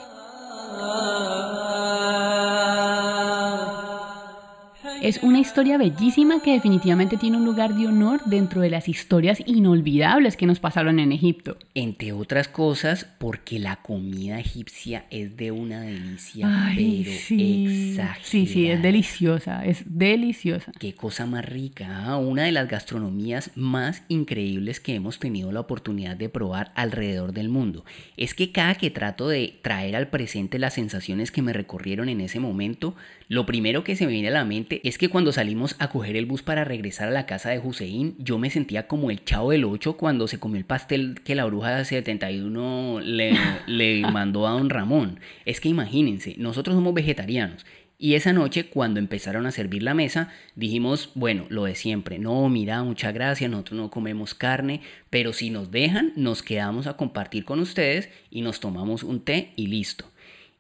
Es 5.02 5.22
una 5.22 5.40
historia 5.40 5.78
bellísima 5.78 6.42
que 6.42 6.54
definitivamente 6.54 7.18
tiene 7.18 7.38
un 7.38 7.46
lugar 7.46 7.76
de 7.76 7.88
honor 7.88 8.20
dentro 8.26 8.62
de 8.62 8.72
las 8.72 8.90
historias 8.90 9.44
inolvidables 9.46 10.36
que 10.36 10.48
nos 10.48 10.60
pasaron 10.60 11.00
en 11.00 11.12
Egipto. 11.12 11.56
Entre 11.76 12.14
otras 12.14 12.48
cosas, 12.48 13.06
porque 13.20 13.60
la 13.60 13.76
comida 13.78 14.40
egipcia 14.40 15.06
es 15.12 15.38
de 15.38 15.52
una 15.52 15.82
delicia, 15.82 16.48
pero 16.76 17.12
sí. 17.12 17.96
Sí, 18.24 18.48
sí, 18.48 18.72
es 18.72 18.82
deliciosa, 18.82 19.66
es 19.66 19.84
deliciosa. 19.86 20.72
Qué 20.80 20.94
cosa 20.94 21.28
más 21.28 21.46
rica, 21.46 22.06
¿ah? 22.06 22.18
una 22.18 22.46
de 22.46 22.52
las 22.52 22.68
gastronomías 22.68 23.52
más 23.56 24.02
increíbles 24.08 24.80
que 24.80 24.96
hemos 24.96 25.20
tenido 25.20 25.52
la 25.52 25.60
oportunidad 25.60 26.18
de 26.18 26.30
probar 26.30 26.72
alrededor 26.74 27.34
del 27.34 27.50
mundo. 27.50 27.86
Es 28.18 28.34
que 28.34 28.52
cada 28.52 28.76
que 28.76 28.90
trato 28.90 29.28
de 29.30 29.60
traer 29.62 29.96
al 29.96 30.10
presente 30.10 30.58
las 30.58 30.74
sensaciones 30.74 31.32
que 31.32 31.44
me 31.44 31.54
recorrieron 31.54 32.10
en 32.10 32.22
ese 32.22 32.40
momento, 32.40 32.96
lo 33.30 33.46
primero 33.46 33.84
que 33.84 33.96
se 33.96 34.06
me 34.06 34.14
viene 34.14 34.30
a 34.30 34.32
la 34.32 34.46
mente 34.46 34.87
es 34.88 34.98
que 34.98 35.10
cuando 35.10 35.32
salimos 35.32 35.76
a 35.80 35.90
coger 35.90 36.16
el 36.16 36.26
bus 36.26 36.44
para 36.44 36.64
regresar 36.64 37.08
a 37.08 37.12
la 37.12 37.26
casa 37.26 37.50
de 37.50 37.60
Hussein, 37.60 38.16
yo 38.20 38.38
me 38.38 38.50
sentía 38.50 38.88
como 38.88 39.12
el 39.12 39.24
chavo 39.24 39.52
del 39.52 39.66
8 39.66 39.98
cuando 39.98 40.28
se 40.28 40.40
comió 40.40 40.58
el 40.58 40.66
pastel 40.66 41.22
que 41.24 41.36
la 41.36 41.46
bruja 41.46 41.76
de 41.76 41.86
71 41.86 43.02
le, 43.02 43.38
le 43.68 44.02
mandó 44.02 44.48
a 44.48 44.52
don 44.52 44.70
Ramón. 44.70 45.20
Es 45.46 45.60
que 45.60 45.70
imagínense, 45.70 46.36
nosotros 46.38 46.76
somos 46.76 46.94
vegetarianos. 46.94 47.66
Y 48.00 48.14
esa 48.14 48.32
noche, 48.32 48.70
cuando 48.70 49.00
empezaron 49.00 49.48
a 49.48 49.52
servir 49.52 49.82
la 49.82 49.96
mesa, 49.96 50.30
dijimos, 50.56 51.10
bueno, 51.16 51.46
lo 51.50 51.64
de 51.64 51.74
siempre, 51.74 52.20
no, 52.20 52.48
mira, 52.48 52.84
muchas 52.84 53.12
gracias, 53.12 53.50
nosotros 53.50 53.80
no 53.80 53.90
comemos 53.90 54.36
carne, 54.36 54.82
pero 55.10 55.34
si 55.34 55.50
nos 55.50 55.72
dejan, 55.72 56.14
nos 56.16 56.44
quedamos 56.44 56.86
a 56.86 56.96
compartir 56.96 57.44
con 57.44 57.60
ustedes 57.60 58.10
y 58.30 58.42
nos 58.42 58.60
tomamos 58.60 59.02
un 59.02 59.22
té 59.22 59.52
y 59.56 59.68
listo. 59.68 60.06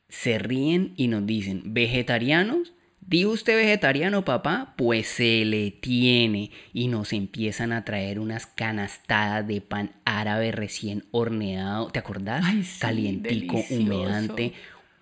Se 0.09 0.39
ríen 0.39 0.93
y 0.97 1.09
nos 1.09 1.27
dicen, 1.27 1.61
vegetarianos, 1.75 2.73
¿Dijo 3.07 3.29
usted 3.29 3.55
vegetariano, 3.55 4.25
papá? 4.25 4.73
Pues 4.75 5.07
se 5.07 5.45
le 5.45 5.71
tiene. 5.71 6.51
Y 6.73 6.89
nos 6.89 7.13
empiezan 7.13 7.71
a 7.71 7.85
traer 7.85 8.19
unas 8.19 8.47
canastadas 8.47 9.47
de 9.47 9.61
pan 9.61 9.93
árabe 10.03 10.51
recién 10.51 11.05
horneado. 11.11 11.87
¿Te 11.87 11.99
acordás? 11.99 12.43
Calientico, 12.79 13.63
humeante, 13.69 14.51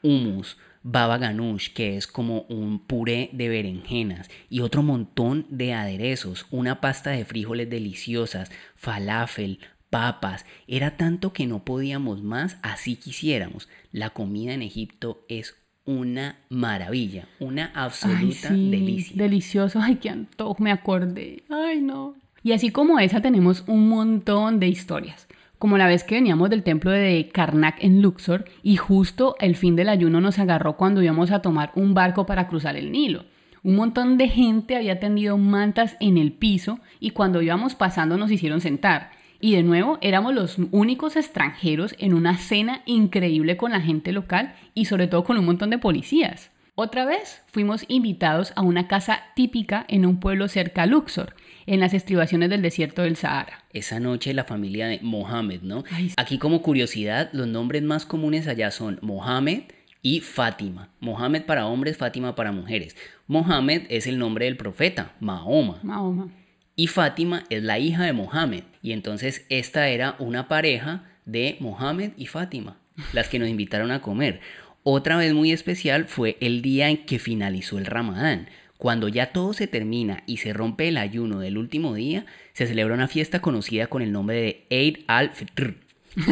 hummus, 0.03 0.55
baba 0.83 1.17
ganoush, 1.17 1.73
que 1.73 1.97
es 1.97 2.05
como 2.05 2.41
un 2.41 2.77
puré 2.77 3.31
de 3.33 3.49
berenjenas. 3.49 4.29
Y 4.51 4.59
otro 4.59 4.83
montón 4.83 5.47
de 5.49 5.73
aderezos. 5.73 6.45
Una 6.51 6.81
pasta 6.81 7.09
de 7.09 7.25
frijoles 7.25 7.71
deliciosas, 7.71 8.51
falafel, 8.75 9.57
papas. 9.89 10.45
Era 10.67 10.95
tanto 10.95 11.33
que 11.33 11.47
no 11.47 11.65
podíamos 11.65 12.21
más, 12.21 12.57
así 12.61 12.97
quisiéramos. 12.97 13.67
La 13.91 14.11
comida 14.11 14.53
en 14.53 14.61
Egipto 14.61 15.25
es 15.27 15.55
una 15.85 16.37
maravilla, 16.49 17.27
una 17.39 17.71
absoluta 17.73 18.49
delicia. 18.49 19.15
Delicioso, 19.15 19.79
ay, 19.81 19.95
qué 19.95 20.09
antojo, 20.09 20.55
me 20.59 20.71
acordé, 20.71 21.43
ay 21.49 21.81
no. 21.81 22.15
Y 22.43 22.51
así 22.53 22.69
como 22.69 22.99
esa 22.99 23.21
tenemos 23.21 23.63
un 23.67 23.89
montón 23.89 24.59
de 24.59 24.67
historias, 24.67 25.27
como 25.57 25.77
la 25.77 25.87
vez 25.87 26.03
que 26.03 26.15
veníamos 26.15 26.49
del 26.49 26.63
templo 26.63 26.91
de 26.91 27.29
Karnak 27.33 27.83
en 27.83 28.01
Luxor 28.01 28.45
y 28.61 28.77
justo 28.77 29.35
el 29.39 29.55
fin 29.55 29.75
del 29.75 29.89
ayuno 29.89 30.21
nos 30.21 30.39
agarró 30.39 30.77
cuando 30.77 31.01
íbamos 31.01 31.31
a 31.31 31.41
tomar 31.41 31.71
un 31.75 31.93
barco 31.93 32.25
para 32.25 32.47
cruzar 32.47 32.75
el 32.75 32.91
Nilo. 32.91 33.25
Un 33.63 33.75
montón 33.75 34.19
de 34.19 34.27
gente 34.27 34.75
había 34.75 34.99
tendido 34.99 35.39
mantas 35.39 35.97
en 35.99 36.19
el 36.19 36.33
piso 36.33 36.79
y 36.99 37.11
cuando 37.11 37.41
íbamos 37.41 37.73
pasando 37.73 38.15
nos 38.15 38.29
hicieron 38.29 38.61
sentar. 38.61 39.09
Y 39.45 39.55
de 39.55 39.61
nuevo 39.61 39.99
éramos 40.01 40.33
los 40.33 40.57
únicos 40.71 41.15
extranjeros 41.15 41.93
en 41.99 42.15
una 42.15 42.35
cena 42.35 42.81
increíble 42.87 43.57
con 43.57 43.73
la 43.73 43.79
gente 43.79 44.11
local 44.11 44.55
y 44.73 44.85
sobre 44.85 45.05
todo 45.05 45.23
con 45.23 45.37
un 45.37 45.45
montón 45.45 45.69
de 45.69 45.77
policías. 45.77 46.49
Otra 46.73 47.05
vez 47.05 47.43
fuimos 47.45 47.85
invitados 47.87 48.53
a 48.55 48.63
una 48.63 48.87
casa 48.87 49.19
típica 49.35 49.85
en 49.87 50.07
un 50.07 50.19
pueblo 50.19 50.47
cerca 50.47 50.81
a 50.81 50.85
Luxor, 50.87 51.35
en 51.67 51.79
las 51.79 51.93
estribaciones 51.93 52.49
del 52.49 52.63
desierto 52.63 53.03
del 53.03 53.17
Sahara. 53.17 53.63
Esa 53.71 53.99
noche 53.99 54.33
la 54.33 54.45
familia 54.45 54.87
de 54.87 54.99
Mohamed, 55.03 55.61
¿no? 55.61 55.83
Aquí 56.17 56.39
como 56.39 56.63
curiosidad, 56.63 57.29
los 57.31 57.45
nombres 57.45 57.83
más 57.83 58.07
comunes 58.07 58.47
allá 58.47 58.71
son 58.71 58.97
Mohamed 59.03 59.65
y 60.01 60.21
Fátima. 60.21 60.89
Mohamed 61.01 61.43
para 61.43 61.67
hombres, 61.67 61.97
Fátima 61.97 62.33
para 62.33 62.51
mujeres. 62.51 62.97
Mohamed 63.27 63.83
es 63.89 64.07
el 64.07 64.17
nombre 64.17 64.45
del 64.45 64.57
profeta, 64.57 65.13
Mahoma. 65.19 65.81
Mahoma. 65.83 66.31
Y 66.75 66.87
Fátima 66.87 67.43
es 67.49 67.63
la 67.63 67.79
hija 67.79 68.03
de 68.03 68.13
Mohamed. 68.13 68.63
Y 68.81 68.91
entonces 68.91 69.45
esta 69.49 69.87
era 69.87 70.15
una 70.19 70.47
pareja 70.47 71.03
de 71.25 71.57
Mohamed 71.59 72.11
y 72.17 72.27
Fátima, 72.27 72.77
las 73.13 73.29
que 73.29 73.39
nos 73.39 73.49
invitaron 73.49 73.91
a 73.91 74.01
comer. 74.01 74.41
Otra 74.83 75.17
vez 75.17 75.33
muy 75.33 75.51
especial 75.51 76.05
fue 76.05 76.37
el 76.41 76.61
día 76.61 76.89
en 76.89 77.05
que 77.05 77.17
finalizó 77.17 77.77
el 77.77 77.85
Ramadán. 77.85 78.49
Cuando 78.77 79.07
ya 79.07 79.31
todo 79.31 79.53
se 79.53 79.67
termina 79.67 80.23
y 80.27 80.37
se 80.37 80.53
rompe 80.53 80.89
el 80.89 80.97
ayuno 80.97 81.39
del 81.39 81.57
último 81.57 81.95
día, 81.95 82.25
se 82.53 82.67
celebra 82.67 82.93
una 82.93 83.07
fiesta 83.07 83.41
conocida 83.41 83.87
con 83.87 84.01
el 84.01 84.11
nombre 84.11 84.35
de 84.41 84.65
Eid 84.69 84.97
al-Fitr. 85.07 85.75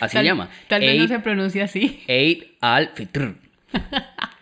Tal- 0.00 0.10
se 0.10 0.24
llama. 0.24 0.50
Tal 0.68 0.80
vez 0.80 0.98
no 0.98 1.06
se 1.08 1.18
pronuncia 1.20 1.64
así. 1.64 2.02
Eid 2.06 2.42
al-Fitr. 2.60 3.34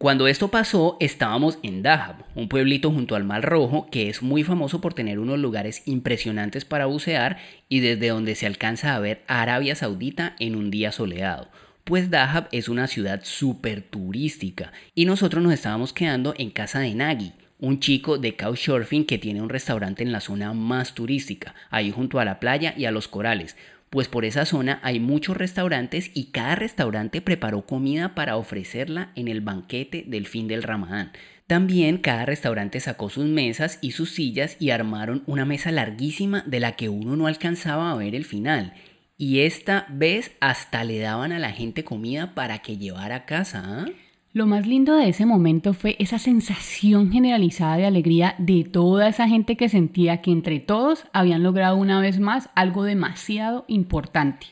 Cuando 0.00 0.28
esto 0.28 0.46
pasó, 0.46 0.96
estábamos 1.00 1.58
en 1.64 1.82
Dahab, 1.82 2.24
un 2.36 2.48
pueblito 2.48 2.92
junto 2.92 3.16
al 3.16 3.24
Mar 3.24 3.42
Rojo 3.42 3.88
que 3.90 4.08
es 4.08 4.22
muy 4.22 4.44
famoso 4.44 4.80
por 4.80 4.94
tener 4.94 5.18
unos 5.18 5.40
lugares 5.40 5.82
impresionantes 5.86 6.64
para 6.64 6.86
bucear 6.86 7.38
y 7.68 7.80
desde 7.80 8.06
donde 8.06 8.36
se 8.36 8.46
alcanza 8.46 8.94
a 8.94 9.00
ver 9.00 9.24
Arabia 9.26 9.74
Saudita 9.74 10.36
en 10.38 10.54
un 10.54 10.70
día 10.70 10.92
soleado. 10.92 11.48
Pues 11.82 12.10
Dahab 12.10 12.46
es 12.52 12.68
una 12.68 12.86
ciudad 12.86 13.22
súper 13.24 13.82
turística 13.82 14.72
y 14.94 15.04
nosotros 15.04 15.42
nos 15.42 15.52
estábamos 15.52 15.92
quedando 15.92 16.32
en 16.38 16.50
casa 16.50 16.78
de 16.78 16.94
Nagi, 16.94 17.32
un 17.58 17.80
chico 17.80 18.18
de 18.18 18.36
Couchsurfing 18.36 19.04
que 19.04 19.18
tiene 19.18 19.42
un 19.42 19.48
restaurante 19.48 20.04
en 20.04 20.12
la 20.12 20.20
zona 20.20 20.52
más 20.52 20.94
turística, 20.94 21.56
ahí 21.70 21.90
junto 21.90 22.20
a 22.20 22.24
la 22.24 22.38
playa 22.38 22.72
y 22.76 22.84
a 22.84 22.92
los 22.92 23.08
corales. 23.08 23.56
Pues 23.90 24.08
por 24.08 24.24
esa 24.24 24.44
zona 24.44 24.80
hay 24.82 25.00
muchos 25.00 25.36
restaurantes 25.36 26.10
y 26.14 26.26
cada 26.26 26.54
restaurante 26.54 27.22
preparó 27.22 27.62
comida 27.62 28.14
para 28.14 28.36
ofrecerla 28.36 29.12
en 29.14 29.28
el 29.28 29.40
banquete 29.40 30.04
del 30.06 30.26
fin 30.26 30.46
del 30.46 30.62
Ramadán. 30.62 31.12
También 31.46 31.96
cada 31.96 32.26
restaurante 32.26 32.78
sacó 32.78 33.08
sus 33.08 33.24
mesas 33.24 33.78
y 33.80 33.92
sus 33.92 34.10
sillas 34.10 34.56
y 34.60 34.68
armaron 34.70 35.22
una 35.26 35.46
mesa 35.46 35.72
larguísima 35.72 36.42
de 36.46 36.60
la 36.60 36.72
que 36.72 36.90
uno 36.90 37.16
no 37.16 37.26
alcanzaba 37.26 37.90
a 37.90 37.96
ver 37.96 38.14
el 38.14 38.26
final. 38.26 38.74
Y 39.16 39.40
esta 39.40 39.86
vez 39.88 40.32
hasta 40.40 40.84
le 40.84 40.98
daban 40.98 41.32
a 41.32 41.38
la 41.38 41.52
gente 41.52 41.84
comida 41.84 42.34
para 42.34 42.58
que 42.58 42.76
llevara 42.76 43.16
a 43.16 43.24
casa. 43.24 43.62
¿ah? 43.64 43.86
Lo 44.34 44.46
más 44.46 44.66
lindo 44.66 44.94
de 44.94 45.08
ese 45.08 45.24
momento 45.24 45.72
fue 45.72 45.96
esa 45.98 46.18
sensación 46.18 47.10
generalizada 47.10 47.78
de 47.78 47.86
alegría 47.86 48.34
de 48.36 48.62
toda 48.62 49.08
esa 49.08 49.26
gente 49.26 49.56
que 49.56 49.70
sentía 49.70 50.20
que 50.20 50.30
entre 50.30 50.60
todos 50.60 51.06
habían 51.14 51.42
logrado 51.42 51.76
una 51.76 51.98
vez 52.02 52.20
más 52.20 52.50
algo 52.54 52.84
demasiado 52.84 53.64
importante. 53.68 54.48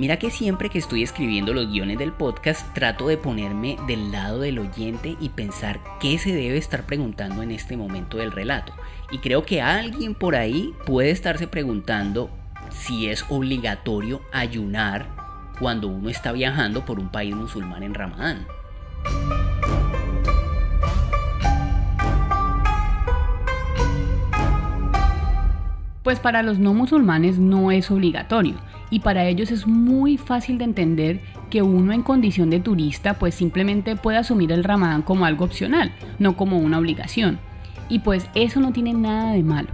Mira 0.00 0.18
que 0.18 0.30
siempre 0.30 0.70
que 0.70 0.78
estoy 0.78 1.02
escribiendo 1.02 1.52
los 1.52 1.70
guiones 1.70 1.98
del 1.98 2.12
podcast 2.12 2.72
trato 2.72 3.08
de 3.08 3.18
ponerme 3.18 3.76
del 3.86 4.10
lado 4.10 4.40
del 4.40 4.58
oyente 4.58 5.18
y 5.20 5.28
pensar 5.28 5.78
qué 6.00 6.16
se 6.16 6.32
debe 6.32 6.56
estar 6.56 6.86
preguntando 6.86 7.42
en 7.42 7.50
este 7.50 7.76
momento 7.76 8.16
del 8.16 8.32
relato. 8.32 8.72
Y 9.10 9.18
creo 9.18 9.44
que 9.44 9.60
alguien 9.60 10.14
por 10.14 10.36
ahí 10.36 10.72
puede 10.86 11.10
estarse 11.10 11.46
preguntando 11.48 12.30
si 12.70 13.08
es 13.08 13.26
obligatorio 13.28 14.22
ayunar 14.32 15.04
cuando 15.58 15.88
uno 15.88 16.08
está 16.08 16.32
viajando 16.32 16.86
por 16.86 16.98
un 16.98 17.10
país 17.10 17.36
musulmán 17.36 17.82
en 17.82 17.92
Ramadán. 17.92 18.46
Pues 26.02 26.20
para 26.20 26.42
los 26.42 26.58
no 26.58 26.72
musulmanes 26.72 27.38
no 27.38 27.70
es 27.70 27.90
obligatorio 27.90 28.54
y 28.90 29.00
para 29.00 29.26
ellos 29.26 29.50
es 29.50 29.66
muy 29.66 30.16
fácil 30.16 30.58
de 30.58 30.64
entender 30.64 31.20
que 31.48 31.62
uno 31.62 31.92
en 31.92 32.02
condición 32.02 32.50
de 32.50 32.60
turista 32.60 33.14
pues 33.14 33.34
simplemente 33.34 33.96
puede 33.96 34.18
asumir 34.18 34.52
el 34.52 34.64
ramadán 34.64 35.02
como 35.02 35.24
algo 35.24 35.44
opcional, 35.44 35.92
no 36.18 36.36
como 36.36 36.58
una 36.58 36.78
obligación. 36.78 37.38
Y 37.88 38.00
pues 38.00 38.26
eso 38.34 38.60
no 38.60 38.72
tiene 38.72 38.92
nada 38.92 39.32
de 39.32 39.42
malo. 39.42 39.68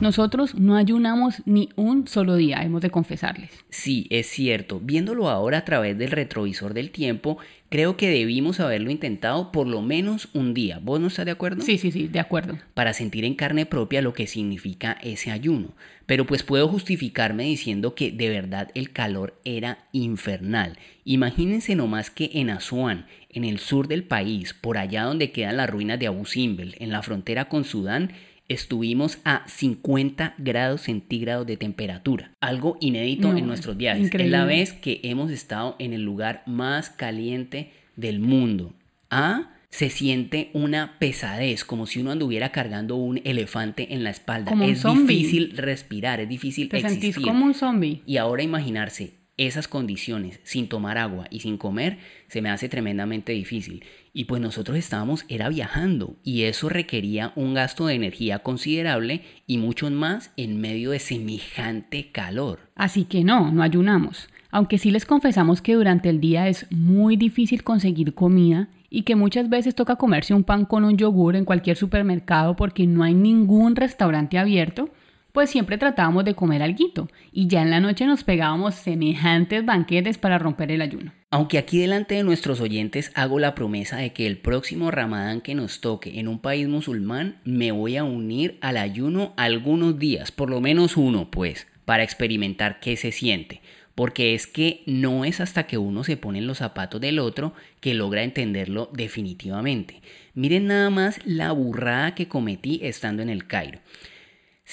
Nosotros 0.00 0.54
no 0.56 0.76
ayunamos 0.76 1.42
ni 1.46 1.70
un 1.76 2.06
solo 2.06 2.36
día, 2.36 2.62
hemos 2.62 2.82
de 2.82 2.90
confesarles. 2.90 3.50
Sí, 3.70 4.06
es 4.10 4.26
cierto. 4.26 4.78
Viéndolo 4.78 5.30
ahora 5.30 5.58
a 5.58 5.64
través 5.64 5.96
del 5.96 6.10
retrovisor 6.10 6.74
del 6.74 6.90
tiempo, 6.90 7.38
creo 7.74 7.96
que 7.96 8.08
debimos 8.08 8.60
haberlo 8.60 8.92
intentado 8.92 9.50
por 9.50 9.66
lo 9.66 9.82
menos 9.82 10.28
un 10.32 10.54
día. 10.54 10.78
¿Vos 10.80 11.00
no 11.00 11.08
estás 11.08 11.24
de 11.24 11.32
acuerdo? 11.32 11.60
Sí, 11.62 11.76
sí, 11.76 11.90
sí, 11.90 12.06
de 12.06 12.20
acuerdo. 12.20 12.56
Para 12.72 12.92
sentir 12.92 13.24
en 13.24 13.34
carne 13.34 13.66
propia 13.66 14.00
lo 14.00 14.12
que 14.12 14.28
significa 14.28 14.96
ese 15.02 15.32
ayuno. 15.32 15.74
Pero 16.06 16.24
pues 16.24 16.44
puedo 16.44 16.68
justificarme 16.68 17.42
diciendo 17.42 17.96
que 17.96 18.12
de 18.12 18.28
verdad 18.28 18.70
el 18.76 18.92
calor 18.92 19.40
era 19.44 19.88
infernal. 19.90 20.78
Imagínense 21.04 21.74
nomás 21.74 22.10
que 22.10 22.30
en 22.34 22.50
Asuán, 22.50 23.06
en 23.28 23.42
el 23.42 23.58
sur 23.58 23.88
del 23.88 24.04
país, 24.04 24.54
por 24.54 24.78
allá 24.78 25.02
donde 25.02 25.32
quedan 25.32 25.56
las 25.56 25.68
ruinas 25.68 25.98
de 25.98 26.06
Abu 26.06 26.26
Simbel, 26.26 26.76
en 26.78 26.92
la 26.92 27.02
frontera 27.02 27.48
con 27.48 27.64
Sudán, 27.64 28.12
estuvimos 28.48 29.18
a 29.24 29.44
50 29.48 30.34
grados 30.38 30.82
centígrados 30.82 31.46
de 31.46 31.56
temperatura. 31.56 32.32
Algo 32.40 32.76
inédito 32.80 33.32
No, 33.32 33.38
en 33.38 33.46
nuestros 33.46 33.76
viajes. 33.76 34.06
increíble. 34.06 34.36
Es 34.36 34.40
la 34.40 34.44
vez 34.46 34.72
que 34.72 35.00
hemos 35.04 35.30
estado 35.30 35.76
en 35.78 35.92
el 35.92 36.02
lugar 36.02 36.42
más 36.46 36.90
caliente 36.90 37.70
del 37.96 38.20
mundo. 38.20 38.74
Ah, 39.10 39.50
se 39.70 39.90
siente 39.90 40.50
una 40.52 40.98
pesadez, 41.00 41.64
como 41.64 41.86
si 41.86 42.00
uno 42.00 42.12
anduviera 42.12 42.52
cargando 42.52 42.94
un 42.96 43.20
elefante 43.24 43.92
en 43.94 44.04
la 44.04 44.10
espalda. 44.10 44.50
Como 44.50 44.64
es 44.64 44.84
difícil 44.84 45.56
respirar, 45.56 46.20
es 46.20 46.28
difícil 46.28 46.68
Te 46.68 46.76
existir. 46.78 47.12
sentís 47.14 47.26
como 47.26 47.44
un 47.44 47.54
zombie. 47.54 48.02
Y 48.06 48.18
ahora 48.18 48.42
imaginarse 48.44 49.14
esas 49.36 49.66
condiciones 49.66 50.38
sin 50.44 50.68
tomar 50.68 50.96
agua 50.96 51.26
y 51.28 51.40
sin 51.40 51.56
comer 51.56 51.98
se 52.28 52.40
me 52.40 52.50
hace 52.50 52.68
tremendamente 52.68 53.32
difícil. 53.32 53.82
Y 54.16 54.26
pues 54.26 54.40
nosotros 54.40 54.78
estábamos 54.78 55.24
era 55.28 55.48
viajando 55.48 56.14
y 56.22 56.42
eso 56.44 56.68
requería 56.68 57.32
un 57.34 57.52
gasto 57.52 57.86
de 57.86 57.94
energía 57.94 58.38
considerable 58.38 59.22
y 59.48 59.58
muchos 59.58 59.90
más 59.90 60.30
en 60.36 60.60
medio 60.60 60.92
de 60.92 61.00
semejante 61.00 62.12
calor. 62.12 62.60
Así 62.76 63.06
que 63.06 63.24
no, 63.24 63.50
no 63.50 63.64
ayunamos. 63.64 64.28
Aunque 64.52 64.78
sí 64.78 64.92
les 64.92 65.04
confesamos 65.04 65.60
que 65.60 65.74
durante 65.74 66.10
el 66.10 66.20
día 66.20 66.46
es 66.46 66.66
muy 66.70 67.16
difícil 67.16 67.64
conseguir 67.64 68.14
comida 68.14 68.68
y 68.88 69.02
que 69.02 69.16
muchas 69.16 69.48
veces 69.48 69.74
toca 69.74 69.96
comerse 69.96 70.32
un 70.32 70.44
pan 70.44 70.64
con 70.64 70.84
un 70.84 70.96
yogur 70.96 71.34
en 71.34 71.44
cualquier 71.44 71.76
supermercado 71.76 72.54
porque 72.54 72.86
no 72.86 73.02
hay 73.02 73.14
ningún 73.14 73.74
restaurante 73.74 74.38
abierto, 74.38 74.90
pues 75.34 75.50
siempre 75.50 75.78
tratábamos 75.78 76.24
de 76.24 76.36
comer 76.36 76.62
alguito 76.62 77.08
y 77.32 77.48
ya 77.48 77.60
en 77.60 77.70
la 77.70 77.80
noche 77.80 78.06
nos 78.06 78.22
pegábamos 78.22 78.76
semejantes 78.76 79.66
banquetes 79.66 80.16
para 80.16 80.38
romper 80.38 80.70
el 80.70 80.80
ayuno. 80.80 81.12
Aunque 81.32 81.58
aquí 81.58 81.80
delante 81.80 82.14
de 82.14 82.22
nuestros 82.22 82.60
oyentes 82.60 83.10
hago 83.16 83.40
la 83.40 83.56
promesa 83.56 83.96
de 83.96 84.12
que 84.12 84.28
el 84.28 84.38
próximo 84.38 84.92
ramadán 84.92 85.40
que 85.40 85.56
nos 85.56 85.80
toque 85.80 86.20
en 86.20 86.28
un 86.28 86.38
país 86.38 86.68
musulmán 86.68 87.40
me 87.44 87.72
voy 87.72 87.96
a 87.96 88.04
unir 88.04 88.58
al 88.60 88.76
ayuno 88.76 89.34
algunos 89.36 89.98
días, 89.98 90.30
por 90.30 90.50
lo 90.50 90.60
menos 90.60 90.96
uno 90.96 91.32
pues, 91.32 91.66
para 91.84 92.04
experimentar 92.04 92.78
qué 92.78 92.96
se 92.96 93.10
siente. 93.10 93.60
Porque 93.96 94.34
es 94.34 94.46
que 94.46 94.84
no 94.86 95.24
es 95.24 95.40
hasta 95.40 95.66
que 95.66 95.78
uno 95.78 96.04
se 96.04 96.16
pone 96.16 96.38
en 96.38 96.46
los 96.46 96.58
zapatos 96.58 97.00
del 97.00 97.18
otro 97.18 97.54
que 97.80 97.94
logra 97.94 98.22
entenderlo 98.22 98.88
definitivamente. 98.92 100.00
Miren 100.34 100.68
nada 100.68 100.90
más 100.90 101.18
la 101.24 101.50
burrada 101.50 102.14
que 102.14 102.28
cometí 102.28 102.78
estando 102.84 103.20
en 103.20 103.30
el 103.30 103.48
Cairo. 103.48 103.80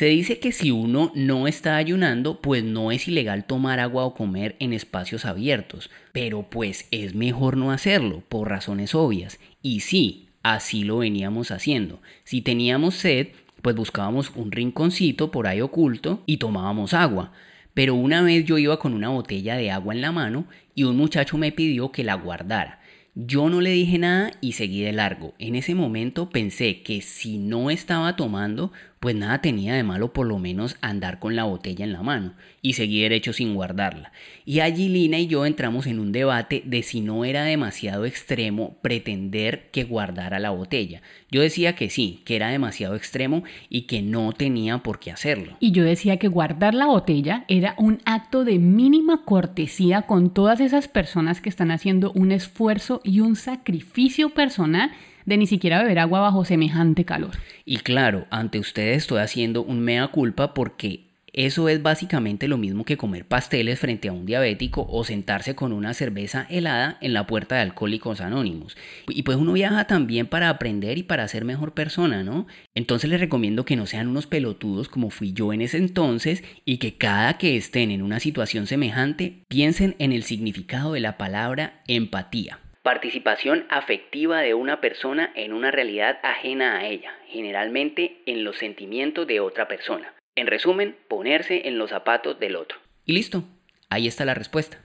Se 0.01 0.07
dice 0.07 0.39
que 0.39 0.51
si 0.51 0.71
uno 0.71 1.11
no 1.13 1.47
está 1.47 1.75
ayunando, 1.75 2.41
pues 2.41 2.63
no 2.63 2.91
es 2.91 3.07
ilegal 3.07 3.45
tomar 3.45 3.79
agua 3.79 4.03
o 4.03 4.15
comer 4.15 4.55
en 4.57 4.73
espacios 4.73 5.25
abiertos, 5.25 5.91
pero 6.11 6.49
pues 6.49 6.87
es 6.89 7.13
mejor 7.13 7.55
no 7.55 7.71
hacerlo, 7.71 8.23
por 8.27 8.49
razones 8.49 8.95
obvias. 8.95 9.39
Y 9.61 9.81
sí, 9.81 10.29
así 10.41 10.83
lo 10.83 10.97
veníamos 10.97 11.51
haciendo. 11.51 12.01
Si 12.23 12.41
teníamos 12.41 12.95
sed, 12.95 13.27
pues 13.61 13.75
buscábamos 13.75 14.31
un 14.35 14.51
rinconcito 14.51 15.29
por 15.29 15.45
ahí 15.45 15.61
oculto 15.61 16.23
y 16.25 16.37
tomábamos 16.37 16.95
agua. 16.95 17.31
Pero 17.75 17.93
una 17.93 18.23
vez 18.23 18.43
yo 18.43 18.57
iba 18.57 18.79
con 18.79 18.95
una 18.95 19.09
botella 19.09 19.55
de 19.55 19.69
agua 19.69 19.93
en 19.93 20.01
la 20.01 20.11
mano 20.11 20.47
y 20.73 20.81
un 20.85 20.97
muchacho 20.97 21.37
me 21.37 21.51
pidió 21.51 21.91
que 21.91 22.03
la 22.03 22.15
guardara. 22.15 22.81
Yo 23.13 23.49
no 23.49 23.59
le 23.59 23.71
dije 23.71 23.97
nada 23.97 24.31
y 24.39 24.53
seguí 24.53 24.81
de 24.81 24.93
largo. 24.93 25.35
En 25.37 25.55
ese 25.55 25.75
momento 25.75 26.29
pensé 26.29 26.81
que 26.81 27.01
si 27.01 27.37
no 27.37 27.69
estaba 27.69 28.15
tomando, 28.15 28.71
pues 29.01 29.15
nada 29.15 29.41
tenía 29.41 29.73
de 29.73 29.81
malo 29.81 30.13
por 30.13 30.27
lo 30.27 30.37
menos 30.37 30.77
andar 30.79 31.17
con 31.17 31.35
la 31.35 31.45
botella 31.45 31.83
en 31.83 31.91
la 31.91 32.03
mano 32.03 32.35
y 32.61 32.73
seguí 32.73 33.01
derecho 33.01 33.33
sin 33.33 33.55
guardarla. 33.55 34.11
Y 34.45 34.59
allí 34.59 34.89
Lina 34.89 35.17
y 35.17 35.25
yo 35.25 35.47
entramos 35.47 35.87
en 35.87 35.99
un 35.99 36.11
debate 36.11 36.61
de 36.65 36.83
si 36.83 37.01
no 37.01 37.25
era 37.25 37.43
demasiado 37.43 38.05
extremo 38.05 38.77
pretender 38.83 39.71
que 39.71 39.85
guardara 39.85 40.37
la 40.37 40.51
botella. 40.51 41.01
Yo 41.31 41.41
decía 41.41 41.73
que 41.75 41.89
sí, 41.89 42.21
que 42.25 42.35
era 42.35 42.49
demasiado 42.49 42.95
extremo 42.95 43.43
y 43.69 43.87
que 43.87 44.03
no 44.03 44.33
tenía 44.33 44.77
por 44.77 44.99
qué 44.99 45.09
hacerlo. 45.09 45.57
Y 45.59 45.71
yo 45.71 45.83
decía 45.83 46.17
que 46.17 46.27
guardar 46.27 46.75
la 46.75 46.85
botella 46.85 47.43
era 47.47 47.73
un 47.79 48.01
acto 48.05 48.45
de 48.45 48.59
mínima 48.59 49.25
cortesía 49.25 50.03
con 50.03 50.31
todas 50.31 50.59
esas 50.59 50.87
personas 50.87 51.41
que 51.41 51.49
están 51.49 51.71
haciendo 51.71 52.11
un 52.11 52.31
esfuerzo 52.31 53.01
y 53.03 53.21
un 53.21 53.35
sacrificio 53.35 54.29
personal 54.29 54.91
de 55.25 55.37
ni 55.37 55.47
siquiera 55.47 55.81
beber 55.81 55.99
agua 55.99 56.19
bajo 56.21 56.45
semejante 56.45 57.05
calor. 57.05 57.31
Y 57.65 57.77
claro, 57.77 58.27
ante 58.31 58.59
ustedes 58.59 58.97
estoy 58.97 59.19
haciendo 59.19 59.63
un 59.63 59.79
mea 59.79 60.07
culpa 60.07 60.53
porque 60.53 61.11
Eso 61.33 61.69
es 61.69 61.81
básicamente 61.81 62.49
lo 62.49 62.57
mismo 62.57 62.83
que 62.83 62.97
comer 62.97 63.25
pasteles 63.25 63.79
frente 63.79 64.09
a 64.09 64.11
un 64.11 64.25
diabético 64.25 64.85
o 64.89 65.05
sentarse 65.05 65.55
con 65.55 65.71
una 65.71 65.93
cerveza 65.93 66.45
helada 66.49 66.97
en 66.99 67.13
la 67.13 67.25
puerta 67.25 67.55
de 67.55 67.61
Alcohólicos 67.61 68.19
Anónimos. 68.19 68.75
Y 69.07 69.23
pues 69.23 69.37
uno 69.37 69.53
viaja 69.53 69.87
también 69.87 70.27
para 70.27 70.49
aprender 70.49 70.97
y 70.97 71.03
para 71.03 71.27
ser 71.29 71.45
mejor 71.45 71.73
persona, 71.73 72.23
¿no? 72.23 72.47
Entonces 72.75 73.09
les 73.09 73.21
recomiendo 73.21 73.63
que 73.63 73.77
no 73.77 73.85
sean 73.85 74.09
unos 74.09 74.27
pelotudos 74.27 74.89
como 74.89 75.09
fui 75.09 75.31
yo 75.31 75.53
en 75.53 75.61
ese 75.61 75.77
entonces 75.77 76.43
y 76.65 76.77
que 76.77 76.97
cada 76.97 77.37
que 77.37 77.55
estén 77.55 77.91
en 77.91 78.01
una 78.01 78.19
situación 78.19 78.67
semejante 78.67 79.45
piensen 79.47 79.95
en 79.99 80.11
el 80.11 80.23
significado 80.23 80.91
de 80.91 80.99
la 80.99 81.17
palabra 81.17 81.81
empatía. 81.87 82.59
Participación 82.83 83.65
afectiva 83.69 84.39
de 84.39 84.55
una 84.55 84.81
persona 84.81 85.31
en 85.35 85.53
una 85.53 85.69
realidad 85.69 86.17
ajena 86.23 86.77
a 86.77 86.87
ella, 86.87 87.11
generalmente 87.27 88.23
en 88.25 88.43
los 88.43 88.57
sentimientos 88.57 89.27
de 89.27 89.39
otra 89.39 89.67
persona. 89.67 90.15
En 90.35 90.47
resumen, 90.47 90.95
ponerse 91.07 91.67
en 91.67 91.77
los 91.77 91.91
zapatos 91.91 92.39
del 92.39 92.55
otro. 92.55 92.79
Y 93.05 93.13
listo, 93.13 93.43
ahí 93.89 94.07
está 94.07 94.25
la 94.25 94.33
respuesta. 94.33 94.79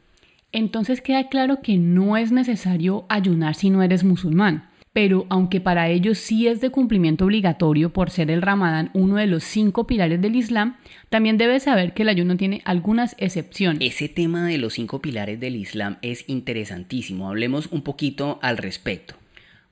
Entonces 0.52 1.00
queda 1.00 1.30
claro 1.30 1.62
que 1.62 1.78
no 1.78 2.18
es 2.18 2.32
necesario 2.32 3.06
ayunar 3.08 3.54
si 3.54 3.70
no 3.70 3.82
eres 3.82 4.04
musulmán. 4.04 4.68
Pero 4.96 5.26
aunque 5.28 5.60
para 5.60 5.90
ellos 5.90 6.16
sí 6.16 6.48
es 6.48 6.62
de 6.62 6.70
cumplimiento 6.70 7.26
obligatorio 7.26 7.92
por 7.92 8.08
ser 8.08 8.30
el 8.30 8.40
ramadán 8.40 8.88
uno 8.94 9.16
de 9.16 9.26
los 9.26 9.44
cinco 9.44 9.86
pilares 9.86 10.22
del 10.22 10.36
Islam, 10.36 10.78
también 11.10 11.36
debes 11.36 11.64
saber 11.64 11.92
que 11.92 12.00
el 12.00 12.08
ayuno 12.08 12.38
tiene 12.38 12.62
algunas 12.64 13.14
excepciones. 13.18 13.86
Ese 13.86 14.08
tema 14.08 14.46
de 14.46 14.56
los 14.56 14.72
cinco 14.72 15.02
pilares 15.02 15.38
del 15.38 15.56
Islam 15.56 15.98
es 16.00 16.24
interesantísimo. 16.28 17.28
Hablemos 17.28 17.66
un 17.66 17.82
poquito 17.82 18.38
al 18.40 18.56
respecto. 18.56 19.16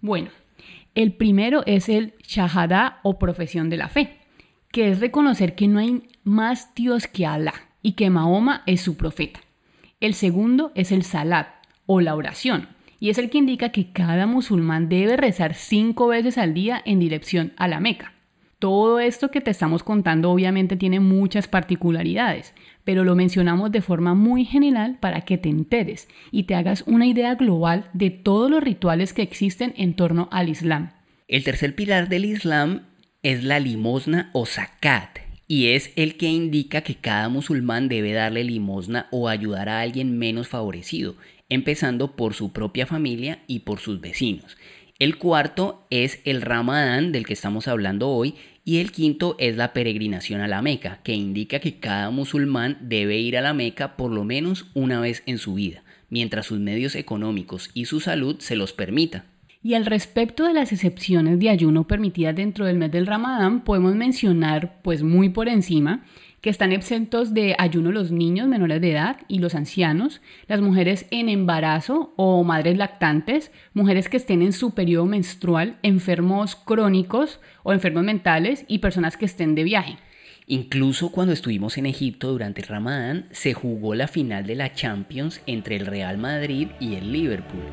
Bueno, 0.03 0.29
el 0.95 1.15
primero 1.15 1.63
es 1.65 1.89
el 1.89 2.13
shahada 2.23 3.01
o 3.03 3.19
profesión 3.19 3.71
de 3.71 3.79
la 3.79 3.89
fe 3.89 4.19
que 4.73 4.91
es 4.91 5.01
reconocer 5.01 5.55
que 5.55 5.69
no 5.69 5.79
hay 5.79 6.03
más 6.25 6.75
Dios 6.75 7.07
que 7.07 7.25
Alá 7.25 7.55
y 7.81 7.93
que 7.93 8.11
Mahoma 8.11 8.63
es 8.67 8.83
su 8.83 8.99
profeta. 8.99 9.41
El 10.01 10.13
segundo 10.13 10.71
es 10.75 10.93
el 10.93 11.03
salat 11.03 11.49
o 11.87 12.03
la 12.03 12.15
oración, 12.15 12.74
y 13.05 13.11
es 13.11 13.19
el 13.19 13.29
que 13.29 13.37
indica 13.37 13.69
que 13.69 13.93
cada 13.93 14.27
musulmán 14.27 14.89
debe 14.89 15.19
rezar 15.19 15.53
cinco 15.53 16.07
veces 16.07 16.39
al 16.39 16.55
día 16.55 16.81
en 16.87 17.01
dirección 17.01 17.53
a 17.59 17.69
la 17.69 17.79
Meca. 17.79 18.15
Todo 18.59 18.99
esto 18.99 19.31
que 19.31 19.43
te 19.43 19.51
estamos 19.51 19.83
contando 19.83 20.31
obviamente 20.31 20.75
tiene 20.75 21.01
muchas 21.01 21.47
particularidades, 21.47 22.55
pero 22.83 23.05
lo 23.05 23.15
mencionamos 23.15 23.71
de 23.73 23.83
forma 23.83 24.15
muy 24.15 24.47
general 24.47 24.97
para 25.01 25.21
que 25.21 25.37
te 25.37 25.51
enteres 25.51 26.09
y 26.31 26.45
te 26.45 26.55
hagas 26.55 26.83
una 26.87 27.07
idea 27.07 27.35
global 27.35 27.91
de 27.93 28.09
todos 28.09 28.51
los 28.51 28.65
rituales 28.65 29.13
que 29.13 29.21
existen 29.21 29.75
en 29.77 29.93
torno 29.93 30.31
al 30.33 30.49
Islam. 30.49 30.93
El 31.29 31.45
tercer 31.45 31.75
pilar 31.75 32.09
del 32.09 32.25
Islam 32.25 32.85
es 33.23 33.45
la 33.45 33.61
limosna 33.61 34.31
o 34.33 34.47
zakat 34.47 35.19
y 35.47 35.69
es 35.69 35.93
el 35.97 36.17
que 36.17 36.29
indica 36.29 36.81
que 36.81 36.95
cada 36.95 37.29
musulmán 37.29 37.89
debe 37.89 38.13
darle 38.13 38.45
limosna 38.45 39.09
o 39.11 39.29
ayudar 39.29 39.69
a 39.69 39.81
alguien 39.81 40.17
menos 40.17 40.49
favorecido, 40.49 41.17
empezando 41.49 42.17
por 42.17 42.35
su 42.35 42.53
propia 42.53 42.87
familia 42.87 43.43
y 43.47 43.61
por 43.61 43.81
sus 43.81 44.01
vecinos. 44.01 44.57
El 44.99 45.19
cuarto 45.19 45.87
es 45.91 46.21
el 46.25 46.41
Ramadán 46.41 47.11
del 47.11 47.27
que 47.27 47.33
estamos 47.33 47.67
hablando 47.67 48.09
hoy 48.11 48.37
y 48.65 48.79
el 48.79 48.93
quinto 48.93 49.37
es 49.39 49.57
la 49.57 49.73
peregrinación 49.73 50.41
a 50.41 50.49
la 50.49 50.63
Meca, 50.63 51.01
que 51.03 51.15
indica 51.15 51.59
que 51.59 51.79
cada 51.79 52.11
musulmán 52.11 52.79
debe 52.81 53.19
ir 53.19 53.37
a 53.37 53.43
la 53.43 53.53
Meca 53.55 53.97
por 53.97 54.11
lo 54.11 54.25
menos 54.25 54.67
una 54.73 55.01
vez 55.01 55.23
en 55.27 55.39
su 55.39 55.55
vida, 55.55 55.83
mientras 56.09 56.47
sus 56.47 56.61
medios 56.61 56.95
económicos 56.95 57.71
y 57.75 57.87
su 57.87 58.01
salud 58.01 58.37
se 58.39 58.57
los 58.57 58.73
permita. 58.73 59.27
Y 59.65 59.75
al 59.75 59.87
respecto 59.87 60.45
de 60.45 60.55
las 60.55 60.73
excepciones 60.73 61.39
de 61.39 61.51
ayuno 61.51 61.87
permitidas 61.87 62.37
dentro 62.37 62.67
del 62.67 62.77
mes 62.77 62.93
del 62.93 63.07
Ramadán, 63.07 63.65
podemos 63.65 63.95
mencionar, 63.95 64.81
pues 64.83 65.03
muy 65.03 65.31
por 65.31 65.49
encima, 65.49 66.05
que 66.45 66.51
están 66.51 66.73
exentos 66.73 67.33
de 67.33 67.57
ayuno 67.59 67.91
los 67.91 68.11
niños 68.11 68.47
menores 68.49 68.79
de 68.83 68.91
edad 68.91 69.17
y 69.29 69.39
los 69.39 69.55
ancianos, 69.55 70.21
las 70.47 70.61
mujeres 70.61 71.07
en 71.11 71.31
embarazo 71.31 72.13
o 72.17 72.45
madres 72.45 72.77
lactantes, 72.77 73.51
mujeres 73.73 74.11
que 74.11 74.19
estén 74.19 74.43
en 74.43 74.53
su 74.53 74.75
periodo 74.75 75.07
menstrual, 75.07 75.79
enfermos 75.83 76.55
crónicos 76.55 77.41
o 77.63 77.73
enfermos 77.73 78.05
mentales 78.05 78.67
y 78.69 78.81
personas 78.81 79.17
que 79.17 79.25
estén 79.25 79.55
de 79.55 79.65
viaje. 79.65 79.97
Incluso 80.47 81.11
cuando 81.13 81.33
estuvimos 81.33 81.79
en 81.79 81.87
Egipto 81.87 82.33
durante 82.33 82.61
el 82.61 82.69
Ramadán, 82.69 83.27
se 83.31 83.55
jugó 83.55 83.95
la 83.95 84.07
final 84.07 84.45
de 84.45 84.57
la 84.57 84.75
Champions 84.75 85.41
entre 85.47 85.77
el 85.77 85.87
Real 85.87 86.19
Madrid 86.19 86.69
y 86.79 86.97
el 86.97 87.11
Liverpool. 87.11 87.73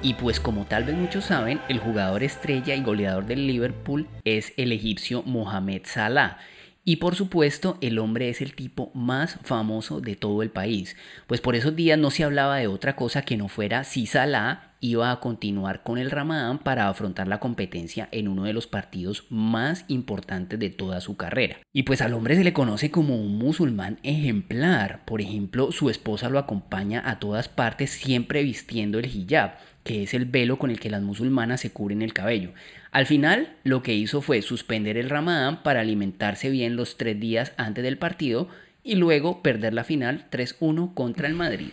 Y 0.00 0.14
pues 0.14 0.38
como 0.38 0.64
tal 0.64 0.84
vez 0.84 0.96
muchos 0.96 1.24
saben, 1.24 1.60
el 1.68 1.80
jugador 1.80 2.22
estrella 2.22 2.76
y 2.76 2.82
goleador 2.82 3.26
del 3.26 3.48
Liverpool 3.48 4.06
es 4.24 4.52
el 4.56 4.70
egipcio 4.70 5.24
Mohamed 5.24 5.82
Salah. 5.86 6.38
Y 6.84 6.96
por 6.96 7.16
supuesto, 7.16 7.76
el 7.80 7.98
hombre 7.98 8.30
es 8.30 8.40
el 8.40 8.54
tipo 8.54 8.92
más 8.94 9.38
famoso 9.42 10.00
de 10.00 10.14
todo 10.14 10.42
el 10.42 10.50
país. 10.50 10.96
Pues 11.26 11.40
por 11.40 11.56
esos 11.56 11.76
días 11.76 11.98
no 11.98 12.10
se 12.10 12.24
hablaba 12.24 12.56
de 12.56 12.68
otra 12.68 12.96
cosa 12.96 13.22
que 13.22 13.36
no 13.36 13.48
fuera 13.48 13.84
si 13.84 14.06
Salah 14.06 14.68
iba 14.80 15.10
a 15.10 15.20
continuar 15.20 15.82
con 15.82 15.98
el 15.98 16.10
Ramadán 16.10 16.58
para 16.60 16.88
afrontar 16.88 17.26
la 17.28 17.40
competencia 17.40 18.08
en 18.12 18.28
uno 18.28 18.44
de 18.44 18.52
los 18.52 18.66
partidos 18.66 19.24
más 19.28 19.84
importantes 19.88 20.58
de 20.58 20.70
toda 20.70 21.00
su 21.00 21.16
carrera. 21.16 21.58
Y 21.72 21.82
pues 21.82 22.00
al 22.00 22.14
hombre 22.14 22.36
se 22.36 22.44
le 22.44 22.52
conoce 22.52 22.90
como 22.90 23.16
un 23.16 23.36
musulmán 23.36 23.98
ejemplar. 24.02 25.04
Por 25.04 25.20
ejemplo, 25.20 25.72
su 25.72 25.90
esposa 25.90 26.30
lo 26.30 26.38
acompaña 26.38 27.02
a 27.04 27.18
todas 27.18 27.48
partes 27.48 27.90
siempre 27.90 28.42
vistiendo 28.44 28.98
el 28.98 29.06
hijab 29.06 29.58
que 29.88 30.02
es 30.02 30.12
el 30.12 30.26
velo 30.26 30.58
con 30.58 30.70
el 30.70 30.78
que 30.78 30.90
las 30.90 31.00
musulmanas 31.00 31.62
se 31.62 31.70
cubren 31.70 32.02
el 32.02 32.12
cabello. 32.12 32.52
Al 32.92 33.06
final, 33.06 33.56
lo 33.64 33.82
que 33.82 33.94
hizo 33.94 34.20
fue 34.20 34.42
suspender 34.42 34.98
el 34.98 35.08
ramadán 35.08 35.62
para 35.62 35.80
alimentarse 35.80 36.50
bien 36.50 36.76
los 36.76 36.98
tres 36.98 37.18
días 37.18 37.54
antes 37.56 37.82
del 37.82 37.96
partido 37.96 38.48
y 38.84 38.96
luego 38.96 39.42
perder 39.42 39.72
la 39.72 39.84
final 39.84 40.26
3-1 40.30 40.92
contra 40.92 41.26
el 41.26 41.32
Madrid. 41.32 41.70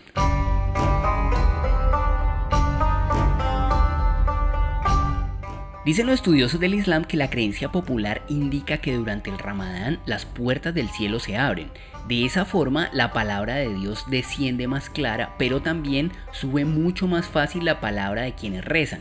Dicen 5.85 6.05
los 6.05 6.15
estudiosos 6.15 6.61
del 6.61 6.73
Islam 6.73 7.03
que 7.03 7.17
la 7.17 7.29
creencia 7.29 7.69
popular 7.73 8.21
indica 8.29 8.77
que 8.77 8.93
durante 8.95 9.29
el 9.29 9.37
Ramadán 9.37 9.99
las 10.05 10.25
puertas 10.25 10.73
del 10.73 10.87
cielo 10.87 11.19
se 11.19 11.35
abren. 11.35 11.69
De 12.07 12.23
esa 12.23 12.45
forma 12.45 12.89
la 12.93 13.11
palabra 13.11 13.55
de 13.55 13.73
Dios 13.73 14.05
desciende 14.07 14.67
más 14.67 14.89
clara, 14.89 15.35
pero 15.39 15.61
también 15.61 16.11
sube 16.31 16.63
mucho 16.63 17.07
más 17.07 17.27
fácil 17.27 17.65
la 17.65 17.79
palabra 17.79 18.23
de 18.23 18.35
quienes 18.35 18.63
rezan. 18.63 18.99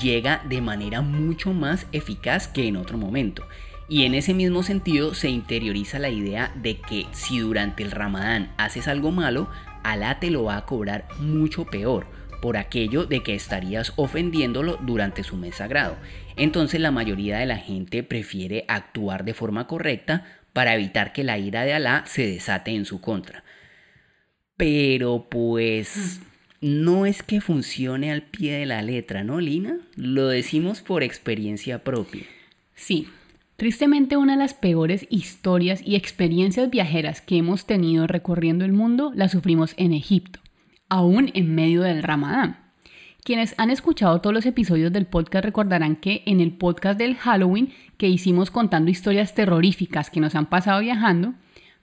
Llega 0.00 0.42
de 0.48 0.60
manera 0.60 1.02
mucho 1.02 1.52
más 1.52 1.86
eficaz 1.92 2.48
que 2.48 2.66
en 2.66 2.76
otro 2.76 2.96
momento. 2.96 3.46
Y 3.88 4.04
en 4.04 4.14
ese 4.14 4.34
mismo 4.34 4.62
sentido 4.62 5.14
se 5.14 5.28
interioriza 5.28 5.98
la 5.98 6.10
idea 6.10 6.52
de 6.54 6.78
que 6.78 7.06
si 7.12 7.40
durante 7.40 7.82
el 7.82 7.90
Ramadán 7.90 8.52
haces 8.56 8.88
algo 8.88 9.10
malo, 9.10 9.48
Alá 9.82 10.20
te 10.20 10.30
lo 10.30 10.44
va 10.44 10.58
a 10.58 10.66
cobrar 10.66 11.08
mucho 11.18 11.64
peor 11.64 12.06
por 12.42 12.56
aquello 12.56 13.06
de 13.06 13.22
que 13.22 13.34
estarías 13.34 13.92
ofendiéndolo 13.96 14.78
durante 14.80 15.24
su 15.24 15.36
mes 15.36 15.56
sagrado. 15.56 15.96
Entonces 16.36 16.80
la 16.80 16.90
mayoría 16.90 17.38
de 17.38 17.46
la 17.46 17.56
gente 17.56 18.02
prefiere 18.02 18.64
actuar 18.68 19.24
de 19.24 19.34
forma 19.34 19.66
correcta 19.66 20.24
para 20.52 20.74
evitar 20.74 21.12
que 21.12 21.24
la 21.24 21.38
ira 21.38 21.64
de 21.64 21.72
Alá 21.72 22.04
se 22.06 22.26
desate 22.26 22.72
en 22.72 22.84
su 22.84 23.00
contra. 23.00 23.44
Pero 24.56 25.28
pues 25.30 26.20
no 26.60 27.06
es 27.06 27.22
que 27.22 27.40
funcione 27.40 28.12
al 28.12 28.22
pie 28.22 28.52
de 28.58 28.66
la 28.66 28.82
letra, 28.82 29.24
¿no, 29.24 29.40
Lina? 29.40 29.78
Lo 29.96 30.28
decimos 30.28 30.82
por 30.82 31.02
experiencia 31.02 31.84
propia. 31.84 32.24
Sí, 32.74 33.08
Tristemente, 33.56 34.16
una 34.16 34.32
de 34.32 34.38
las 34.38 34.54
peores 34.54 35.06
historias 35.10 35.82
y 35.84 35.94
experiencias 35.94 36.70
viajeras 36.70 37.20
que 37.20 37.36
hemos 37.36 37.66
tenido 37.66 38.06
recorriendo 38.06 38.64
el 38.64 38.72
mundo 38.72 39.12
la 39.14 39.28
sufrimos 39.28 39.74
en 39.76 39.92
Egipto 39.92 40.40
aún 40.90 41.30
en 41.32 41.54
medio 41.54 41.80
del 41.82 42.02
ramadán. 42.02 42.58
Quienes 43.22 43.54
han 43.58 43.70
escuchado 43.70 44.20
todos 44.20 44.32
los 44.32 44.46
episodios 44.46 44.92
del 44.92 45.06
podcast 45.06 45.44
recordarán 45.44 45.96
que 45.96 46.22
en 46.26 46.40
el 46.40 46.52
podcast 46.52 46.98
del 46.98 47.16
Halloween 47.16 47.72
que 47.98 48.08
hicimos 48.08 48.50
contando 48.50 48.90
historias 48.90 49.34
terroríficas 49.34 50.08
que 50.08 50.20
nos 50.20 50.34
han 50.34 50.46
pasado 50.46 50.80
viajando, 50.80 51.34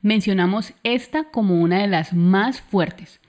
mencionamos 0.02 0.74
esta 0.84 1.26
como 1.26 1.62
una 1.62 1.80
de 1.80 1.88
las 1.88 2.14
más 2.14 2.62
fuertes. 2.62 3.22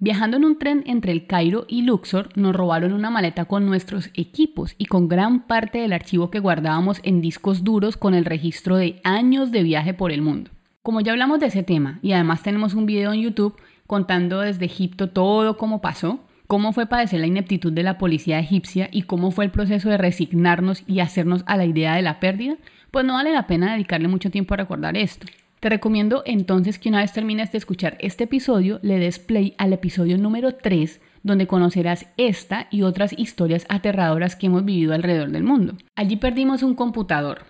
Viajando 0.00 0.36
en 0.38 0.44
un 0.44 0.58
tren 0.58 0.82
entre 0.86 1.12
el 1.12 1.28
Cairo 1.28 1.64
y 1.68 1.82
Luxor, 1.82 2.30
nos 2.36 2.56
robaron 2.56 2.92
una 2.92 3.10
maleta 3.10 3.44
con 3.44 3.64
nuestros 3.66 4.10
equipos 4.14 4.74
y 4.76 4.86
con 4.86 5.08
gran 5.08 5.46
parte 5.46 5.78
del 5.78 5.92
archivo 5.92 6.32
que 6.32 6.40
guardábamos 6.40 6.98
en 7.04 7.20
discos 7.20 7.62
duros 7.62 7.96
con 7.96 8.14
el 8.14 8.24
registro 8.24 8.76
de 8.76 9.00
años 9.04 9.52
de 9.52 9.62
viaje 9.62 9.94
por 9.94 10.10
el 10.10 10.20
mundo. 10.20 10.50
Como 10.82 11.00
ya 11.00 11.12
hablamos 11.12 11.38
de 11.38 11.46
ese 11.46 11.62
tema 11.62 12.00
y 12.02 12.10
además 12.10 12.42
tenemos 12.42 12.74
un 12.74 12.86
video 12.86 13.12
en 13.12 13.20
YouTube, 13.20 13.54
contando 13.86 14.40
desde 14.40 14.64
Egipto 14.64 15.10
todo 15.10 15.56
cómo 15.56 15.80
pasó, 15.80 16.24
cómo 16.52 16.74
fue 16.74 16.84
padecer 16.84 17.18
la 17.18 17.26
ineptitud 17.26 17.72
de 17.72 17.82
la 17.82 17.96
policía 17.96 18.38
egipcia 18.38 18.90
y 18.92 19.04
cómo 19.04 19.30
fue 19.30 19.46
el 19.46 19.50
proceso 19.50 19.88
de 19.88 19.96
resignarnos 19.96 20.82
y 20.86 21.00
hacernos 21.00 21.44
a 21.46 21.56
la 21.56 21.64
idea 21.64 21.94
de 21.94 22.02
la 22.02 22.20
pérdida, 22.20 22.56
pues 22.90 23.06
no 23.06 23.14
vale 23.14 23.32
la 23.32 23.46
pena 23.46 23.72
dedicarle 23.72 24.06
mucho 24.06 24.30
tiempo 24.30 24.52
a 24.52 24.58
recordar 24.58 24.94
esto. 24.98 25.26
Te 25.60 25.70
recomiendo 25.70 26.22
entonces 26.26 26.78
que 26.78 26.90
una 26.90 27.00
vez 27.00 27.10
termines 27.14 27.52
de 27.52 27.56
escuchar 27.56 27.96
este 28.00 28.24
episodio, 28.24 28.80
le 28.82 28.98
des 28.98 29.18
play 29.18 29.54
al 29.56 29.72
episodio 29.72 30.18
número 30.18 30.52
3, 30.52 31.00
donde 31.22 31.46
conocerás 31.46 32.04
esta 32.18 32.66
y 32.70 32.82
otras 32.82 33.14
historias 33.16 33.64
aterradoras 33.70 34.36
que 34.36 34.48
hemos 34.48 34.62
vivido 34.62 34.92
alrededor 34.92 35.30
del 35.30 35.44
mundo. 35.44 35.78
Allí 35.96 36.16
perdimos 36.16 36.62
un 36.62 36.74
computador, 36.74 37.44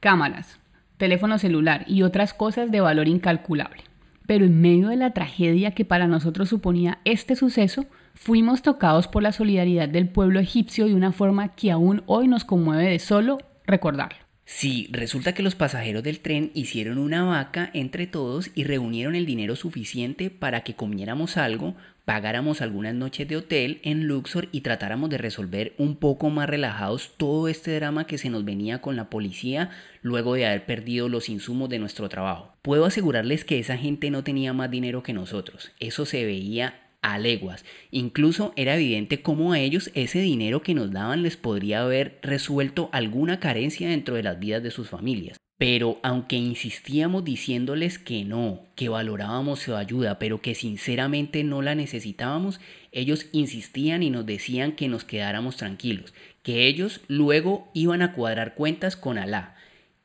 cámaras, 0.00 0.58
teléfono 0.96 1.38
celular 1.38 1.84
y 1.86 2.02
otras 2.02 2.34
cosas 2.34 2.72
de 2.72 2.80
valor 2.80 3.06
incalculable. 3.06 3.84
Pero 4.26 4.44
en 4.44 4.60
medio 4.60 4.88
de 4.88 4.96
la 4.96 5.12
tragedia 5.12 5.76
que 5.76 5.84
para 5.84 6.08
nosotros 6.08 6.48
suponía 6.48 6.98
este 7.04 7.36
suceso, 7.36 7.86
fuimos 8.18 8.62
tocados 8.62 9.06
por 9.08 9.22
la 9.22 9.32
solidaridad 9.32 9.88
del 9.88 10.08
pueblo 10.08 10.40
egipcio 10.40 10.86
de 10.86 10.94
una 10.94 11.12
forma 11.12 11.54
que 11.54 11.70
aún 11.70 12.02
hoy 12.06 12.28
nos 12.28 12.44
conmueve 12.44 12.90
de 12.90 12.98
solo 12.98 13.38
recordarlo. 13.64 14.18
Sí, 14.44 14.88
resulta 14.90 15.34
que 15.34 15.42
los 15.42 15.54
pasajeros 15.54 16.02
del 16.02 16.20
tren 16.20 16.50
hicieron 16.54 16.96
una 16.96 17.22
vaca 17.22 17.70
entre 17.74 18.06
todos 18.06 18.50
y 18.54 18.64
reunieron 18.64 19.14
el 19.14 19.26
dinero 19.26 19.56
suficiente 19.56 20.30
para 20.30 20.62
que 20.62 20.74
comiéramos 20.74 21.36
algo, 21.36 21.76
pagáramos 22.06 22.62
algunas 22.62 22.94
noches 22.94 23.28
de 23.28 23.36
hotel 23.36 23.78
en 23.82 24.06
Luxor 24.06 24.48
y 24.50 24.62
tratáramos 24.62 25.10
de 25.10 25.18
resolver 25.18 25.74
un 25.76 25.96
poco 25.96 26.30
más 26.30 26.48
relajados 26.48 27.12
todo 27.18 27.46
este 27.46 27.74
drama 27.74 28.06
que 28.06 28.16
se 28.16 28.30
nos 28.30 28.46
venía 28.46 28.80
con 28.80 28.96
la 28.96 29.10
policía 29.10 29.68
luego 30.00 30.34
de 30.34 30.46
haber 30.46 30.64
perdido 30.64 31.10
los 31.10 31.28
insumos 31.28 31.68
de 31.68 31.78
nuestro 31.78 32.08
trabajo. 32.08 32.54
Puedo 32.62 32.86
asegurarles 32.86 33.44
que 33.44 33.58
esa 33.58 33.76
gente 33.76 34.10
no 34.10 34.24
tenía 34.24 34.54
más 34.54 34.70
dinero 34.70 35.02
que 35.02 35.12
nosotros, 35.12 35.72
eso 35.78 36.06
se 36.06 36.24
veía 36.24 36.87
a 37.02 37.18
leguas. 37.18 37.64
Incluso 37.90 38.52
era 38.56 38.76
evidente 38.76 39.22
cómo 39.22 39.52
a 39.52 39.60
ellos 39.60 39.90
ese 39.94 40.20
dinero 40.20 40.62
que 40.62 40.74
nos 40.74 40.90
daban 40.90 41.22
les 41.22 41.36
podría 41.36 41.82
haber 41.82 42.18
resuelto 42.22 42.88
alguna 42.92 43.40
carencia 43.40 43.88
dentro 43.88 44.14
de 44.14 44.22
las 44.22 44.38
vidas 44.38 44.62
de 44.62 44.70
sus 44.70 44.88
familias. 44.88 45.38
Pero 45.58 45.98
aunque 46.04 46.36
insistíamos 46.36 47.24
diciéndoles 47.24 47.98
que 47.98 48.24
no, 48.24 48.62
que 48.76 48.88
valorábamos 48.88 49.58
su 49.58 49.74
ayuda, 49.74 50.20
pero 50.20 50.40
que 50.40 50.54
sinceramente 50.54 51.42
no 51.42 51.62
la 51.62 51.74
necesitábamos, 51.74 52.60
ellos 52.92 53.26
insistían 53.32 54.04
y 54.04 54.10
nos 54.10 54.24
decían 54.24 54.72
que 54.72 54.86
nos 54.86 55.04
quedáramos 55.04 55.56
tranquilos, 55.56 56.14
que 56.44 56.68
ellos 56.68 57.00
luego 57.08 57.70
iban 57.74 58.02
a 58.02 58.12
cuadrar 58.12 58.54
cuentas 58.54 58.96
con 58.96 59.18
Alá, 59.18 59.56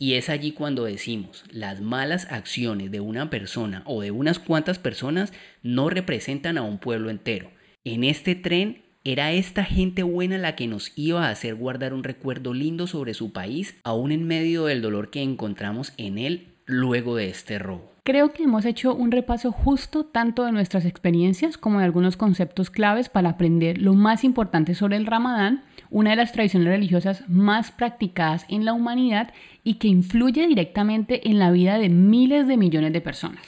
y 0.03 0.15
es 0.15 0.27
allí 0.27 0.51
cuando 0.51 0.83
decimos, 0.83 1.45
las 1.49 1.79
malas 1.79 2.27
acciones 2.29 2.91
de 2.91 2.99
una 2.99 3.29
persona 3.29 3.83
o 3.85 4.01
de 4.01 4.11
unas 4.11 4.37
cuantas 4.37 4.77
personas 4.77 5.31
no 5.61 5.89
representan 5.89 6.57
a 6.57 6.61
un 6.61 6.77
pueblo 6.77 7.09
entero. 7.09 7.51
En 7.85 8.03
este 8.03 8.35
tren 8.35 8.81
era 9.05 9.31
esta 9.31 9.63
gente 9.63 10.03
buena 10.03 10.37
la 10.37 10.57
que 10.57 10.67
nos 10.67 10.91
iba 10.97 11.25
a 11.25 11.29
hacer 11.29 11.55
guardar 11.55 11.93
un 11.93 12.03
recuerdo 12.03 12.53
lindo 12.53 12.85
sobre 12.85 13.13
su 13.13 13.31
país, 13.31 13.79
aún 13.85 14.11
en 14.11 14.27
medio 14.27 14.65
del 14.65 14.81
dolor 14.81 15.09
que 15.09 15.21
encontramos 15.21 15.93
en 15.95 16.17
él 16.17 16.47
luego 16.65 17.15
de 17.15 17.29
este 17.29 17.57
robo. 17.57 17.93
Creo 18.03 18.33
que 18.33 18.43
hemos 18.43 18.65
hecho 18.65 18.93
un 18.93 19.09
repaso 19.09 19.53
justo 19.53 20.03
tanto 20.03 20.43
de 20.43 20.51
nuestras 20.51 20.83
experiencias 20.83 21.57
como 21.57 21.79
de 21.79 21.85
algunos 21.85 22.17
conceptos 22.17 22.69
claves 22.69 23.07
para 23.07 23.29
aprender 23.29 23.77
lo 23.77 23.93
más 23.93 24.25
importante 24.25 24.75
sobre 24.75 24.97
el 24.97 25.05
ramadán, 25.05 25.63
una 25.93 26.09
de 26.09 26.15
las 26.15 26.31
tradiciones 26.31 26.67
religiosas 26.67 27.23
más 27.29 27.71
practicadas 27.71 28.45
en 28.49 28.65
la 28.65 28.73
humanidad 28.73 29.31
y 29.63 29.75
que 29.75 29.87
influye 29.87 30.47
directamente 30.47 31.29
en 31.29 31.37
la 31.37 31.51
vida 31.51 31.77
de 31.77 31.89
miles 31.89 32.47
de 32.47 32.57
millones 32.57 32.93
de 32.93 33.01
personas. 33.01 33.45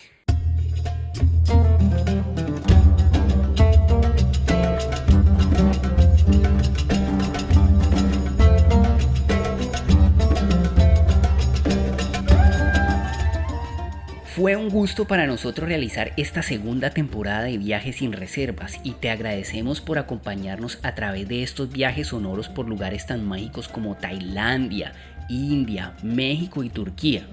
Fue 14.36 14.57
un 14.57 14.67
gusto 14.67 15.05
para 15.05 15.27
nosotros 15.27 15.69
realizar 15.69 16.11
esta 16.17 16.43
segunda 16.43 16.89
temporada 16.89 17.43
de 17.43 17.57
Viajes 17.57 17.95
sin 17.95 18.11
Reservas 18.11 18.81
y 18.83 18.91
te 18.91 19.09
agradecemos 19.09 19.79
por 19.79 19.97
acompañarnos 19.97 20.77
a 20.83 20.93
través 20.93 21.29
de 21.29 21.41
estos 21.41 21.71
viajes 21.71 22.07
sonoros 22.07 22.49
por 22.49 22.67
lugares 22.67 23.05
tan 23.05 23.25
mágicos 23.25 23.69
como 23.69 23.95
Tailandia, 23.95 24.91
India, 25.29 25.93
México 26.03 26.65
y 26.65 26.69
Turquía. 26.69 27.25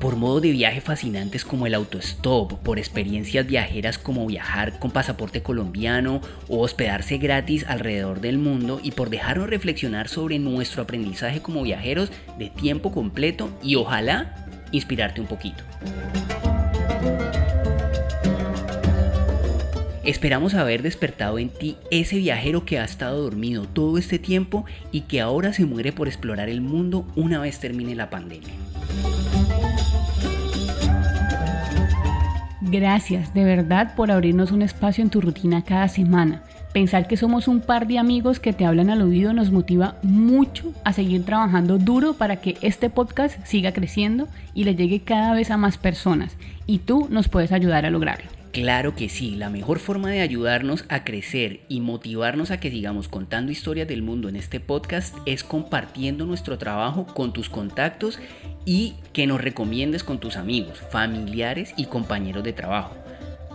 Por 0.00 0.16
modos 0.16 0.40
de 0.40 0.50
viaje 0.50 0.80
fascinantes 0.80 1.44
como 1.44 1.66
el 1.66 1.74
autostop, 1.74 2.54
por 2.54 2.78
experiencias 2.78 3.46
viajeras 3.46 3.98
como 3.98 4.26
viajar 4.26 4.78
con 4.78 4.90
pasaporte 4.90 5.42
colombiano 5.42 6.22
o 6.48 6.60
hospedarse 6.60 7.18
gratis 7.18 7.66
alrededor 7.68 8.20
del 8.22 8.38
mundo 8.38 8.80
y 8.82 8.92
por 8.92 9.10
dejarnos 9.10 9.50
reflexionar 9.50 10.08
sobre 10.08 10.38
nuestro 10.38 10.82
aprendizaje 10.82 11.42
como 11.42 11.62
viajeros 11.62 12.10
de 12.38 12.48
tiempo 12.48 12.92
completo 12.92 13.50
y 13.62 13.76
ojalá 13.76 14.46
inspirarte 14.72 15.20
un 15.20 15.26
poquito. 15.26 15.62
Esperamos 20.02 20.54
haber 20.54 20.80
despertado 20.82 21.38
en 21.38 21.50
ti 21.50 21.76
ese 21.90 22.16
viajero 22.16 22.64
que 22.64 22.78
ha 22.78 22.84
estado 22.84 23.22
dormido 23.22 23.66
todo 23.66 23.98
este 23.98 24.18
tiempo 24.18 24.64
y 24.90 25.02
que 25.02 25.20
ahora 25.20 25.52
se 25.52 25.66
muere 25.66 25.92
por 25.92 26.08
explorar 26.08 26.48
el 26.48 26.62
mundo 26.62 27.06
una 27.16 27.38
vez 27.38 27.60
termine 27.60 27.94
la 27.94 28.08
pandemia. 28.08 28.69
Gracias 32.70 33.34
de 33.34 33.42
verdad 33.42 33.96
por 33.96 34.12
abrirnos 34.12 34.52
un 34.52 34.62
espacio 34.62 35.02
en 35.02 35.10
tu 35.10 35.20
rutina 35.20 35.64
cada 35.64 35.88
semana. 35.88 36.42
Pensar 36.72 37.08
que 37.08 37.16
somos 37.16 37.48
un 37.48 37.60
par 37.60 37.88
de 37.88 37.98
amigos 37.98 38.38
que 38.38 38.52
te 38.52 38.64
hablan 38.64 38.90
al 38.90 39.02
oído 39.02 39.32
nos 39.32 39.50
motiva 39.50 39.96
mucho 40.04 40.72
a 40.84 40.92
seguir 40.92 41.24
trabajando 41.24 41.78
duro 41.78 42.14
para 42.14 42.36
que 42.36 42.56
este 42.60 42.88
podcast 42.88 43.44
siga 43.44 43.72
creciendo 43.72 44.28
y 44.54 44.62
le 44.62 44.76
llegue 44.76 45.00
cada 45.00 45.34
vez 45.34 45.50
a 45.50 45.56
más 45.56 45.78
personas. 45.78 46.36
Y 46.66 46.78
tú 46.78 47.08
nos 47.10 47.28
puedes 47.28 47.50
ayudar 47.50 47.86
a 47.86 47.90
lograrlo. 47.90 48.39
Claro 48.52 48.96
que 48.96 49.08
sí, 49.08 49.36
la 49.36 49.48
mejor 49.48 49.78
forma 49.78 50.10
de 50.10 50.22
ayudarnos 50.22 50.84
a 50.88 51.04
crecer 51.04 51.60
y 51.68 51.80
motivarnos 51.80 52.50
a 52.50 52.58
que 52.58 52.70
sigamos 52.70 53.06
contando 53.06 53.52
historias 53.52 53.86
del 53.86 54.02
mundo 54.02 54.28
en 54.28 54.34
este 54.34 54.58
podcast 54.58 55.16
es 55.24 55.44
compartiendo 55.44 56.26
nuestro 56.26 56.58
trabajo 56.58 57.06
con 57.06 57.32
tus 57.32 57.48
contactos 57.48 58.18
y 58.64 58.94
que 59.12 59.28
nos 59.28 59.40
recomiendes 59.40 60.02
con 60.02 60.18
tus 60.18 60.36
amigos, 60.36 60.80
familiares 60.90 61.74
y 61.76 61.84
compañeros 61.84 62.42
de 62.42 62.52
trabajo. 62.52 62.96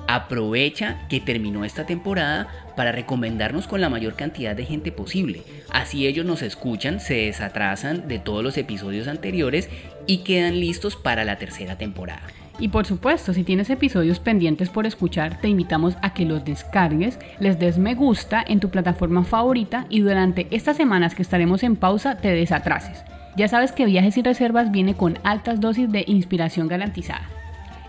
Aprovecha 0.08 1.06
que 1.10 1.20
terminó 1.20 1.66
esta 1.66 1.86
temporada 1.86 2.48
para 2.78 2.94
recomendarnos 2.94 3.68
con 3.68 3.82
la 3.82 3.90
mayor 3.90 4.16
cantidad 4.16 4.56
de 4.56 4.64
gente 4.64 4.94
posible. 4.94 5.44
Así 5.72 6.08
ellos 6.08 6.26
nos 6.26 6.42
escuchan, 6.42 7.02
se 7.02 7.16
desatrasan 7.16 8.08
de 8.08 8.20
todos 8.20 8.44
los 8.44 8.58
episodios 8.58 9.10
anteriores 9.10 9.68
y 10.08 10.20
quedan 10.20 10.60
listos 10.62 10.96
para 10.96 11.26
la 11.26 11.38
tercera 11.38 11.78
temporada. 11.78 12.24
Y 12.58 12.70
por 12.70 12.86
supuesto, 12.86 13.34
si 13.34 13.44
tienes 13.44 13.70
episodios 13.70 14.20
pendientes 14.20 14.70
por 14.70 14.86
escuchar, 14.86 15.42
te 15.42 15.50
invitamos 15.50 15.96
a 16.02 16.14
que 16.14 16.26
los 16.26 16.46
descargues, 16.46 17.20
les 17.40 17.60
des 17.60 17.78
me 17.78 17.96
gusta 17.96 18.44
en 18.48 18.60
tu 18.60 18.70
plataforma 18.70 19.24
favorita 19.24 19.86
y 19.90 20.00
durante 20.00 20.48
estas 20.52 20.78
semanas 20.78 21.16
que 21.16 21.22
estaremos 21.22 21.64
en 21.64 21.76
pausa 21.76 22.18
te 22.18 22.30
desatrases. 22.30 23.04
Ya 23.36 23.50
sabes 23.50 23.74
que 23.74 23.86
Viajes 23.86 24.14
sin 24.14 24.24
Reservas 24.24 24.72
viene 24.72 24.96
con 24.96 25.20
altas 25.24 25.60
dosis 25.60 25.92
de 25.92 26.06
inspiración 26.08 26.70
garantizada. 26.70 27.28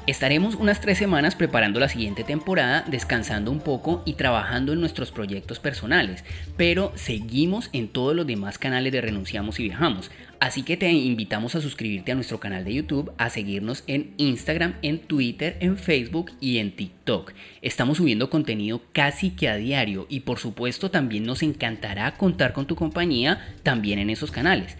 Estaremos 0.07 0.55
unas 0.55 0.81
tres 0.81 0.99
semanas 0.99 1.35
preparando 1.35 1.81
la 1.81 1.89
siguiente 1.89 2.23
temporada, 2.23 2.85
descansando 2.87 3.51
un 3.51 3.59
poco 3.59 4.03
y 4.05 4.15
trabajando 4.15 4.73
en 4.73 4.79
nuestros 4.79 5.11
proyectos 5.11 5.59
personales, 5.59 6.25
pero 6.57 6.93
seguimos 6.95 7.71
en 7.73 7.89
todos 7.89 8.15
los 8.15 8.25
demás 8.25 8.57
canales 8.57 8.93
de 8.93 9.01
Renunciamos 9.01 9.59
y 9.59 9.65
Viajamos. 9.65 10.13
Así 10.39 10.63
que 10.63 10.77
te 10.77 10.91
invitamos 10.91 11.55
a 11.55 11.61
suscribirte 11.61 12.13
a 12.13 12.15
nuestro 12.15 12.39
canal 12.39 12.65
de 12.65 12.75
YouTube, 12.75 13.13
a 13.17 13.31
seguirnos 13.31 13.85
en 13.87 14.13
Instagram, 14.19 14.75
en 14.83 14.99
Twitter, 14.99 15.57
en 15.61 15.79
Facebook 15.79 16.33
y 16.41 16.59
en 16.59 16.77
TikTok. 16.77 17.33
Estamos 17.63 17.97
subiendo 17.97 18.29
contenido 18.29 18.83
casi 18.93 19.31
que 19.31 19.49
a 19.49 19.57
diario 19.57 20.07
y 20.11 20.21
por 20.21 20.39
supuesto 20.39 20.91
también 20.91 21.25
nos 21.25 21.43
encantará 21.43 22.17
contar 22.17 22.53
con 22.53 22.67
tu 22.67 22.77
compañía 22.77 23.57
también 23.63 23.99
en 23.99 24.11
esos 24.11 24.31
canales. 24.31 24.77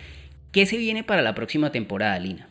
¿Qué 0.53 0.67
se 0.67 0.77
viene 0.77 1.05
para 1.05 1.23
la 1.23 1.35
próxima 1.35 1.73
temporada, 1.73 2.19
Lina? 2.19 2.49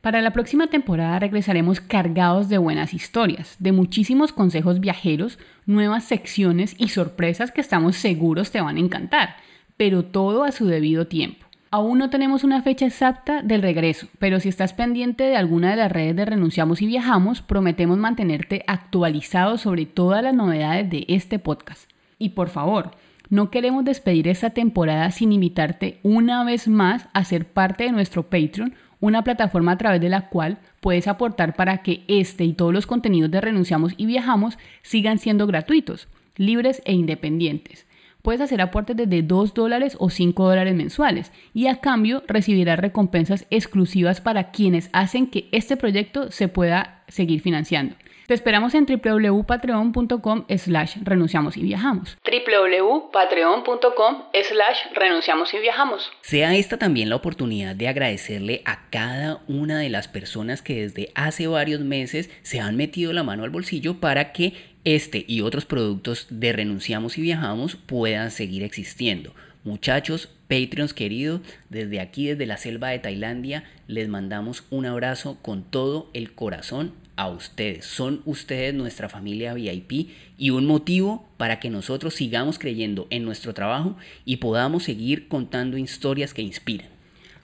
Para 0.00 0.20
la 0.20 0.32
próxima 0.32 0.66
temporada 0.66 1.20
regresaremos 1.20 1.80
cargados 1.80 2.48
de 2.48 2.58
buenas 2.58 2.92
historias, 2.92 3.54
de 3.60 3.70
muchísimos 3.70 4.32
consejos 4.32 4.80
viajeros, 4.80 5.38
nuevas 5.64 6.02
secciones 6.04 6.74
y 6.76 6.88
sorpresas 6.88 7.52
que 7.52 7.60
estamos 7.60 7.94
seguros 7.94 8.50
te 8.50 8.60
van 8.60 8.78
a 8.78 8.80
encantar, 8.80 9.36
pero 9.76 10.04
todo 10.04 10.42
a 10.42 10.50
su 10.50 10.66
debido 10.66 11.06
tiempo. 11.06 11.46
Aún 11.74 11.96
no 11.96 12.10
tenemos 12.10 12.44
una 12.44 12.60
fecha 12.60 12.84
exacta 12.84 13.40
del 13.40 13.62
regreso, 13.62 14.06
pero 14.18 14.40
si 14.40 14.50
estás 14.50 14.74
pendiente 14.74 15.24
de 15.24 15.36
alguna 15.38 15.70
de 15.70 15.76
las 15.76 15.90
redes 15.90 16.14
de 16.14 16.26
Renunciamos 16.26 16.82
y 16.82 16.86
Viajamos, 16.86 17.40
prometemos 17.40 17.96
mantenerte 17.96 18.62
actualizado 18.66 19.56
sobre 19.56 19.86
todas 19.86 20.22
las 20.22 20.34
novedades 20.34 20.90
de 20.90 21.06
este 21.08 21.38
podcast. 21.38 21.88
Y 22.18 22.28
por 22.30 22.50
favor, 22.50 22.90
no 23.30 23.50
queremos 23.50 23.86
despedir 23.86 24.28
esta 24.28 24.50
temporada 24.50 25.10
sin 25.12 25.32
invitarte 25.32 25.98
una 26.02 26.44
vez 26.44 26.68
más 26.68 27.08
a 27.14 27.24
ser 27.24 27.46
parte 27.46 27.84
de 27.84 27.92
nuestro 27.92 28.24
Patreon 28.24 28.74
una 29.00 29.24
plataforma 29.24 29.72
a 29.72 29.78
través 29.78 30.02
de 30.02 30.10
la 30.10 30.28
cual 30.28 30.58
puedes 30.80 31.08
aportar 31.08 31.54
para 31.56 31.78
que 31.78 32.04
este 32.06 32.44
y 32.44 32.52
todos 32.52 32.74
los 32.74 32.86
contenidos 32.86 33.30
de 33.30 33.40
Renunciamos 33.40 33.94
y 33.96 34.04
Viajamos 34.04 34.58
sigan 34.82 35.18
siendo 35.18 35.46
gratuitos, 35.46 36.06
libres 36.36 36.82
e 36.84 36.92
independientes. 36.92 37.86
Puedes 38.22 38.40
hacer 38.40 38.60
aportes 38.60 38.96
desde 38.96 39.22
2 39.22 39.52
dólares 39.52 39.96
o 39.98 40.08
5 40.08 40.48
dólares 40.48 40.74
mensuales 40.74 41.32
y 41.52 41.66
a 41.66 41.80
cambio 41.80 42.22
recibirás 42.28 42.78
recompensas 42.78 43.46
exclusivas 43.50 44.20
para 44.20 44.52
quienes 44.52 44.90
hacen 44.92 45.26
que 45.26 45.48
este 45.50 45.76
proyecto 45.76 46.30
se 46.30 46.46
pueda 46.46 47.02
seguir 47.08 47.40
financiando. 47.40 47.96
Te 48.28 48.34
esperamos 48.34 48.74
en 48.74 48.86
www.patreon.com 48.86 50.44
slash 50.56 50.96
renunciamos 51.02 51.56
y 51.56 51.62
viajamos. 51.62 52.16
www.patreon.com 52.24 54.22
slash 54.48 54.78
renunciamos 54.94 55.52
y 55.52 55.58
viajamos. 55.58 56.10
Sea 56.22 56.54
esta 56.54 56.78
también 56.78 57.10
la 57.10 57.16
oportunidad 57.16 57.74
de 57.74 57.88
agradecerle 57.88 58.62
a 58.64 58.88
cada 58.90 59.42
una 59.48 59.80
de 59.80 59.90
las 59.90 60.06
personas 60.06 60.62
que 60.62 60.82
desde 60.82 61.10
hace 61.16 61.48
varios 61.48 61.80
meses 61.80 62.30
se 62.42 62.60
han 62.60 62.76
metido 62.76 63.12
la 63.12 63.24
mano 63.24 63.42
al 63.42 63.50
bolsillo 63.50 64.00
para 64.00 64.32
que 64.32 64.54
este 64.84 65.24
y 65.28 65.40
otros 65.40 65.64
productos 65.64 66.26
de 66.30 66.52
Renunciamos 66.52 67.18
y 67.18 67.22
Viajamos 67.22 67.76
puedan 67.76 68.30
seguir 68.30 68.62
existiendo. 68.62 69.34
Muchachos, 69.64 70.28
Patreons 70.48 70.92
queridos, 70.92 71.40
desde 71.70 72.00
aquí, 72.00 72.26
desde 72.26 72.46
la 72.46 72.56
selva 72.56 72.88
de 72.88 72.98
Tailandia, 72.98 73.64
les 73.86 74.08
mandamos 74.08 74.64
un 74.70 74.86
abrazo 74.86 75.38
con 75.40 75.62
todo 75.62 76.10
el 76.14 76.32
corazón 76.32 76.92
a 77.16 77.28
ustedes. 77.28 77.84
Son 77.84 78.22
ustedes 78.24 78.74
nuestra 78.74 79.08
familia 79.08 79.54
VIP 79.54 80.10
y 80.36 80.50
un 80.50 80.66
motivo 80.66 81.28
para 81.36 81.60
que 81.60 81.70
nosotros 81.70 82.14
sigamos 82.14 82.58
creyendo 82.58 83.06
en 83.10 83.24
nuestro 83.24 83.54
trabajo 83.54 83.96
y 84.24 84.38
podamos 84.38 84.82
seguir 84.82 85.28
contando 85.28 85.78
historias 85.78 86.34
que 86.34 86.42
inspiran. 86.42 86.88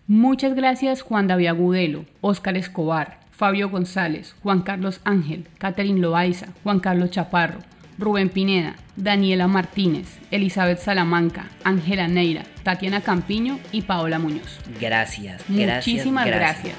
Muchas 0.09 0.55
gracias 0.55 1.03
Juan 1.03 1.28
David 1.28 1.49
Agudelo, 1.49 2.05
Óscar 2.20 2.57
Escobar, 2.57 3.20
Fabio 3.39 3.70
González, 3.70 4.34
Juan 4.43 4.62
Carlos 4.62 5.01
Ángel, 5.05 5.47
Catherine 5.59 6.01
Loaiza, 6.01 6.49
Juan 6.64 6.80
Carlos 6.80 7.12
Chaparro, 7.12 7.61
Rubén 7.97 8.30
Pineda, 8.30 8.74
Daniela 8.97 9.47
Martínez, 9.47 10.18
Elizabeth 10.32 10.80
Salamanca, 10.80 11.47
Ángela 11.62 12.09
Neira, 12.09 12.43
Tatiana 12.64 13.01
Campiño 13.01 13.61
y 13.70 13.82
Paola 13.82 14.18
Muñoz. 14.18 14.59
Gracias. 14.80 15.49
Muchísimas 15.49 16.26
gracias. 16.26 16.74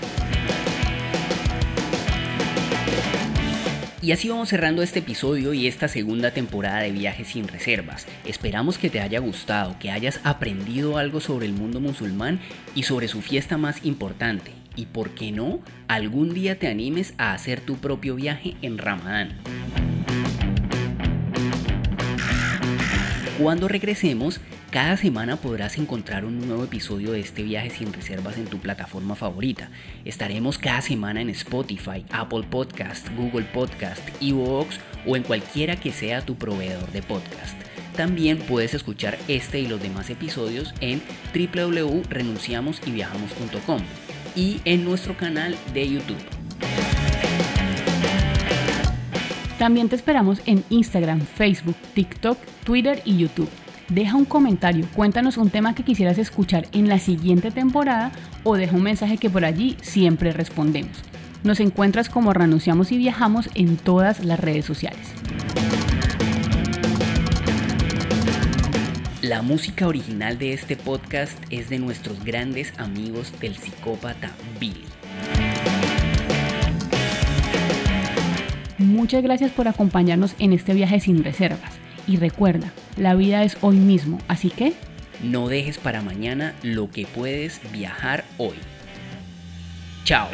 Y 4.02 4.12
así 4.12 4.28
vamos 4.28 4.50
cerrando 4.50 4.84
este 4.84 5.00
episodio 5.00 5.54
y 5.54 5.66
esta 5.66 5.88
segunda 5.88 6.32
temporada 6.32 6.80
de 6.80 6.92
Viajes 6.92 7.30
sin 7.30 7.48
Reservas. 7.48 8.06
Esperamos 8.26 8.78
que 8.78 8.90
te 8.90 9.00
haya 9.00 9.20
gustado, 9.20 9.78
que 9.80 9.92
hayas 9.92 10.20
aprendido 10.26 10.98
algo 10.98 11.22
sobre 11.22 11.46
el 11.46 11.54
mundo 11.54 11.80
musulmán 11.80 12.42
y 12.76 12.84
sobre 12.84 13.08
su 13.08 13.22
fiesta 13.22 13.58
más 13.58 13.86
importante. 13.86 14.52
Y 14.76 14.88
por 14.88 15.12
qué 15.12 15.32
no, 15.32 15.62
algún 15.88 16.34
día 16.34 16.60
te 16.60 16.68
animes 16.68 17.14
a 17.18 17.34
hacer 17.34 17.62
tu 17.62 17.78
propio 17.78 18.16
viaje 18.16 18.56
en 18.62 18.78
Ramadán. 18.78 19.38
Cuando 23.40 23.68
regresemos, 23.70 24.42
cada 24.70 24.98
semana 24.98 25.38
podrás 25.38 25.78
encontrar 25.78 26.26
un 26.26 26.46
nuevo 26.46 26.66
episodio 26.66 27.14
de 27.14 27.22
este 27.22 27.42
viaje 27.42 27.70
sin 27.70 27.94
reservas 27.94 28.38
en 28.38 28.44
tu 28.46 28.60
plataforma 28.60 29.16
favorita. 29.16 29.72
Estaremos 30.04 30.58
cada 30.58 30.82
semana 30.82 31.22
en 31.22 31.30
Spotify, 31.30 32.04
Apple 32.12 32.44
Podcast, 32.50 33.08
Google 33.16 33.46
Podcast, 33.46 34.02
Evox 34.22 34.82
o 35.08 35.16
en 35.16 35.24
cualquiera 35.24 35.78
que 35.78 35.94
sea 35.94 36.26
tu 36.26 36.36
proveedor 36.36 36.92
de 36.92 37.02
podcast. 37.02 37.56
También 37.96 38.40
puedes 38.40 38.74
escuchar 38.74 39.18
este 39.28 39.62
y 39.62 39.68
los 39.68 39.82
demás 39.82 40.10
episodios 40.10 40.74
en 40.82 41.02
www.renunciamosyviajamos.com 41.34 43.80
y 44.36 44.62
en 44.66 44.86
nuestro 44.86 45.16
canal 45.18 45.56
de 45.74 45.90
YouTube. 45.90 46.18
También 49.58 49.90
te 49.90 49.96
esperamos 49.96 50.42
en 50.46 50.64
Instagram, 50.70 51.20
Facebook, 51.22 51.76
TikTok, 51.94 52.38
Twitter 52.64 53.02
y 53.04 53.18
YouTube. 53.18 53.50
Deja 53.90 54.16
un 54.16 54.26
comentario, 54.26 54.86
cuéntanos 54.96 55.38
un 55.38 55.50
tema 55.50 55.76
que 55.76 55.84
quisieras 55.84 56.18
escuchar 56.18 56.68
en 56.72 56.88
la 56.88 57.00
siguiente 57.00 57.52
temporada 57.52 58.12
o 58.44 58.56
deja 58.56 58.76
un 58.76 58.84
mensaje 58.84 59.18
que 59.18 59.30
por 59.30 59.44
allí 59.44 59.76
siempre 59.82 60.32
respondemos. 60.32 61.00
Nos 61.44 61.60
encuentras 61.60 62.10
como 62.10 62.34
Renunciamos 62.34 62.92
y 62.92 62.98
Viajamos 62.98 63.50
en 63.56 63.78
todas 63.78 64.24
las 64.24 64.40
redes 64.40 64.66
sociales. 64.66 65.08
La 69.30 69.44
música 69.44 69.88
original 69.88 70.40
de 70.40 70.54
este 70.54 70.76
podcast 70.76 71.38
es 71.52 71.70
de 71.70 71.78
nuestros 71.78 72.26
grandes 72.26 72.74
amigos 72.80 73.32
del 73.40 73.56
psicópata 73.56 74.32
Billy. 74.60 74.86
Muchas 78.80 79.22
gracias 79.22 79.52
por 79.52 79.68
acompañarnos 79.68 80.34
en 80.40 80.52
este 80.52 80.74
viaje 80.74 81.00
sin 81.00 81.24
reservas. 81.24 81.74
Y 82.08 82.18
recuerda, 82.18 82.74
la 82.98 83.14
vida 83.14 83.44
es 83.44 83.56
hoy 83.62 83.76
mismo, 83.76 84.18
así 84.28 84.50
que... 84.50 84.74
No 85.22 85.48
dejes 85.48 85.78
para 85.78 86.02
mañana 86.02 86.56
lo 86.64 86.90
que 86.90 87.06
puedes 87.06 87.62
viajar 87.72 88.26
hoy. 88.40 88.56
Chao. 90.06 90.28